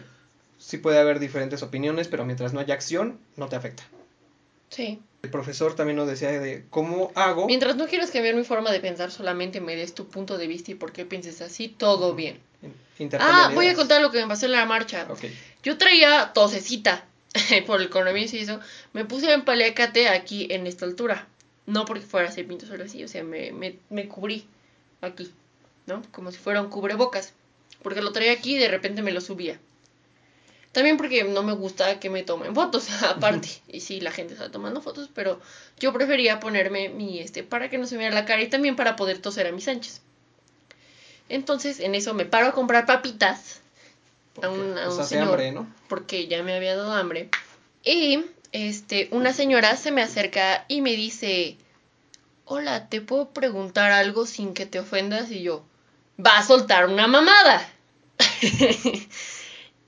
sí 0.60 0.78
puede 0.78 0.98
haber 1.00 1.20
diferentes 1.20 1.62
opiniones, 1.62 2.08
pero 2.08 2.24
mientras 2.24 2.54
no 2.54 2.62
haya 2.62 2.74
acción, 2.74 3.20
no 3.36 3.50
te 3.50 3.58
afecta. 3.58 3.84
Sí. 4.74 5.00
El 5.22 5.30
profesor 5.30 5.76
también 5.76 5.98
nos 5.98 6.08
decía 6.08 6.32
de 6.32 6.66
cómo 6.70 7.12
hago. 7.16 7.46
Mientras 7.46 7.76
no 7.76 7.88
quieras 7.88 8.12
cambiar 8.12 8.36
mi 8.36 8.44
forma 8.44 8.72
de 8.72 8.80
pensar, 8.80 9.12
solamente 9.12 9.62
me 9.62 9.76
des 9.76 9.94
tu 9.94 10.08
punto 10.08 10.38
de 10.38 10.48
vista 10.48 10.72
y 10.72 10.76
por 10.76 10.92
qué 10.92 11.06
pienses 11.06 11.42
así, 11.42 11.70
todo 11.70 12.14
bien. 12.16 12.40
Ah, 13.20 13.52
voy 13.54 13.68
a 13.68 13.76
contar 13.76 14.02
lo 14.02 14.12
que 14.12 14.20
me 14.20 14.28
pasó 14.28 14.48
en 14.48 14.54
la 14.54 14.66
marcha. 14.66 15.08
Yo 15.64 15.78
traía 15.78 16.32
tosecita 16.34 17.06
por 17.68 17.82
el 17.82 17.90
coronavirus 17.90 18.34
y 18.34 18.40
eso. 18.40 18.60
Me 18.94 19.06
puse 19.06 19.32
en 19.32 19.46
paliacate 19.46 20.10
aquí 20.10 20.48
en 20.50 20.68
esta 20.68 20.86
altura. 20.86 21.28
No 21.66 21.86
porque 21.86 22.04
fuera 22.04 22.28
a 22.28 22.32
hacer 22.32 22.46
pintos 22.46 22.70
o 22.70 22.74
algo 22.74 22.86
así, 22.86 23.04
o 23.04 23.08
sea, 23.08 23.24
me, 23.24 23.54
me, 23.54 23.78
me 23.90 24.10
cubrí 24.10 24.46
aquí, 25.00 25.32
¿no? 25.86 26.02
Como 26.12 26.32
si 26.32 26.38
fuera 26.38 26.62
un 26.62 26.70
cubrebocas. 26.70 27.34
Porque 27.82 28.02
lo 28.02 28.12
traía 28.12 28.34
aquí 28.34 28.56
y 28.56 28.60
de 28.60 28.68
repente 28.68 29.02
me 29.02 29.12
lo 29.12 29.22
subía. 29.22 29.60
También 30.74 30.98
porque 30.98 31.24
no 31.24 31.44
me 31.44 31.54
gusta 31.54 32.00
que 32.00 32.10
me 32.10 32.24
tomen 32.24 32.56
fotos, 32.56 32.90
aparte. 33.04 33.48
Y 33.68 33.80
sí, 33.80 34.02
la 34.02 34.12
gente 34.12 34.34
está 34.34 34.52
tomando 34.52 34.82
fotos, 34.82 35.10
pero 35.14 35.40
yo 35.80 35.94
prefería 35.94 36.40
ponerme 36.40 36.90
mi 36.90 37.20
este 37.20 37.44
para 37.44 37.70
que 37.70 37.78
no 37.78 37.86
se 37.86 37.96
me 37.96 38.00
viera 38.00 38.16
la 38.16 38.26
cara 38.26 38.42
y 38.42 38.50
también 38.50 38.76
para 38.76 38.96
poder 38.96 39.20
toser 39.20 39.48
a 39.48 39.52
mis 39.52 39.68
anchas. 39.68 40.02
Entonces, 41.30 41.80
en 41.80 41.96
eso 41.96 42.14
me 42.14 42.26
paro 42.26 42.48
a 42.48 42.52
comprar 42.52 42.86
papitas 42.86 43.62
a 44.42 44.50
un, 44.50 44.78
a 44.78 44.86
Nos 44.86 44.96
un 44.96 45.02
hace 45.02 45.10
señor 45.10 45.30
hambre, 45.30 45.52
¿no? 45.52 45.72
porque 45.88 46.28
ya 46.28 46.42
me 46.42 46.56
había 46.56 46.76
dado 46.76 46.92
hambre. 46.92 47.30
Y 47.84 48.26
este, 48.52 49.10
una 49.12 49.32
señora 49.32 49.76
se 49.78 49.92
me 49.92 50.02
acerca 50.02 50.66
y 50.68 50.82
me 50.82 50.96
dice, 50.96 51.58
hola, 52.46 52.90
¿te 52.90 53.00
puedo 53.00 53.30
preguntar 53.30 53.92
algo 53.92 54.26
sin 54.26 54.56
que 54.56 54.66
te 54.66 54.80
ofendas? 54.80 55.30
Y 55.30 55.44
yo, 55.44 55.64
va 56.24 56.40
a 56.40 56.44
soltar 56.44 56.88
una 56.88 57.06
mamada. 57.06 57.70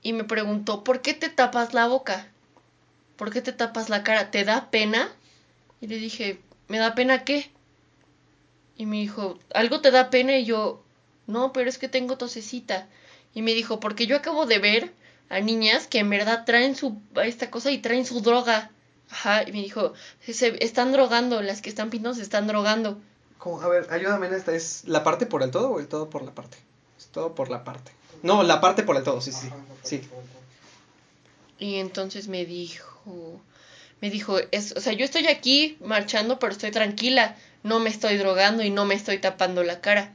y 0.06 0.12
me 0.12 0.22
preguntó, 0.22 0.84
¿por 0.84 1.02
qué 1.02 1.14
te 1.14 1.28
tapas 1.30 1.74
la 1.74 1.88
boca? 1.88 2.28
¿Por 3.16 3.32
qué 3.32 3.42
te 3.42 3.52
tapas 3.52 3.88
la 3.88 4.04
cara? 4.04 4.30
¿Te 4.30 4.44
da 4.44 4.70
pena? 4.70 5.12
Y 5.80 5.88
le 5.88 5.96
dije, 5.96 6.38
¿me 6.68 6.78
da 6.78 6.94
pena 6.94 7.24
qué? 7.24 7.50
Y 8.76 8.86
me 8.86 8.98
dijo, 8.98 9.36
¿algo 9.52 9.80
te 9.80 9.90
da 9.90 10.08
pena? 10.08 10.38
Y 10.38 10.44
yo, 10.44 10.80
no, 11.26 11.52
pero 11.52 11.68
es 11.68 11.78
que 11.78 11.88
tengo 11.88 12.16
tosecita. 12.16 12.86
Y 13.34 13.42
me 13.42 13.52
dijo, 13.52 13.80
porque 13.80 14.06
yo 14.06 14.16
acabo 14.16 14.46
de 14.46 14.60
ver 14.60 14.92
a 15.28 15.40
niñas 15.40 15.88
que 15.88 15.98
en 15.98 16.08
verdad 16.08 16.44
traen 16.44 16.76
su 16.76 17.00
esta 17.24 17.50
cosa 17.50 17.72
y 17.72 17.78
traen 17.78 18.06
su 18.06 18.20
droga. 18.20 18.70
Ajá, 19.10 19.42
y 19.42 19.50
me 19.50 19.58
dijo, 19.58 19.92
se 20.20 20.64
están 20.64 20.92
drogando, 20.92 21.42
las 21.42 21.62
que 21.62 21.68
están 21.68 21.90
pintando 21.90 22.14
se 22.14 22.22
están 22.22 22.46
drogando. 22.46 23.00
A 23.60 23.66
ver, 23.66 23.88
ayúdame 23.90 24.28
en 24.28 24.34
esta. 24.34 24.54
¿Es 24.54 24.84
la 24.86 25.02
parte 25.02 25.26
por 25.26 25.42
el 25.42 25.50
todo 25.50 25.70
o 25.70 25.80
el 25.80 25.88
todo 25.88 26.10
por 26.10 26.22
la 26.22 26.30
parte? 26.30 26.58
Es 26.96 27.06
todo 27.06 27.34
por 27.34 27.50
la 27.50 27.64
parte. 27.64 27.90
No, 28.26 28.42
la 28.42 28.60
parte 28.60 28.82
por 28.82 28.96
el 28.96 29.02
todo, 29.04 29.20
sí, 29.20 29.32
sí. 29.32 29.46
Ajá, 29.46 29.56
Sí. 29.82 30.02
Y 31.58 31.76
entonces 31.76 32.28
me 32.28 32.44
dijo, 32.44 33.40
me 34.00 34.10
dijo, 34.10 34.38
es, 34.52 34.72
o 34.76 34.80
sea, 34.80 34.92
yo 34.92 35.04
estoy 35.04 35.26
aquí 35.28 35.78
marchando, 35.80 36.38
pero 36.38 36.52
estoy 36.52 36.70
tranquila, 36.70 37.36
no 37.62 37.78
me 37.80 37.88
estoy 37.88 38.16
drogando 38.18 38.62
y 38.62 38.70
no 38.70 38.84
me 38.84 38.94
estoy 38.94 39.18
tapando 39.18 39.62
la 39.62 39.80
cara. 39.80 40.12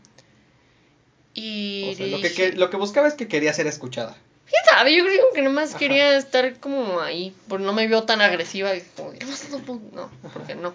Y 1.34 1.92
O 1.92 1.96
sea, 1.96 2.06
le 2.06 2.12
lo 2.12 2.18
que, 2.22 2.30
dije, 2.30 2.52
que- 2.52 2.58
lo 2.58 2.70
que 2.70 2.78
buscaba 2.78 3.08
es 3.08 3.14
que 3.16 3.28
quería 3.28 3.54
ser 3.54 3.66
escuchada. 3.68 4.16
¿Quién 4.50 4.64
sabe? 4.70 4.96
Yo 4.96 5.04
creo 5.06 5.32
que 5.34 5.42
nomás 5.42 5.70
Ajá. 5.70 5.80
quería 5.80 6.18
estar 6.18 6.60
como 6.60 7.00
ahí, 7.00 7.34
porque 7.48 7.64
no 7.66 7.74
me 7.74 7.88
vio 7.88 8.04
tan 8.04 8.22
agresiva. 8.22 8.76
y 8.76 8.82
Como, 8.98 9.14
"¿Qué 9.14 9.26
pasa? 9.26 9.48
no, 9.50 10.12
porque 10.34 10.56
no. 10.56 10.74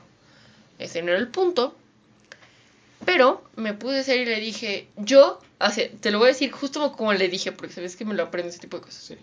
Ese 0.78 1.02
no 1.02 1.10
era 1.12 1.20
el 1.20 1.28
punto. 1.28 1.76
Pero 3.06 3.42
me 3.54 3.72
pude 3.72 4.00
hacer 4.00 4.18
y 4.18 4.26
le 4.26 4.40
dije, 4.40 4.88
yo, 4.96 5.40
hace, 5.60 5.92
te 6.00 6.10
lo 6.10 6.18
voy 6.18 6.26
a 6.26 6.32
decir 6.32 6.50
justo 6.50 6.92
como 6.92 7.12
le 7.12 7.28
dije, 7.28 7.52
porque 7.52 7.72
sabes 7.72 7.96
que 7.96 8.04
me 8.04 8.14
lo 8.14 8.24
aprendo 8.24 8.50
ese 8.50 8.58
tipo 8.58 8.76
de 8.78 8.82
cosas. 8.82 9.02
Sí. 9.02 9.16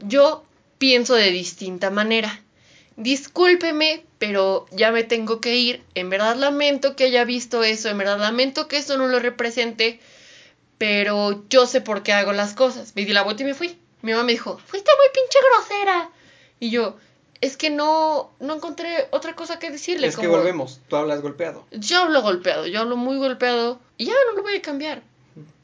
Yo 0.00 0.44
pienso 0.78 1.14
de 1.14 1.30
distinta 1.30 1.90
manera. 1.90 2.40
Discúlpeme, 2.96 4.04
pero 4.18 4.66
ya 4.72 4.92
me 4.92 5.04
tengo 5.04 5.40
que 5.40 5.56
ir. 5.56 5.82
En 5.94 6.08
verdad 6.08 6.36
lamento 6.36 6.96
que 6.96 7.04
haya 7.04 7.24
visto 7.24 7.62
eso. 7.62 7.90
En 7.90 7.98
verdad 7.98 8.18
lamento 8.18 8.66
que 8.66 8.78
eso 8.78 8.96
no 8.96 9.06
lo 9.06 9.18
represente. 9.18 10.00
Pero 10.78 11.44
yo 11.50 11.66
sé 11.66 11.82
por 11.82 12.02
qué 12.02 12.14
hago 12.14 12.32
las 12.32 12.54
cosas. 12.54 12.94
Me 12.96 13.04
di 13.04 13.12
la 13.12 13.22
vuelta 13.22 13.42
y 13.42 13.46
me 13.46 13.54
fui. 13.54 13.78
Mi 14.00 14.12
mamá 14.12 14.24
me 14.24 14.32
dijo, 14.32 14.58
fuiste 14.66 14.90
muy 14.96 15.06
pinche 15.14 15.38
grosera. 15.38 16.10
Y 16.58 16.70
yo, 16.70 16.96
es 17.42 17.56
que 17.56 17.70
no, 17.70 18.30
no 18.38 18.54
encontré 18.54 19.08
otra 19.10 19.34
cosa 19.34 19.58
que 19.58 19.70
decirle. 19.70 20.06
es 20.06 20.16
que 20.16 20.28
volvemos, 20.28 20.80
tú 20.88 20.94
hablas 20.94 21.20
golpeado. 21.20 21.66
Yo 21.72 21.98
hablo 21.98 22.22
golpeado, 22.22 22.68
yo 22.68 22.80
hablo 22.80 22.96
muy 22.96 23.18
golpeado. 23.18 23.80
Y 23.98 24.06
ya 24.06 24.12
no 24.30 24.36
lo 24.36 24.42
voy 24.42 24.56
a 24.56 24.62
cambiar. 24.62 25.02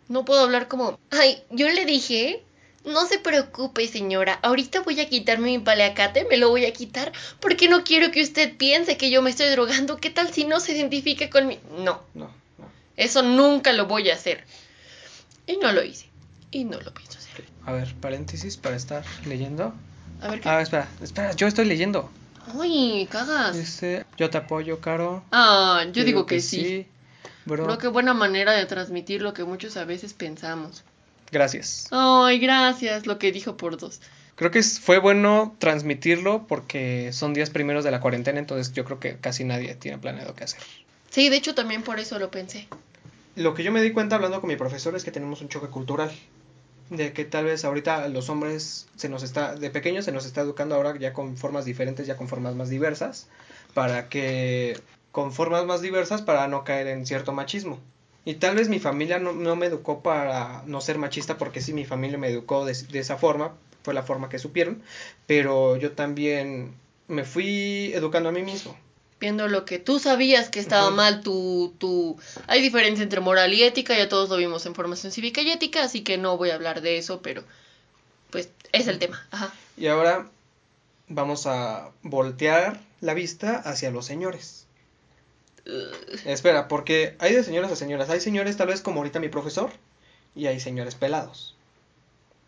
No 0.08 0.24
puedo 0.24 0.42
hablar 0.42 0.66
como, 0.66 0.98
ay, 1.10 1.40
yo 1.50 1.68
le 1.68 1.84
dije, 1.84 2.42
no 2.84 3.06
se 3.06 3.20
preocupe 3.20 3.86
señora, 3.86 4.40
ahorita 4.42 4.80
voy 4.80 4.98
a 5.00 5.08
quitarme 5.08 5.56
mi 5.56 5.58
paleacate, 5.60 6.24
me 6.24 6.36
lo 6.36 6.48
voy 6.48 6.64
a 6.66 6.72
quitar 6.72 7.12
porque 7.38 7.68
no 7.68 7.84
quiero 7.84 8.10
que 8.10 8.22
usted 8.22 8.56
piense 8.56 8.96
que 8.96 9.10
yo 9.10 9.22
me 9.22 9.30
estoy 9.30 9.48
drogando. 9.50 9.98
¿Qué 9.98 10.10
tal 10.10 10.32
si 10.32 10.44
no 10.44 10.58
se 10.58 10.72
identifica 10.72 11.30
con 11.30 11.46
mi... 11.46 11.60
No, 11.78 12.02
No, 12.14 12.32
no. 12.58 12.68
eso 12.96 13.22
nunca 13.22 13.72
lo 13.72 13.86
voy 13.86 14.10
a 14.10 14.14
hacer. 14.14 14.44
Y 15.46 15.58
no 15.58 15.70
lo 15.70 15.84
hice. 15.84 16.08
Y 16.50 16.64
no 16.64 16.80
lo 16.80 16.92
pienso 16.92 17.18
hacer. 17.18 17.44
A 17.64 17.72
ver, 17.72 17.94
paréntesis 18.00 18.56
para 18.56 18.74
estar 18.74 19.04
leyendo. 19.26 19.72
A 20.20 20.28
ver 20.28 20.40
qué... 20.40 20.48
Ah, 20.48 20.60
espera, 20.60 20.88
espera, 21.02 21.32
yo 21.32 21.46
estoy 21.46 21.64
leyendo. 21.64 22.10
Ay, 22.58 23.06
cagas. 23.10 23.56
Este, 23.56 24.04
yo 24.16 24.30
te 24.30 24.38
apoyo, 24.38 24.80
Caro. 24.80 25.22
Ah, 25.30 25.84
yo 25.92 26.04
digo 26.04 26.26
que, 26.26 26.40
sí. 26.40 26.86
Bro, 27.44 27.64
Creo 27.64 27.78
que 27.78 27.88
buena 27.88 28.14
manera 28.14 28.52
de 28.52 28.66
transmitir 28.66 29.22
lo 29.22 29.32
que 29.32 29.44
muchos 29.44 29.76
a 29.76 29.84
veces 29.84 30.12
pensamos. 30.12 30.84
gracias. 31.30 31.88
Ay, 31.90 32.38
gracias, 32.38 33.06
lo 33.06 33.18
que 33.18 33.32
dijo 33.32 33.56
por 33.56 33.76
dos. 33.78 34.00
Creo 34.34 34.50
que 34.50 34.62
fue 34.62 34.98
bueno 34.98 35.56
transmitirlo 35.58 36.46
porque 36.46 37.10
son 37.12 37.34
días 37.34 37.50
primeros 37.50 37.84
de 37.84 37.90
la 37.90 38.00
cuarentena, 38.00 38.38
entonces 38.38 38.72
yo 38.72 38.84
creo 38.84 39.00
que 39.00 39.16
casi 39.16 39.44
nadie 39.44 39.74
tiene 39.74 39.98
planeado 39.98 40.34
qué 40.34 40.44
hacer. 40.44 40.60
Sí, 41.10 41.28
de 41.28 41.36
hecho 41.36 41.54
también 41.54 41.82
por 41.82 41.98
eso 41.98 42.18
lo 42.18 42.30
pensé. 42.30 42.68
Lo 43.34 43.54
que 43.54 43.62
yo 43.62 43.72
me 43.72 43.82
di 43.82 43.92
cuenta 43.92 44.16
hablando 44.16 44.40
con 44.40 44.48
mi 44.48 44.56
profesor 44.56 44.94
es 44.94 45.04
que 45.04 45.10
tenemos 45.10 45.40
un 45.40 45.48
choque 45.48 45.68
cultural. 45.68 46.10
De 46.90 47.12
que 47.12 47.24
tal 47.24 47.44
vez 47.44 47.64
ahorita 47.64 48.08
los 48.08 48.30
hombres 48.30 48.88
se 48.96 49.08
nos 49.08 49.22
está, 49.22 49.54
de 49.54 49.70
pequeños 49.70 50.06
se 50.06 50.12
nos 50.12 50.24
está 50.24 50.40
educando 50.40 50.74
ahora 50.74 50.96
ya 50.98 51.12
con 51.12 51.36
formas 51.36 51.64
diferentes, 51.64 52.06
ya 52.06 52.16
con 52.16 52.28
formas 52.28 52.54
más 52.54 52.70
diversas, 52.70 53.28
para 53.74 54.08
que, 54.08 54.80
con 55.12 55.32
formas 55.32 55.66
más 55.66 55.82
diversas 55.82 56.22
para 56.22 56.48
no 56.48 56.64
caer 56.64 56.86
en 56.86 57.06
cierto 57.06 57.32
machismo. 57.32 57.78
Y 58.24 58.34
tal 58.34 58.56
vez 58.56 58.68
mi 58.68 58.78
familia 58.78 59.18
no, 59.18 59.32
no 59.32 59.56
me 59.56 59.66
educó 59.66 60.02
para 60.02 60.62
no 60.66 60.80
ser 60.80 60.98
machista, 60.98 61.38
porque 61.38 61.60
sí, 61.60 61.72
mi 61.72 61.84
familia 61.84 62.18
me 62.18 62.28
educó 62.28 62.64
de, 62.64 62.74
de 62.74 62.98
esa 62.98 63.16
forma, 63.16 63.54
fue 63.82 63.94
la 63.94 64.02
forma 64.02 64.28
que 64.28 64.38
supieron, 64.38 64.82
pero 65.26 65.76
yo 65.76 65.92
también 65.92 66.74
me 67.06 67.24
fui 67.24 67.92
educando 67.94 68.28
a 68.28 68.32
mí 68.32 68.42
mismo. 68.42 68.76
Viendo 69.20 69.48
lo 69.48 69.64
que 69.64 69.78
tú 69.78 69.98
sabías 69.98 70.48
que 70.48 70.60
estaba 70.60 70.90
mal, 70.90 71.22
tú, 71.22 71.74
tú... 71.78 72.18
Hay 72.46 72.62
diferencia 72.62 73.02
entre 73.02 73.20
moral 73.20 73.52
y 73.52 73.64
ética, 73.64 73.96
ya 73.96 74.08
todos 74.08 74.28
lo 74.28 74.36
vimos 74.36 74.64
en 74.66 74.74
formación 74.74 75.12
cívica 75.12 75.40
y 75.42 75.50
ética, 75.50 75.82
así 75.82 76.02
que 76.02 76.18
no 76.18 76.36
voy 76.36 76.50
a 76.50 76.54
hablar 76.54 76.82
de 76.82 76.98
eso, 76.98 77.20
pero 77.20 77.42
pues 78.30 78.50
es 78.72 78.86
el 78.86 78.98
tema. 78.98 79.26
Ajá. 79.30 79.52
Y 79.76 79.88
ahora 79.88 80.28
vamos 81.08 81.46
a 81.46 81.90
voltear 82.02 82.80
la 83.00 83.14
vista 83.14 83.56
hacia 83.56 83.90
los 83.90 84.06
señores. 84.06 84.66
Espera, 86.24 86.68
porque 86.68 87.14
hay 87.18 87.34
de 87.34 87.44
señoras 87.44 87.70
a 87.72 87.76
señoras. 87.76 88.08
Hay 88.10 88.20
señores 88.20 88.56
tal 88.56 88.68
vez 88.68 88.80
como 88.80 89.00
ahorita 89.00 89.20
mi 89.20 89.28
profesor 89.28 89.70
y 90.34 90.46
hay 90.46 90.60
señores 90.60 90.94
pelados. 90.94 91.54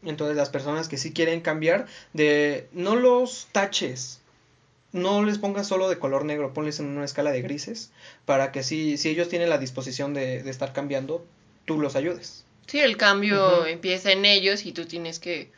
Entonces 0.03 0.37
las 0.37 0.49
personas 0.49 0.89
que 0.89 0.97
sí 0.97 1.13
quieren 1.13 1.41
cambiar 1.41 1.87
de 2.15 2.69
no 2.73 2.97
los 2.97 3.49
taches, 3.53 4.20
no 4.93 5.23
les 5.25 5.39
pongas 5.39 5.67
solo 5.69 5.89
de 5.89 5.99
color 5.99 6.25
negro, 6.25 6.53
ponles 6.55 6.81
en 6.81 6.87
una 6.87 7.05
escala 7.05 7.31
de 7.33 7.43
grises 7.43 7.91
para 8.25 8.53
que 8.53 8.63
si, 8.63 8.97
si 8.99 9.09
ellos 9.11 9.29
tienen 9.29 9.51
la 9.51 9.59
disposición 9.59 10.15
de, 10.15 10.43
de 10.43 10.51
estar 10.51 10.73
cambiando, 10.73 11.25
tú 11.65 11.79
los 11.81 11.97
ayudes. 11.97 12.45
Sí, 12.67 12.79
el 12.81 12.97
cambio 12.97 13.67
empieza 13.67 14.13
en 14.13 14.25
ellos 14.25 14.65
y 14.67 14.73
tú 14.73 14.87
tienes 14.87 15.19
que 15.19 15.51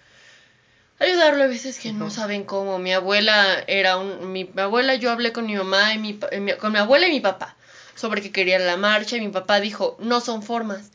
ayudarlo 0.99 1.45
a 1.45 1.47
veces 1.49 1.79
que 1.79 1.93
no 1.93 2.11
saben 2.11 2.45
cómo. 2.45 2.79
Mi 2.79 2.93
abuela 2.93 3.63
era 3.67 3.97
un... 3.99 4.33
Mi, 4.33 4.45
mi 4.45 4.61
abuela, 4.61 4.95
yo 4.95 5.11
hablé 5.11 5.33
con 5.33 5.47
mi 5.47 5.55
mamá 5.57 5.95
y 5.95 5.99
mi, 5.99 6.19
eh, 6.31 6.41
mi- 6.41 6.55
con 6.55 6.73
mi 6.73 6.79
abuela 6.79 7.07
y 7.09 7.11
mi 7.11 7.21
papá. 7.21 7.57
sobre 7.95 8.23
que 8.23 8.33
quería 8.33 8.59
la 8.59 8.77
marcha 8.79 9.17
y 9.17 9.21
mi 9.21 9.29
papá 9.29 9.61
dijo, 9.61 9.97
no 10.01 10.21
son 10.21 10.43
formas. 10.43 10.91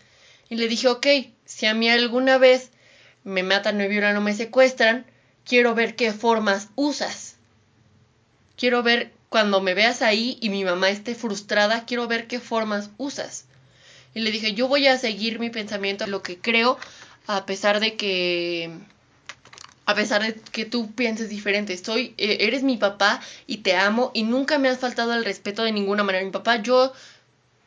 Y 0.49 0.55
le 0.55 0.67
dije, 0.67 0.87
ok, 0.87 1.05
si 1.45 1.65
a 1.67 1.73
mí 1.75 1.89
alguna 1.89 2.37
vez 2.39 2.71
me 3.23 3.43
matan, 3.43 3.77
me 3.77 3.87
violan 3.87 4.17
o 4.17 4.21
me 4.21 4.33
secuestran, 4.33 5.05
quiero 5.45 5.75
ver 5.75 5.95
qué 5.95 6.11
formas 6.11 6.69
usas. 6.75 7.36
Quiero 8.57 8.83
ver 8.83 9.11
cuando 9.29 9.61
me 9.61 9.73
veas 9.73 10.01
ahí 10.01 10.37
y 10.41 10.49
mi 10.49 10.65
mamá 10.65 10.89
esté 10.89 11.15
frustrada, 11.15 11.85
quiero 11.85 12.07
ver 12.07 12.27
qué 12.27 12.39
formas 12.39 12.89
usas. 12.97 13.45
Y 14.13 14.21
le 14.21 14.31
dije, 14.31 14.53
yo 14.53 14.67
voy 14.67 14.87
a 14.87 14.97
seguir 14.97 15.39
mi 15.39 15.49
pensamiento, 15.49 16.07
lo 16.07 16.23
que 16.23 16.39
creo, 16.39 16.77
a 17.27 17.45
pesar 17.45 17.79
de 17.79 17.95
que 17.95 18.71
a 19.85 19.95
pesar 19.95 20.21
de 20.21 20.33
que 20.35 20.65
tú 20.65 20.91
pienses 20.91 21.29
diferente, 21.29 21.77
soy, 21.77 22.13
eh, 22.17 22.39
eres 22.41 22.61
mi 22.61 22.75
papá 22.75 23.21
y 23.45 23.57
te 23.57 23.77
amo 23.77 24.11
y 24.13 24.23
nunca 24.23 24.57
me 24.57 24.67
has 24.67 24.79
faltado 24.79 25.13
el 25.13 25.23
respeto 25.23 25.63
de 25.63 25.71
ninguna 25.71 26.03
manera. 26.03 26.25
Mi 26.25 26.31
papá, 26.31 26.57
yo 26.57 26.91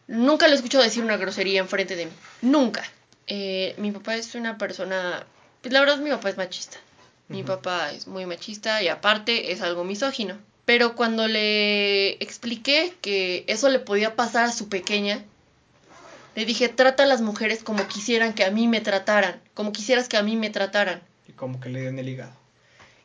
nunca 0.07 0.47
lo 0.47 0.53
he 0.53 0.57
escuchado 0.57 0.85
decir 0.85 1.03
una 1.03 1.17
grosería 1.17 1.61
enfrente 1.61 1.97
de 1.97 2.07
mí, 2.07 2.13
nunca. 2.43 2.85
Eh, 3.27 3.75
mi 3.79 3.91
papá 3.91 4.17
es 4.17 4.35
una 4.35 4.59
persona, 4.59 5.25
pues 5.63 5.73
la 5.73 5.81
verdad 5.81 5.97
mi 5.99 6.11
papá 6.11 6.29
es 6.29 6.37
machista. 6.37 6.77
Mi 7.29 7.45
papá 7.45 7.93
es 7.93 8.09
muy 8.09 8.27
machista 8.27 8.83
y 8.83 8.89
aparte 8.89 9.53
es 9.53 9.63
algo 9.63 9.85
misógino. 9.85 10.37
Pero 10.65 10.95
cuando 10.95 11.27
le 11.27 12.13
expliqué 12.23 12.95
que 13.01 13.45
eso 13.49 13.69
le 13.69 13.79
podía 13.79 14.15
pasar 14.15 14.45
a 14.45 14.53
su 14.53 14.69
pequeña, 14.69 15.25
le 16.37 16.45
dije, 16.45 16.69
trata 16.69 17.03
a 17.03 17.07
las 17.07 17.21
mujeres 17.21 17.63
como 17.63 17.87
quisieran 17.89 18.35
que 18.35 18.45
a 18.45 18.51
mí 18.51 18.69
me 18.69 18.81
trataran, 18.81 19.41
como 19.55 19.73
quisieras 19.73 20.09
que 20.09 20.17
a 20.17 20.23
mí 20.23 20.37
me 20.37 20.51
trataran. 20.51 21.03
Y 21.29 21.33
como 21.33 21.61
que 21.61 21.71
le 21.71 21.83
den 21.83 21.99
el 21.99 22.09
hígado. 22.09 22.33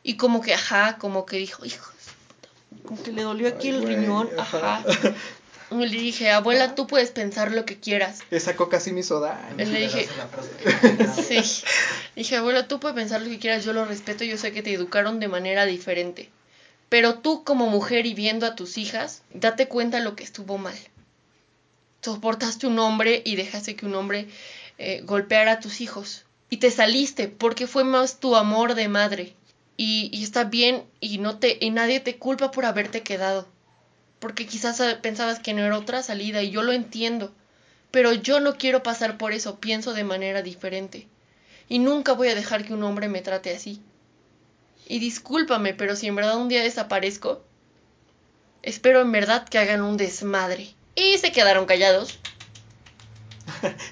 Y 0.02 0.16
como 0.16 0.40
que, 0.40 0.54
ajá, 0.54 0.98
como 0.98 1.26
que 1.26 1.36
dijo, 1.38 1.64
hijo, 1.64 1.90
de 1.90 1.98
su 2.00 2.14
puta", 2.14 2.84
como 2.86 3.02
que 3.02 3.12
le 3.12 3.22
dolió 3.22 3.48
aquí 3.48 3.68
Ay, 3.68 3.74
el 3.74 3.82
güey, 3.82 3.96
riñón, 3.96 4.30
ajá. 4.38 4.84
ajá. 4.86 5.14
Y 5.68 5.74
le 5.74 5.86
dije, 5.88 6.30
abuela, 6.30 6.76
tú 6.76 6.86
puedes 6.86 7.10
pensar 7.10 7.50
lo 7.50 7.64
que 7.64 7.80
quieras. 7.80 8.20
Esa 8.30 8.54
coca 8.54 8.78
sí 8.78 8.92
me 8.92 9.00
hizo 9.00 9.18
daño. 9.18 9.56
Le 9.56 9.80
dije-. 9.80 10.08
Sí. 11.26 11.64
Dije, 12.14 12.36
abuela, 12.36 12.68
tú 12.68 12.78
puedes 12.78 12.94
pensar 12.94 13.20
lo 13.20 13.28
que 13.28 13.40
quieras, 13.40 13.64
yo 13.64 13.72
lo 13.72 13.84
respeto, 13.84 14.22
yo 14.22 14.38
sé 14.38 14.52
que 14.52 14.62
te 14.62 14.72
educaron 14.72 15.18
de 15.18 15.26
manera 15.26 15.66
diferente. 15.66 16.30
Pero 16.88 17.18
tú 17.18 17.42
como 17.44 17.68
mujer 17.68 18.06
y 18.06 18.14
viendo 18.14 18.46
a 18.46 18.54
tus 18.54 18.78
hijas, 18.78 19.22
date 19.32 19.68
cuenta 19.68 20.00
lo 20.00 20.14
que 20.14 20.24
estuvo 20.24 20.58
mal. 20.58 20.76
Soportaste 22.00 22.66
un 22.66 22.78
hombre 22.78 23.22
y 23.24 23.34
dejaste 23.34 23.74
que 23.74 23.86
un 23.86 23.96
hombre 23.96 24.28
eh, 24.78 25.00
golpeara 25.04 25.52
a 25.52 25.60
tus 25.60 25.80
hijos. 25.80 26.24
Y 26.48 26.58
te 26.58 26.70
saliste 26.70 27.26
porque 27.26 27.66
fue 27.66 27.82
más 27.82 28.20
tu 28.20 28.36
amor 28.36 28.74
de 28.74 28.88
madre. 28.88 29.34
Y, 29.76 30.10
y 30.12 30.22
está 30.22 30.44
bien 30.44 30.84
y, 31.00 31.18
no 31.18 31.38
te, 31.38 31.58
y 31.60 31.70
nadie 31.70 31.98
te 32.00 32.16
culpa 32.16 32.52
por 32.52 32.64
haberte 32.64 33.02
quedado. 33.02 33.48
Porque 34.20 34.46
quizás 34.46 34.78
eh, 34.80 34.96
pensabas 35.02 35.40
que 35.40 35.54
no 35.54 35.64
era 35.64 35.76
otra 35.76 36.02
salida 36.04 36.42
y 36.42 36.50
yo 36.50 36.62
lo 36.62 36.72
entiendo. 36.72 37.34
Pero 37.90 38.12
yo 38.12 38.38
no 38.38 38.56
quiero 38.56 38.82
pasar 38.82 39.18
por 39.18 39.32
eso, 39.32 39.58
pienso 39.58 39.92
de 39.92 40.04
manera 40.04 40.42
diferente. 40.42 41.08
Y 41.68 41.80
nunca 41.80 42.12
voy 42.12 42.28
a 42.28 42.34
dejar 42.36 42.64
que 42.64 42.74
un 42.74 42.84
hombre 42.84 43.08
me 43.08 43.22
trate 43.22 43.54
así. 43.54 43.80
Y 44.86 44.98
discúlpame, 45.00 45.74
pero 45.74 45.96
si 45.96 46.06
en 46.06 46.16
verdad 46.16 46.36
un 46.36 46.48
día 46.48 46.62
desaparezco, 46.62 47.44
espero 48.62 49.00
en 49.00 49.12
verdad 49.12 49.48
que 49.48 49.58
hagan 49.58 49.82
un 49.82 49.96
desmadre. 49.96 50.74
Y 50.94 51.18
se 51.18 51.32
quedaron 51.32 51.66
callados. 51.66 52.18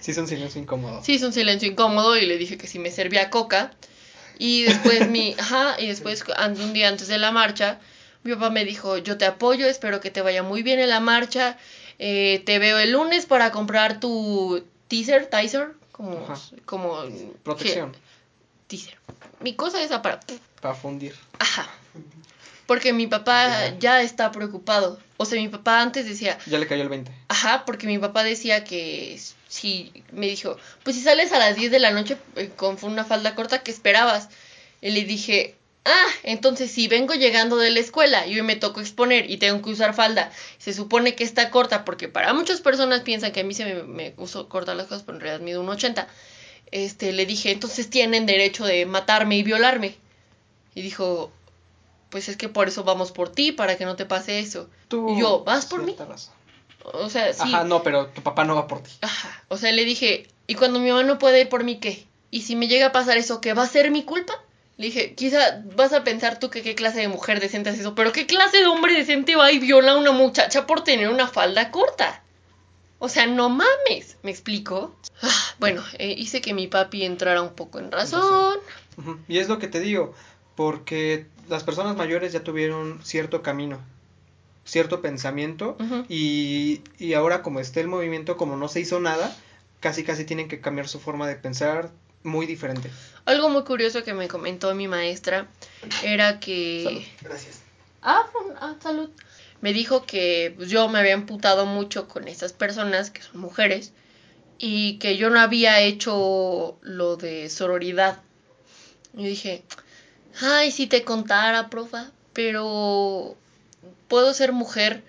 Sí, 0.01 0.11
es 0.11 0.19
un 0.19 0.29
silencio 0.29 0.61
incómodo. 0.61 1.03
Sí, 1.03 1.15
hizo 1.15 1.27
un 1.27 1.33
silencio 1.33 1.71
incómodo 1.71 2.17
y 2.17 2.27
le 2.27 2.37
dije 2.37 2.59
que 2.59 2.67
si 2.67 2.79
me 2.79 2.91
servía 2.91 3.31
coca. 3.31 3.73
Y 4.39 4.65
después 4.65 5.09
mi, 5.09 5.35
ajá, 5.39 5.81
y 5.81 5.87
después 5.87 6.25
un 6.61 6.73
día 6.73 6.89
antes 6.89 7.09
de 7.09 7.19
la 7.19 7.31
marcha, 7.33 7.81
mi 8.25 8.33
papá 8.35 8.51
me 8.51 8.65
dijo, 8.65 8.99
yo 8.99 9.17
te 9.17 9.25
apoyo, 9.25 9.67
espero 9.67 10.01
que 10.01 10.11
te 10.11 10.23
vaya 10.23 10.43
muy 10.43 10.63
bien 10.63 10.81
en 10.81 10.91
la 10.91 11.01
marcha. 11.01 11.57
eh, 11.99 12.43
te 12.45 12.59
veo 12.59 12.79
el 12.79 12.93
lunes 12.93 13.27
para 13.27 13.53
comprar 13.53 14.01
tu 14.01 14.65
teaser, 14.89 15.27
teaser, 15.27 15.73
como, 15.93 16.19
Ajá. 16.19 16.41
como 16.67 16.99
Protección. 17.43 17.97
Teaser. 18.67 18.97
Mi 19.41 19.55
cosa 19.55 19.83
esa 19.83 20.03
para 20.03 20.21
Para 20.61 20.75
fundir. 20.75 21.15
Ajá. 21.39 21.69
Porque 22.67 22.93
mi 22.95 23.07
papá 23.07 23.77
ya 23.79 24.01
está 24.01 24.33
preocupado. 24.33 24.99
O 25.19 25.27
sea, 25.27 25.39
mi 25.41 25.49
papá 25.49 25.83
antes 25.83 26.07
decía, 26.07 26.39
Ya 26.47 26.59
le 26.59 26.67
cayó 26.67 26.83
el 26.83 26.89
20. 26.89 27.13
ajá, 27.29 27.65
porque 27.67 27.87
mi 27.87 27.99
papá 27.99 28.25
decía 28.25 28.65
que 28.65 29.21
si 29.49 29.93
me 30.13 30.27
dijo, 30.27 30.57
pues 30.83 30.97
si 30.97 31.03
sales 31.03 31.33
a 31.33 31.39
las 31.39 31.57
10 31.57 31.71
de 31.71 31.79
la 31.79 31.91
noche 31.91 32.17
eh, 32.37 32.51
con 32.57 32.77
una 32.83 33.05
falda 33.05 33.35
corta, 33.35 33.63
¿qué 33.63 33.71
esperabas? 33.71 34.29
Y 34.81 34.91
le 34.91 35.05
dije, 35.05 35.55
ah, 35.85 36.07
entonces 36.23 36.71
si 36.71 36.89
vengo 36.89 37.13
llegando 37.15 37.57
de 37.59 37.71
la 37.71 37.81
escuela 37.81 38.27
y 38.27 38.35
hoy 38.37 38.43
me 38.43 38.57
tocó 38.57 38.81
exponer 38.81 39.31
y 39.31 39.37
tengo 39.37 39.61
que 39.63 39.71
usar 39.71 39.95
falda, 39.95 40.33
se 40.59 40.73
supone 40.73 41.15
que 41.15 41.25
está 41.25 41.51
corta, 41.51 41.85
porque 41.85 42.09
para 42.09 42.33
muchas 42.33 42.63
personas 42.63 43.03
piensan 43.03 43.33
que 43.33 43.41
a 43.41 43.45
mí 43.45 43.53
se 43.53 43.67
me, 43.67 43.83
me 43.83 44.15
uso 44.17 44.49
corta 44.49 44.75
las 44.75 44.87
cosas, 44.87 45.03
pero 45.05 45.19
en 45.19 45.23
realidad 45.23 45.45
mido 45.45 45.61
un 45.61 45.69
80. 45.69 46.09
Este, 46.75 47.13
le 47.13 47.25
dije, 47.25 47.53
entonces 47.53 47.89
tienen 47.89 48.27
derecho 48.27 48.65
de 48.65 48.85
matarme 48.85 49.37
y 49.37 49.45
violarme. 49.45 49.95
Y 50.75 50.83
dijo, 50.83 51.31
pues 52.11 52.29
es 52.29 52.37
que 52.37 52.49
por 52.49 52.67
eso 52.67 52.83
vamos 52.83 53.13
por 53.13 53.29
ti, 53.31 53.53
para 53.53 53.79
que 53.79 53.85
no 53.85 53.95
te 53.95 54.07
pase 54.07 54.41
eso. 54.41 54.69
Tú. 54.89 55.15
Y 55.15 55.21
yo, 55.21 55.45
¿vas 55.45 55.67
por 55.67 55.85
mí? 55.85 55.95
razón. 55.97 56.35
O 56.83 57.09
sea, 57.09 57.33
sí. 57.33 57.43
Ajá, 57.45 57.63
no, 57.63 57.85
pero 57.85 58.09
tu 58.09 58.23
papá 58.23 58.43
no 58.43 58.57
va 58.57 58.67
por 58.67 58.83
ti. 58.83 58.91
Ajá. 59.03 59.45
O 59.47 59.57
sea, 59.57 59.71
le 59.71 59.85
dije, 59.85 60.27
¿y 60.49 60.57
cuando 60.57 60.81
mi 60.81 60.91
mamá 60.91 61.05
no 61.05 61.17
puede 61.21 61.43
ir 61.43 61.49
por 61.49 61.63
mí 61.63 61.79
qué? 61.79 62.09
¿Y 62.33 62.43
si 62.43 62.57
me 62.57 62.67
llega 62.67 62.87
a 62.87 62.93
pasar 62.93 63.19
eso, 63.19 63.41
qué 63.41 63.55
va 63.55 63.63
a 63.63 63.69
ser 63.69 63.93
mi 63.93 64.03
culpa? 64.03 64.35
Le 64.77 64.87
dije, 64.87 65.15
quizá 65.15 65.63
vas 65.77 65.93
a 65.93 66.03
pensar 66.03 66.41
tú 66.41 66.51
que 66.51 66.63
qué 66.63 66.75
clase 66.75 66.99
de 66.99 67.07
mujer 67.07 67.39
decente 67.39 67.71
es 67.71 67.79
eso, 67.79 67.95
pero 67.95 68.11
qué 68.11 68.27
clase 68.27 68.59
de 68.59 68.67
hombre 68.67 68.95
decente 68.95 69.37
va 69.37 69.53
y 69.53 69.61
viola 69.61 69.93
a 69.93 69.97
una 69.97 70.11
muchacha 70.11 70.67
por 70.67 70.83
tener 70.83 71.09
una 71.09 71.29
falda 71.29 71.71
corta. 71.71 72.24
O 73.05 73.11
sea, 73.11 73.27
no 73.27 73.51
mames, 73.51 74.17
¿me 74.23 74.31
explico? 74.31 74.97
Ah, 75.21 75.55
bueno, 75.59 75.85
eh, 75.99 76.15
hice 76.17 76.41
que 76.41 76.55
mi 76.55 76.69
papi 76.69 77.05
entrara 77.05 77.43
un 77.43 77.55
poco 77.55 77.79
en 77.79 77.93
razón. 77.93 78.57
Y 79.29 79.37
es 79.37 79.49
lo 79.51 79.59
que 79.59 79.69
te 79.69 79.79
digo, 79.79 80.15
porque 80.55 81.27
las 81.51 81.65
personas 81.65 81.99
mayores 81.99 82.33
ya 82.33 82.43
tuvieron 82.43 83.05
cierto 83.05 83.43
camino, 83.43 83.79
cierto 84.65 85.03
pensamiento, 85.03 85.77
y, 86.09 86.81
y 86.99 87.13
ahora 87.13 87.43
como 87.43 87.61
esté 87.61 87.83
el 87.83 87.89
movimiento, 87.89 88.39
como 88.39 88.57
no 88.57 88.69
se 88.69 88.81
hizo 88.81 88.99
nada, 89.01 89.37
casi 89.81 90.03
casi 90.03 90.25
tienen 90.25 90.49
que 90.49 90.63
cambiar 90.63 90.89
su 90.89 90.99
forma 90.99 91.29
de 91.29 91.37
pensar 91.37 91.91
muy 92.23 92.47
diferente. 92.47 92.91
Algo 93.27 93.51
muy 93.51 93.65
curioso 93.65 94.03
que 94.03 94.15
me 94.15 94.29
comentó 94.29 94.75
mi 94.75 94.89
maestra 94.89 95.47
era 96.03 96.41
que... 96.41 96.85
Salud. 96.85 97.03
Gracias. 97.21 97.61
Ah, 98.01 98.23
ah, 98.63 98.77
salud. 98.83 99.11
Me 99.65 99.73
dijo 99.73 100.05
que 100.05 100.53
pues, 100.55 100.69
yo 100.69 100.91
me 100.91 100.99
había 100.99 101.15
emputado 101.15 101.65
mucho 101.65 102.07
con 102.07 102.29
esas 102.29 102.53
personas 102.53 103.11
que 103.11 103.23
son 103.23 103.41
mujeres 103.41 103.95
y 104.59 104.99
que 104.99 105.17
yo 105.17 105.31
no 105.31 105.41
había 105.41 105.81
hecho 105.81 106.77
lo 106.83 107.17
de 107.17 107.49
sororidad. 107.49 108.21
Y 109.17 109.25
dije, 109.25 109.65
ay, 110.39 110.71
si 110.71 110.87
te 110.87 111.03
contara, 111.03 111.71
profa, 111.71 112.11
pero 112.35 113.39
puedo 114.07 114.35
ser 114.35 114.53
mujer, 114.53 115.03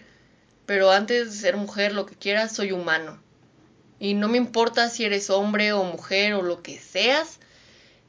pero 0.66 0.89
antes 0.89 1.34
de 1.34 1.38
ser 1.38 1.58
mujer, 1.58 1.93
lo 1.93 2.06
que 2.06 2.16
quieras, 2.16 2.56
soy 2.56 2.72
humano. 2.72 3.22
Y 3.99 4.14
no 4.14 4.30
me 4.30 4.38
importa 4.38 4.88
si 4.88 5.03
eres 5.03 5.30
hombre 5.30 5.74
o 5.74 5.84
mujer 5.84 6.34
o 6.34 6.41
lo 6.41 6.64
que 6.64 6.80
seas. 6.80 7.39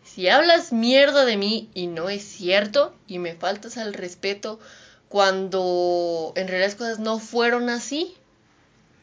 Si 0.04 0.28
hablas 0.28 0.72
mierda 0.72 1.24
de 1.24 1.38
mí 1.38 1.70
y 1.74 1.88
no 1.88 2.08
es 2.08 2.22
cierto 2.22 2.94
y 3.08 3.18
me 3.18 3.34
faltas 3.34 3.76
al 3.78 3.94
respeto 3.94 4.60
cuando 5.08 6.32
en 6.36 6.48
realidad 6.48 6.68
las 6.68 6.74
cosas 6.76 6.98
no 6.98 7.18
fueron 7.18 7.68
así, 7.70 8.14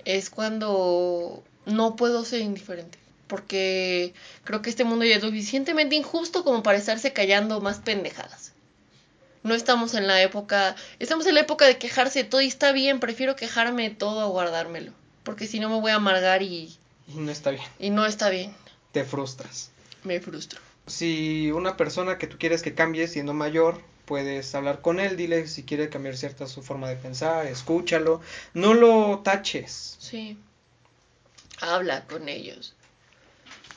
es 0.06 0.30
cuando 0.30 1.44
no 1.66 1.96
puedo 1.96 2.26
ser 2.26 2.42
indiferente. 2.42 2.98
Porque 3.28 4.14
creo 4.44 4.62
que 4.62 4.70
este 4.70 4.84
mundo 4.84 5.06
ya 5.06 5.16
es 5.16 5.24
lo 5.24 5.30
suficientemente 5.30 5.96
injusto 5.96 6.44
como 6.44 6.62
para 6.62 6.78
estarse 6.78 7.14
callando 7.14 7.62
más 7.62 7.80
pendejadas. 7.80 8.52
No 9.44 9.56
estamos 9.56 9.94
en 9.94 10.08
la 10.08 10.22
época, 10.22 10.76
estamos 11.00 11.26
en 11.26 11.36
la 11.36 11.42
época 11.42 11.66
de 11.66 11.78
quejarse 11.78 12.24
de 12.24 12.30
todo 12.30 12.42
y 12.42 12.48
está 12.48 12.72
bien, 12.72 13.00
prefiero 13.00 13.36
quejarme 13.36 13.90
de 13.90 13.96
todo 13.96 14.22
a 14.22 14.26
guardármelo. 14.26 14.92
Porque 15.24 15.48
si 15.48 15.60
no 15.60 15.70
me 15.70 15.80
voy 15.80 15.92
a 15.92 15.96
amargar 15.96 16.42
y, 16.44 16.78
Y 17.08 17.16
no 17.16 17.32
está 17.32 17.52
bien, 17.52 17.64
y 17.80 17.90
no 17.90 18.06
está 18.06 18.30
bien. 18.30 18.54
te 18.92 19.04
frustras. 19.04 19.72
Me 20.04 20.20
frustro. 20.20 20.60
Si 20.86 21.50
una 21.52 21.76
persona 21.78 22.18
que 22.18 22.28
tú 22.28 22.38
quieres 22.38 22.62
que 22.62 22.74
cambie 22.74 23.08
siendo 23.08 23.34
mayor, 23.34 23.82
puedes 24.06 24.54
hablar 24.56 24.82
con 24.82 25.00
él, 25.00 25.16
dile 25.18 25.48
si 25.48 25.64
quiere 25.64 25.90
cambiar 25.90 26.18
cierta 26.18 26.48
su 26.48 26.62
forma 26.62 26.90
de 26.90 26.96
pensar, 26.98 27.48
escúchalo, 27.48 28.22
no 28.54 28.74
lo 28.74 29.20
taches. 29.20 29.96
Sí. 30.00 30.38
Habla 31.62 32.04
con 32.06 32.28
ellos. 32.30 32.74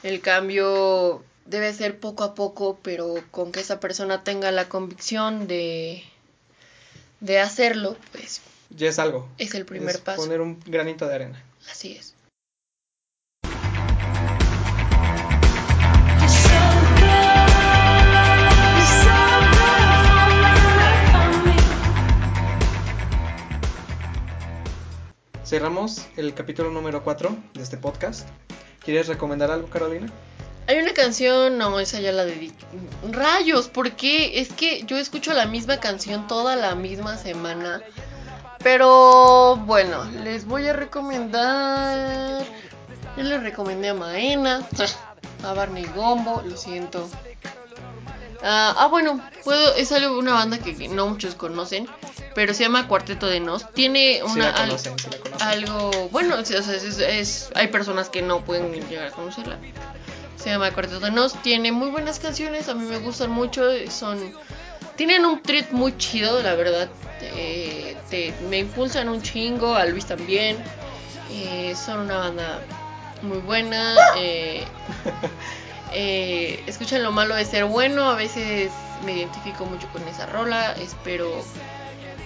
El 0.03 0.20
cambio 0.20 1.22
debe 1.45 1.72
ser 1.72 1.99
poco 2.01 2.24
a 2.24 2.35
poco, 2.35 2.79
pero 2.83 3.14
con 3.31 3.53
que 3.53 3.61
esa 3.61 3.79
persona 3.81 4.24
tenga 4.24 4.51
la 4.51 4.68
convicción 4.68 5.47
de, 5.47 6.03
de 7.20 7.39
hacerlo, 7.39 7.97
pues 8.12 8.41
Ya 8.70 8.89
es 8.89 8.99
algo. 8.99 9.29
es 9.39 9.55
el 9.55 9.64
primer 9.64 9.95
Es 9.95 10.01
paso. 10.01 10.22
Poner 10.22 10.41
un 10.41 10.59
granito 10.66 11.07
de 11.07 11.14
arena. 11.14 11.45
Así 11.70 11.93
es. 11.97 12.14
Cerramos 25.47 26.07
el 26.17 26.35
capítulo 26.35 26.71
número 26.71 27.05
4 27.05 27.37
de 27.55 27.63
este 27.63 27.77
podcast. 27.77 28.29
¿Quieres 28.85 29.07
recomendar 29.07 29.51
algo, 29.51 29.69
Carolina? 29.69 30.11
Hay 30.67 30.79
una 30.81 30.93
canción, 30.93 31.57
no, 31.57 31.79
esa 31.79 32.01
ya 32.01 32.11
la 32.11 32.25
dediqué. 32.25 32.67
Rayos, 33.13 33.69
¿por 33.69 33.93
qué? 33.93 34.41
Es 34.41 34.53
que 34.53 34.83
yo 34.83 34.99
escucho 34.99 35.33
la 35.33 35.47
misma 35.47 35.79
canción 35.79 36.27
toda 36.27 36.57
la 36.57 36.75
misma 36.75 37.17
semana. 37.17 37.81
Pero 38.59 39.57
bueno, 39.65 40.05
les 40.25 40.47
voy 40.47 40.67
a 40.67 40.73
recomendar. 40.73 42.45
Yo 43.17 43.23
les 43.23 43.41
recomendé 43.41 43.91
a 43.91 43.95
Maena, 43.95 44.67
a 45.45 45.53
Barney 45.53 45.87
Gombo, 45.95 46.43
lo 46.45 46.57
siento. 46.57 47.09
Ah, 48.43 48.75
ah, 48.77 48.87
bueno, 48.89 49.21
puedo, 49.45 49.75
es 49.77 49.93
algo, 49.93 50.19
una 50.19 50.35
banda 50.35 50.59
que 50.59 50.89
no 50.89 51.07
muchos 51.07 51.37
conocen, 51.37 51.89
pero 52.37 52.55
se 52.55 52.62
llama 52.62 52.87
Cuarteto 52.87 53.26
de 53.26 53.41
Nos. 53.41 53.72
Tiene 53.72 54.22
una 54.22 54.53
conocen, 54.55 54.97
sí 54.99 55.07
algo, 55.41 55.91
bueno, 56.11 56.37
es- 56.39 56.51
o 56.53 56.62
sea, 56.62 56.74
es- 56.76 56.99
es- 56.99 57.51
hay 57.55 57.68
personas 57.68 58.09
que 58.11 58.20
no 58.22 58.45
pueden 58.45 58.72
llegar 58.89 59.09
a 59.09 59.11
conocerla. 59.11 59.57
Se 60.37 60.51
llama 60.51 60.70
Cuarteto 60.70 61.01
de 61.01 61.11
Nos, 61.11 61.32
tiene 61.43 61.72
muy 61.72 61.89
buenas 61.91 62.18
canciones, 62.20 62.68
a 62.68 62.74
mí 62.74 62.84
me 62.87 62.99
gustan 62.99 63.30
mucho, 63.30 63.62
son 63.91 64.32
tienen 64.97 65.24
un 65.26 65.43
trip 65.43 65.72
muy 65.72 65.97
chido, 65.99 66.41
la 66.43 66.55
verdad. 66.55 66.89
eh, 67.22 67.97
te- 68.11 68.34
me 68.51 68.59
impulsan 68.59 69.09
un 69.09 69.22
chingo, 69.22 69.74
a 69.74 69.87
Luis 69.87 70.05
también. 70.07 70.57
eh, 71.32 71.74
son 71.74 72.01
una 72.01 72.18
banda 72.18 72.61
muy 73.22 73.39
buena. 73.39 73.95
eh, 74.18 74.62
eh, 75.93 76.62
escuchan 76.66 77.03
lo 77.03 77.12
malo 77.12 77.34
de 77.34 77.45
ser 77.45 77.64
bueno, 77.64 78.11
a 78.11 78.14
veces 78.14 78.70
me 79.05 79.12
identifico 79.14 79.64
mucho 79.64 79.89
con 79.89 80.07
esa 80.09 80.26
rola, 80.26 80.72
espero... 80.74 81.43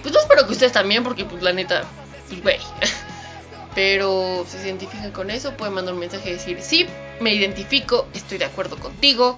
Pues 0.01 0.13
no 0.13 0.19
espero 0.19 0.45
que 0.45 0.53
ustedes 0.53 0.71
también, 0.71 1.03
porque 1.03 1.25
pues 1.25 1.41
la 1.43 1.53
neta, 1.53 1.83
pues 2.27 2.41
güey. 2.41 2.59
Pero 3.75 4.45
si 4.49 4.57
se 4.57 4.67
identifican 4.67 5.11
con 5.11 5.29
eso, 5.29 5.55
pueden 5.55 5.73
mandar 5.73 5.93
un 5.93 5.99
mensaje 6.01 6.29
y 6.29 6.33
decir, 6.33 6.61
sí, 6.61 6.87
me 7.21 7.33
identifico, 7.33 8.07
estoy 8.13 8.37
de 8.37 8.45
acuerdo 8.45 8.77
contigo. 8.77 9.37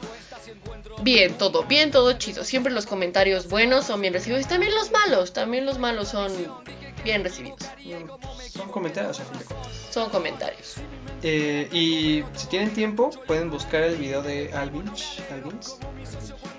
Bien, 1.02 1.38
todo, 1.38 1.64
bien, 1.64 1.92
todo 1.92 2.14
chido. 2.14 2.44
Siempre 2.44 2.74
los 2.74 2.86
comentarios 2.86 3.48
buenos 3.48 3.86
son 3.86 4.02
bien 4.02 4.14
recibidos. 4.14 4.46
Y 4.46 4.48
también 4.48 4.74
los 4.74 4.92
malos, 4.92 5.34
también 5.34 5.66
los 5.66 5.78
malos 5.78 6.08
son 6.08 6.32
bien 7.04 7.24
recibidos. 7.24 7.60
Son 8.52 8.70
comentarios 8.70 9.20
a 9.20 9.24
fin 9.24 9.40
de 9.40 9.46
cuentas. 9.46 9.72
Son 9.92 10.10
comentarios. 10.10 10.76
Eh, 11.22 11.70
y 11.72 12.24
si 12.38 12.48
tienen 12.48 12.74
tiempo, 12.74 13.10
pueden 13.28 13.50
buscar 13.50 13.82
el 13.84 13.96
video 13.98 14.22
de 14.22 14.52
Alvinch, 14.54 15.22
Alvinch, 15.32 15.68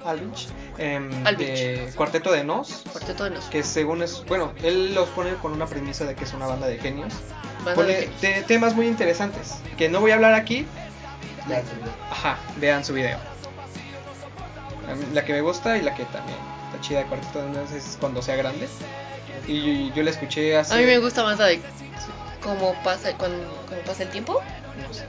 Alvinch, 0.04 0.48
em, 0.78 1.10
Alvinch. 1.26 1.48
de 1.48 1.92
Cuarteto 1.96 2.32
de 2.32 2.44
Nos, 2.44 2.82
Cuarteto 2.92 3.24
de 3.24 3.30
Nos. 3.30 3.44
que 3.46 3.62
según 3.62 4.02
es, 4.02 4.24
bueno, 4.26 4.52
él 4.62 4.94
los 4.94 5.08
pone 5.10 5.34
con 5.34 5.52
una 5.52 5.66
premisa 5.66 6.04
de 6.04 6.14
que 6.14 6.24
es 6.24 6.32
una 6.32 6.46
banda 6.46 6.66
de 6.66 6.78
genios. 6.78 7.12
Banda 7.58 7.74
Pone 7.74 7.92
de- 7.94 8.06
te- 8.20 8.42
temas 8.42 8.74
muy 8.74 8.86
interesantes, 8.86 9.54
que 9.76 9.88
no 9.88 10.00
voy 10.00 10.10
a 10.12 10.14
hablar 10.14 10.34
aquí, 10.34 10.66
olvidó. 11.46 11.62
ajá, 12.10 12.38
vean 12.56 12.84
su 12.84 12.92
video. 12.94 13.18
La 15.12 15.24
que 15.24 15.32
me 15.32 15.40
gusta 15.40 15.76
y 15.78 15.82
la 15.82 15.94
que 15.94 16.04
también 16.06 16.36
está 16.66 16.80
chida 16.80 16.98
de 17.00 17.06
Cuarteto 17.06 17.42
de 17.42 17.48
Nos 17.50 17.70
es 17.72 17.96
cuando 18.00 18.20
sea 18.22 18.36
grande. 18.36 18.68
Y 19.46 19.92
yo, 19.92 20.02
la 20.02 20.10
escuché 20.10 20.56
hace... 20.56 20.74
A 20.74 20.78
mí 20.78 20.84
me 20.84 20.98
gusta 20.98 21.22
más 21.22 21.38
la 21.38 21.46
de 21.46 21.60
cómo 22.42 22.74
pasa, 22.82 23.12
cuando, 23.16 23.46
cómo 23.68 23.80
pasa 23.82 24.02
el 24.04 24.10
tiempo. 24.10 24.42
no 24.86 24.94
sé, 24.94 25.04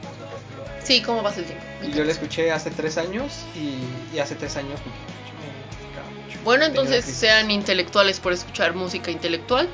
Sí, 0.83 1.01
cómo 1.01 1.23
pasa 1.23 1.39
el 1.39 1.45
tiempo. 1.45 1.63
Y 1.83 1.91
yo 1.91 2.03
la 2.03 2.11
escuché 2.11 2.51
hace 2.51 2.69
tres 2.71 2.97
años 2.97 3.31
y, 3.55 4.15
y 4.15 4.19
hace 4.19 4.35
tres 4.35 4.55
años. 4.57 4.79
Bueno, 6.43 6.65
entonces 6.65 7.03
sean 7.05 7.49
intelectuales 7.49 8.19
por 8.19 8.33
escuchar 8.33 8.75
música 8.75 9.09
intelectual. 9.09 9.67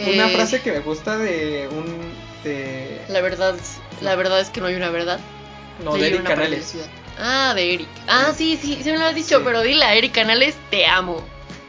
Una 0.00 0.28
Eh, 0.28 0.34
frase 0.34 0.60
que 0.60 0.70
me 0.72 0.78
gusta 0.80 1.18
de 1.18 1.68
un... 1.72 2.12
De, 2.44 3.00
La 3.08 3.20
verdad, 3.20 3.56
la 4.00 4.14
verdad 4.14 4.38
es 4.40 4.48
que 4.50 4.60
no 4.60 4.68
hay 4.68 4.76
una 4.76 4.90
verdad. 4.90 5.18
no, 5.82 5.96
de 5.96 6.06
Eric 6.06 6.22
Canales. 6.24 6.74
Ah, 7.18 7.52
de 7.56 7.74
Eric. 7.74 7.88
Ah, 8.06 8.32
sí, 8.36 8.56
sí, 8.62 8.78
sí 8.80 8.92
me 8.92 8.98
lo 8.98 9.06
has 9.06 9.14
dicho, 9.16 9.38
Sí. 9.38 9.42
pero 9.44 9.62
dile 9.62 9.84
a 9.84 9.94
Eric 9.94 10.12
Canales, 10.14 10.54
te 10.70 10.86
amo. 10.86 11.20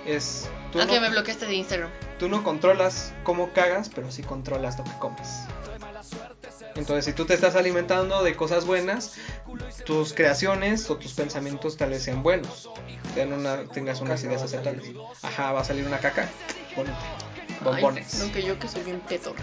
Es... 0.06 0.48
Tú 0.72 0.78
no, 0.80 1.02
me 1.02 1.10
bloqueaste 1.10 1.46
de 1.48 1.56
Instagram. 1.56 1.90
tú 2.20 2.30
no 2.30 2.44
controlas 2.44 3.14
cómo 3.24 3.52
cagas, 3.54 3.90
pero 3.90 4.12
sí 4.12 4.22
controlas 4.24 4.78
lo 4.78 4.84
que 4.84 4.92
comes. 5.00 5.28
Entonces, 6.76 7.06
si 7.06 7.14
tú 7.14 7.26
te 7.26 7.34
estás 7.34 7.56
alimentando 7.56 8.24
de 8.24 8.36
cosas 8.36 8.66
buenas, 8.66 9.16
tus 9.86 10.14
creaciones 10.14 10.90
o 10.90 10.98
tus 10.98 11.14
pensamientos 11.14 11.76
tal 11.78 11.90
vez 11.90 12.04
sean 12.04 12.22
buenos. 12.24 12.70
Ten 13.16 13.34
una- 13.34 13.66
tengas 13.66 14.00
unas 14.02 14.24
ideas 14.24 14.42
aceptables. 14.44 14.92
Ajá, 15.24 15.52
va 15.52 15.62
a 15.62 15.64
salir 15.64 15.86
una 15.86 15.98
caca. 16.00 16.30
Bonita. 16.76 16.98
Bombones. 17.64 18.22
Ay, 18.22 18.28
no 18.28 18.34
que 18.34 18.44
yo 18.44 18.60
que 18.60 18.68
soy 18.68 18.84
bien 18.84 19.00
pedo. 19.02 19.34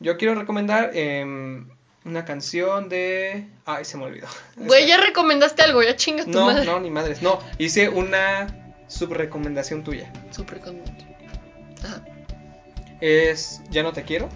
Yo 0.00 0.16
quiero 0.16 0.34
recomendar 0.34 0.90
em, 0.94 1.68
una 2.04 2.24
canción 2.24 2.88
de. 2.88 3.46
Ay, 3.66 3.84
se 3.84 3.96
me 3.98 4.04
olvidó. 4.04 4.26
Güey, 4.56 4.86
ya 4.88 4.96
recomendaste 4.96 5.62
algo, 5.62 5.82
ya 5.82 5.94
chinga 5.94 6.24
tu 6.24 6.30
No, 6.30 6.46
madre. 6.46 6.64
no, 6.64 6.80
ni 6.80 6.90
madres. 6.90 7.22
No, 7.22 7.38
hice 7.58 7.88
una 7.90 8.59
subrecomendación 8.90 9.84
tuya. 9.84 10.12
Contento. 10.36 11.04
Ajá. 11.84 12.04
Es 13.00 13.62
Ya 13.70 13.82
no 13.82 13.92
te 13.92 14.02
quiero. 14.02 14.28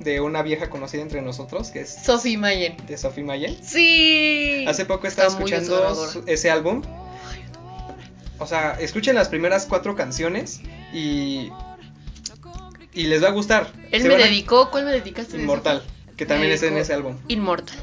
De 0.00 0.20
una 0.20 0.42
vieja 0.42 0.68
conocida 0.68 1.02
entre 1.02 1.22
nosotros, 1.22 1.70
que 1.70 1.82
es 1.82 1.94
Sophie 1.94 2.36
Mayen. 2.36 2.76
de 2.88 2.96
Sophie 2.98 3.22
Mayen. 3.22 3.56
Sí. 3.62 4.64
Hace 4.66 4.84
poco 4.84 5.06
estaba 5.06 5.28
Está 5.28 5.38
escuchando 5.38 6.06
su- 6.06 6.24
ese 6.26 6.50
álbum. 6.50 6.82
O 8.38 8.46
sea, 8.46 8.72
escuchen 8.80 9.14
las 9.14 9.28
primeras 9.28 9.66
cuatro 9.66 9.94
canciones 9.94 10.60
y. 10.92 11.50
Y 12.94 13.04
les 13.04 13.22
va 13.22 13.28
a 13.28 13.32
gustar. 13.32 13.70
Él 13.92 14.02
Se 14.02 14.08
me 14.08 14.14
a- 14.16 14.18
dedicó, 14.18 14.70
¿cuál 14.70 14.84
me 14.86 14.90
dedicaste? 14.92 15.36
de 15.36 15.42
Inmortal, 15.44 15.82
que 16.16 16.26
también 16.26 16.52
está 16.52 16.66
en 16.66 16.76
ese 16.78 16.92
álbum. 16.92 17.16
Inmortal. 17.28 17.76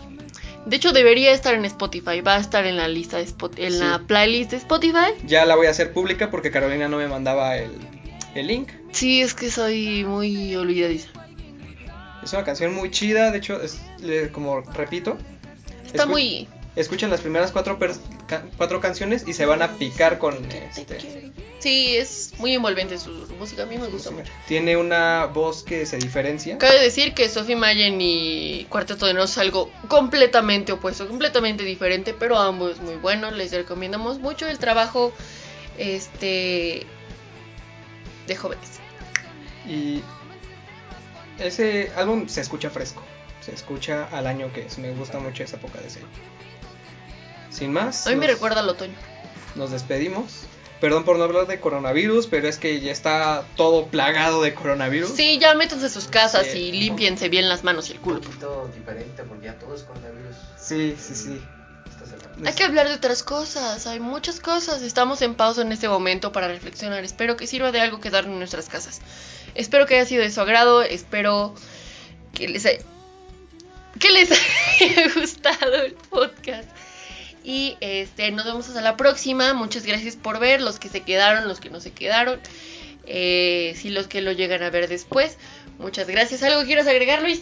De 0.66 0.76
hecho, 0.76 0.91
debería 0.91 1.32
estar 1.32 1.55
en 1.55 1.66
Spotify. 1.66 2.22
Va 2.22 2.36
a 2.36 2.39
estar 2.39 2.66
en 2.66 2.78
la 2.78 2.88
lista 2.88 3.18
de 3.18 3.24
Spot- 3.24 3.57
en 3.57 3.72
Sí. 3.74 3.80
la 3.80 3.99
playlist 4.05 4.51
de 4.51 4.57
Spotify. 4.57 5.14
Ya 5.26 5.45
la 5.45 5.55
voy 5.55 5.68
a 5.68 5.72
hacer 5.72 5.93
pública 5.93 6.30
porque 6.30 6.51
Carolina 6.51 6.88
no 6.88 6.97
me 6.97 7.07
mandaba 7.07 7.57
el, 7.57 7.72
el 8.36 8.47
link. 8.47 8.70
Sí, 8.91 9.22
es 9.22 9.34
que 9.34 9.49
soy 9.49 10.03
muy 10.03 10.55
olvidadiza. 10.55 11.10
Es 12.24 12.34
una 12.34 12.43
canción 12.43 12.74
muy 12.76 12.91
chida, 12.91 13.32
de 13.32 13.38
hecho, 13.38 13.62
es, 13.62 13.80
como 14.32 14.62
repito, 14.62 15.18
Está 15.86 16.05
muy. 16.05 16.47
escuchen 16.76 17.10
las 17.10 17.22
primeras 17.22 17.51
cuatro, 17.51 17.80
cuatro 18.58 18.80
canciones 18.80 19.24
y 19.28 19.34
se 19.34 19.46
van 19.46 19.62
a 19.62 19.74
picar 19.74 20.18
con 20.18 20.36
este. 20.52 21.32
Sí, 21.60 21.98
es 21.98 22.34
muy 22.38 22.54
envolvente 22.54 22.98
su 22.98 23.12
música. 23.38 23.64
A 23.64 23.66
mí 23.66 23.78
me 23.78 23.88
gusta 23.88 24.12
mucho. 24.12 24.32
Tiene 24.48 24.78
una 24.78 25.26
voz 25.26 25.64
que 25.64 25.86
se 25.86 25.98
diferencia. 25.98 26.58
Cabe 26.58 26.80
decir 26.82 27.14
que 27.14 27.28
Sophie 27.28 27.58
Mayen 27.58 28.00
y 28.00 28.66
Cuarteto 28.70 29.06
de 29.06 29.14
Nos 29.14 29.32
es 29.32 29.38
algo 29.40 29.70
completamente 29.90 30.72
opuesto, 30.72 31.08
completamente 31.08 31.64
diferente, 31.64 32.14
pero 32.14 32.38
ambos 32.38 32.80
muy 32.80 32.96
buenos. 32.96 33.34
Les 33.36 33.52
recomendamos 33.52 34.20
mucho 34.20 34.48
el 34.48 34.58
trabajo 34.58 35.12
este 35.78 36.86
de 38.26 38.36
jóvenes. 38.36 38.80
Y 39.68 40.02
ese 41.40 41.92
álbum 41.98 42.28
se 42.30 42.40
escucha 42.42 42.70
fresco. 42.70 43.04
Se 43.42 43.54
escucha 43.54 44.06
al 44.12 44.28
año 44.28 44.52
que 44.54 44.66
es. 44.66 44.78
Me 44.78 44.92
gusta 44.92 45.20
mucho 45.20 45.44
esa 45.44 45.58
época 45.58 45.80
de 45.82 45.88
ese. 45.88 46.00
Sin 47.50 47.74
más. 47.74 48.08
A 48.08 48.12
mí 48.12 48.16
me 48.16 48.28
recuerda 48.28 48.60
al 48.62 48.70
otoño. 48.70 48.93
Nos 49.56 49.72
despedimos. 49.72 50.41
Perdón 50.80 51.04
por 51.04 51.18
no 51.18 51.26
hablar 51.26 51.45
de 51.47 51.60
coronavirus, 51.60 52.28
pero 52.28 52.47
es 52.47 52.58
que 52.58 52.80
ya 52.80 52.91
está 52.93 53.43
todo 53.58 53.88
plagado 53.88 54.41
de 54.41 54.54
coronavirus. 54.54 55.10
Sí, 55.10 55.38
ya 55.38 55.54
métanse 55.54 55.88
a 55.88 55.89
sus 55.89 56.06
casas 56.08 56.47
Sí. 56.47 56.58
y 56.58 56.72
límpiense 56.72 57.28
bien 57.28 57.50
las 57.50 57.66
manos 57.66 57.89
y 57.89 57.93
el 57.93 57.97
Un 57.97 58.04
culo. 58.06 58.22
poquito 58.22 58.70
diferente 58.74 59.24
porque 59.24 59.47
ya 59.47 59.60
todo 59.60 59.76
es 59.76 59.84
coronavirus. 59.84 60.36
Sí, 60.58 60.95
sí, 60.97 61.16
sí. 61.16 61.41
Hay 62.45 62.54
que 62.54 62.64
hablar 62.64 62.88
de 62.88 62.93
otras 62.93 63.24
cosas, 63.24 63.86
hay 63.88 64.00
muchas 64.00 64.39
cosas. 64.39 64.82
Estamos 64.82 65.22
en 65.22 65.36
pausa 65.36 65.62
en 65.64 65.74
este 65.74 65.89
momento 65.89 66.32
para 66.32 66.47
reflexionar. 66.47 67.04
Espero 67.04 67.36
que 67.36 67.45
sirva 67.47 67.74
de 67.74 67.82
algo 67.82 68.00
quedar 68.00 68.24
en 68.24 68.38
nuestras 68.39 68.70
casas. 68.70 69.02
Espero 69.56 69.86
que 69.86 69.95
haya 69.95 70.06
sido 70.06 70.24
de 70.24 70.32
su 70.32 70.39
agrado. 70.39 70.82
Espero 70.82 71.54
que 72.34 72.47
les 72.47 72.66
haya, 72.66 72.80
que 74.00 74.10
les 74.12 74.32
haya 74.82 75.14
gustado 75.14 75.76
el 75.84 75.93
podcast. 75.95 76.70
Y 77.50 77.78
este, 77.82 78.30
nos 78.30 78.45
vemos 78.45 78.68
hasta 78.68 78.80
la 78.80 78.95
próxima. 78.95 79.56
Muchas 79.56 79.84
gracias 79.84 80.16
por 80.16 80.38
ver, 80.39 80.62
los 80.62 80.78
que 80.78 80.88
se 80.88 81.02
quedaron, 81.02 81.47
los 81.47 81.60
que 81.60 81.72
no 81.72 81.80
se 81.80 81.91
quedaron. 81.91 82.39
Eh, 83.08 83.74
si 83.76 83.89
los 83.89 84.06
que 84.06 84.22
lo 84.22 84.32
llegan 84.34 84.62
a 84.62 84.70
ver 84.70 84.88
después. 84.88 85.36
Muchas 85.80 86.06
gracias. 86.06 86.43
¿Algo 86.43 86.64
quieres 86.66 86.86
agregar, 86.86 87.24
Luis? 87.24 87.41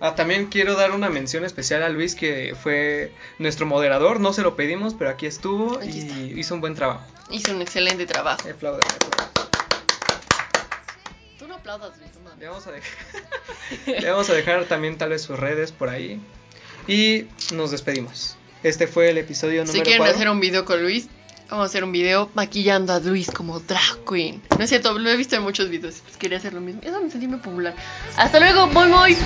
Ah, 0.00 0.14
también 0.14 0.46
quiero 0.46 0.76
dar 0.76 0.92
una 0.92 1.10
mención 1.10 1.44
especial 1.44 1.82
a 1.82 1.90
Luis, 1.90 2.14
que 2.14 2.56
fue 2.58 3.12
nuestro 3.38 3.66
moderador. 3.66 4.18
No 4.18 4.32
se 4.32 4.40
lo 4.40 4.56
pedimos, 4.56 4.94
pero 4.94 5.10
aquí 5.10 5.26
estuvo 5.26 5.76
Aquí 5.76 5.98
y 5.98 5.98
está. 5.98 6.40
hizo 6.40 6.54
un 6.54 6.62
buen 6.62 6.74
trabajo. 6.74 7.04
Hizo 7.30 7.52
un 7.52 7.60
excelente 7.60 8.06
trabajo. 8.06 8.48
Aplaudan, 8.48 8.80
aplaudan. 8.82 9.30
Tú 11.38 11.46
no 11.46 11.56
aplaudas, 11.56 11.98
Luis. 11.98 12.10
no. 12.24 12.34
Le 12.40 12.48
vamos 12.48 12.66
a 12.66 12.72
dejar, 12.72 12.96
le 14.00 14.10
vamos 14.10 14.30
a 14.30 14.32
dejar 14.32 14.64
también 14.64 14.96
tal 14.96 15.10
vez 15.10 15.20
sus 15.20 15.38
redes 15.38 15.70
por 15.70 15.90
ahí. 15.90 16.18
Y 16.88 17.26
nos 17.52 17.70
despedimos. 17.70 18.38
Este 18.64 18.86
fue 18.86 19.10
el 19.10 19.18
episodio 19.18 19.60
Si 19.62 19.66
número 19.68 19.84
quieren 19.84 19.98
4. 19.98 20.16
hacer 20.16 20.28
un 20.30 20.40
video 20.40 20.64
con 20.64 20.82
Luis, 20.82 21.06
Vamos 21.50 21.64
a 21.64 21.66
hacer 21.66 21.84
un 21.84 21.92
video 21.92 22.30
maquillando 22.34 22.94
a 22.94 23.00
Luis 23.00 23.30
como 23.30 23.60
drag 23.60 24.04
queen. 24.08 24.42
No 24.58 24.64
es 24.64 24.70
cierto, 24.70 24.98
lo 24.98 25.10
he 25.10 25.16
visto 25.16 25.36
en 25.36 25.42
muchos 25.42 25.68
videos. 25.68 26.00
Pues 26.02 26.16
quería 26.16 26.38
hacer 26.38 26.54
lo 26.54 26.60
mismo. 26.62 26.80
Eso 26.82 27.00
me 27.00 27.10
sentí 27.10 27.28
muy 27.28 27.38
popular. 27.38 27.76
Hasta 28.16 28.40
luego, 28.40 28.66
muy 28.68 28.88
muy. 28.88 29.16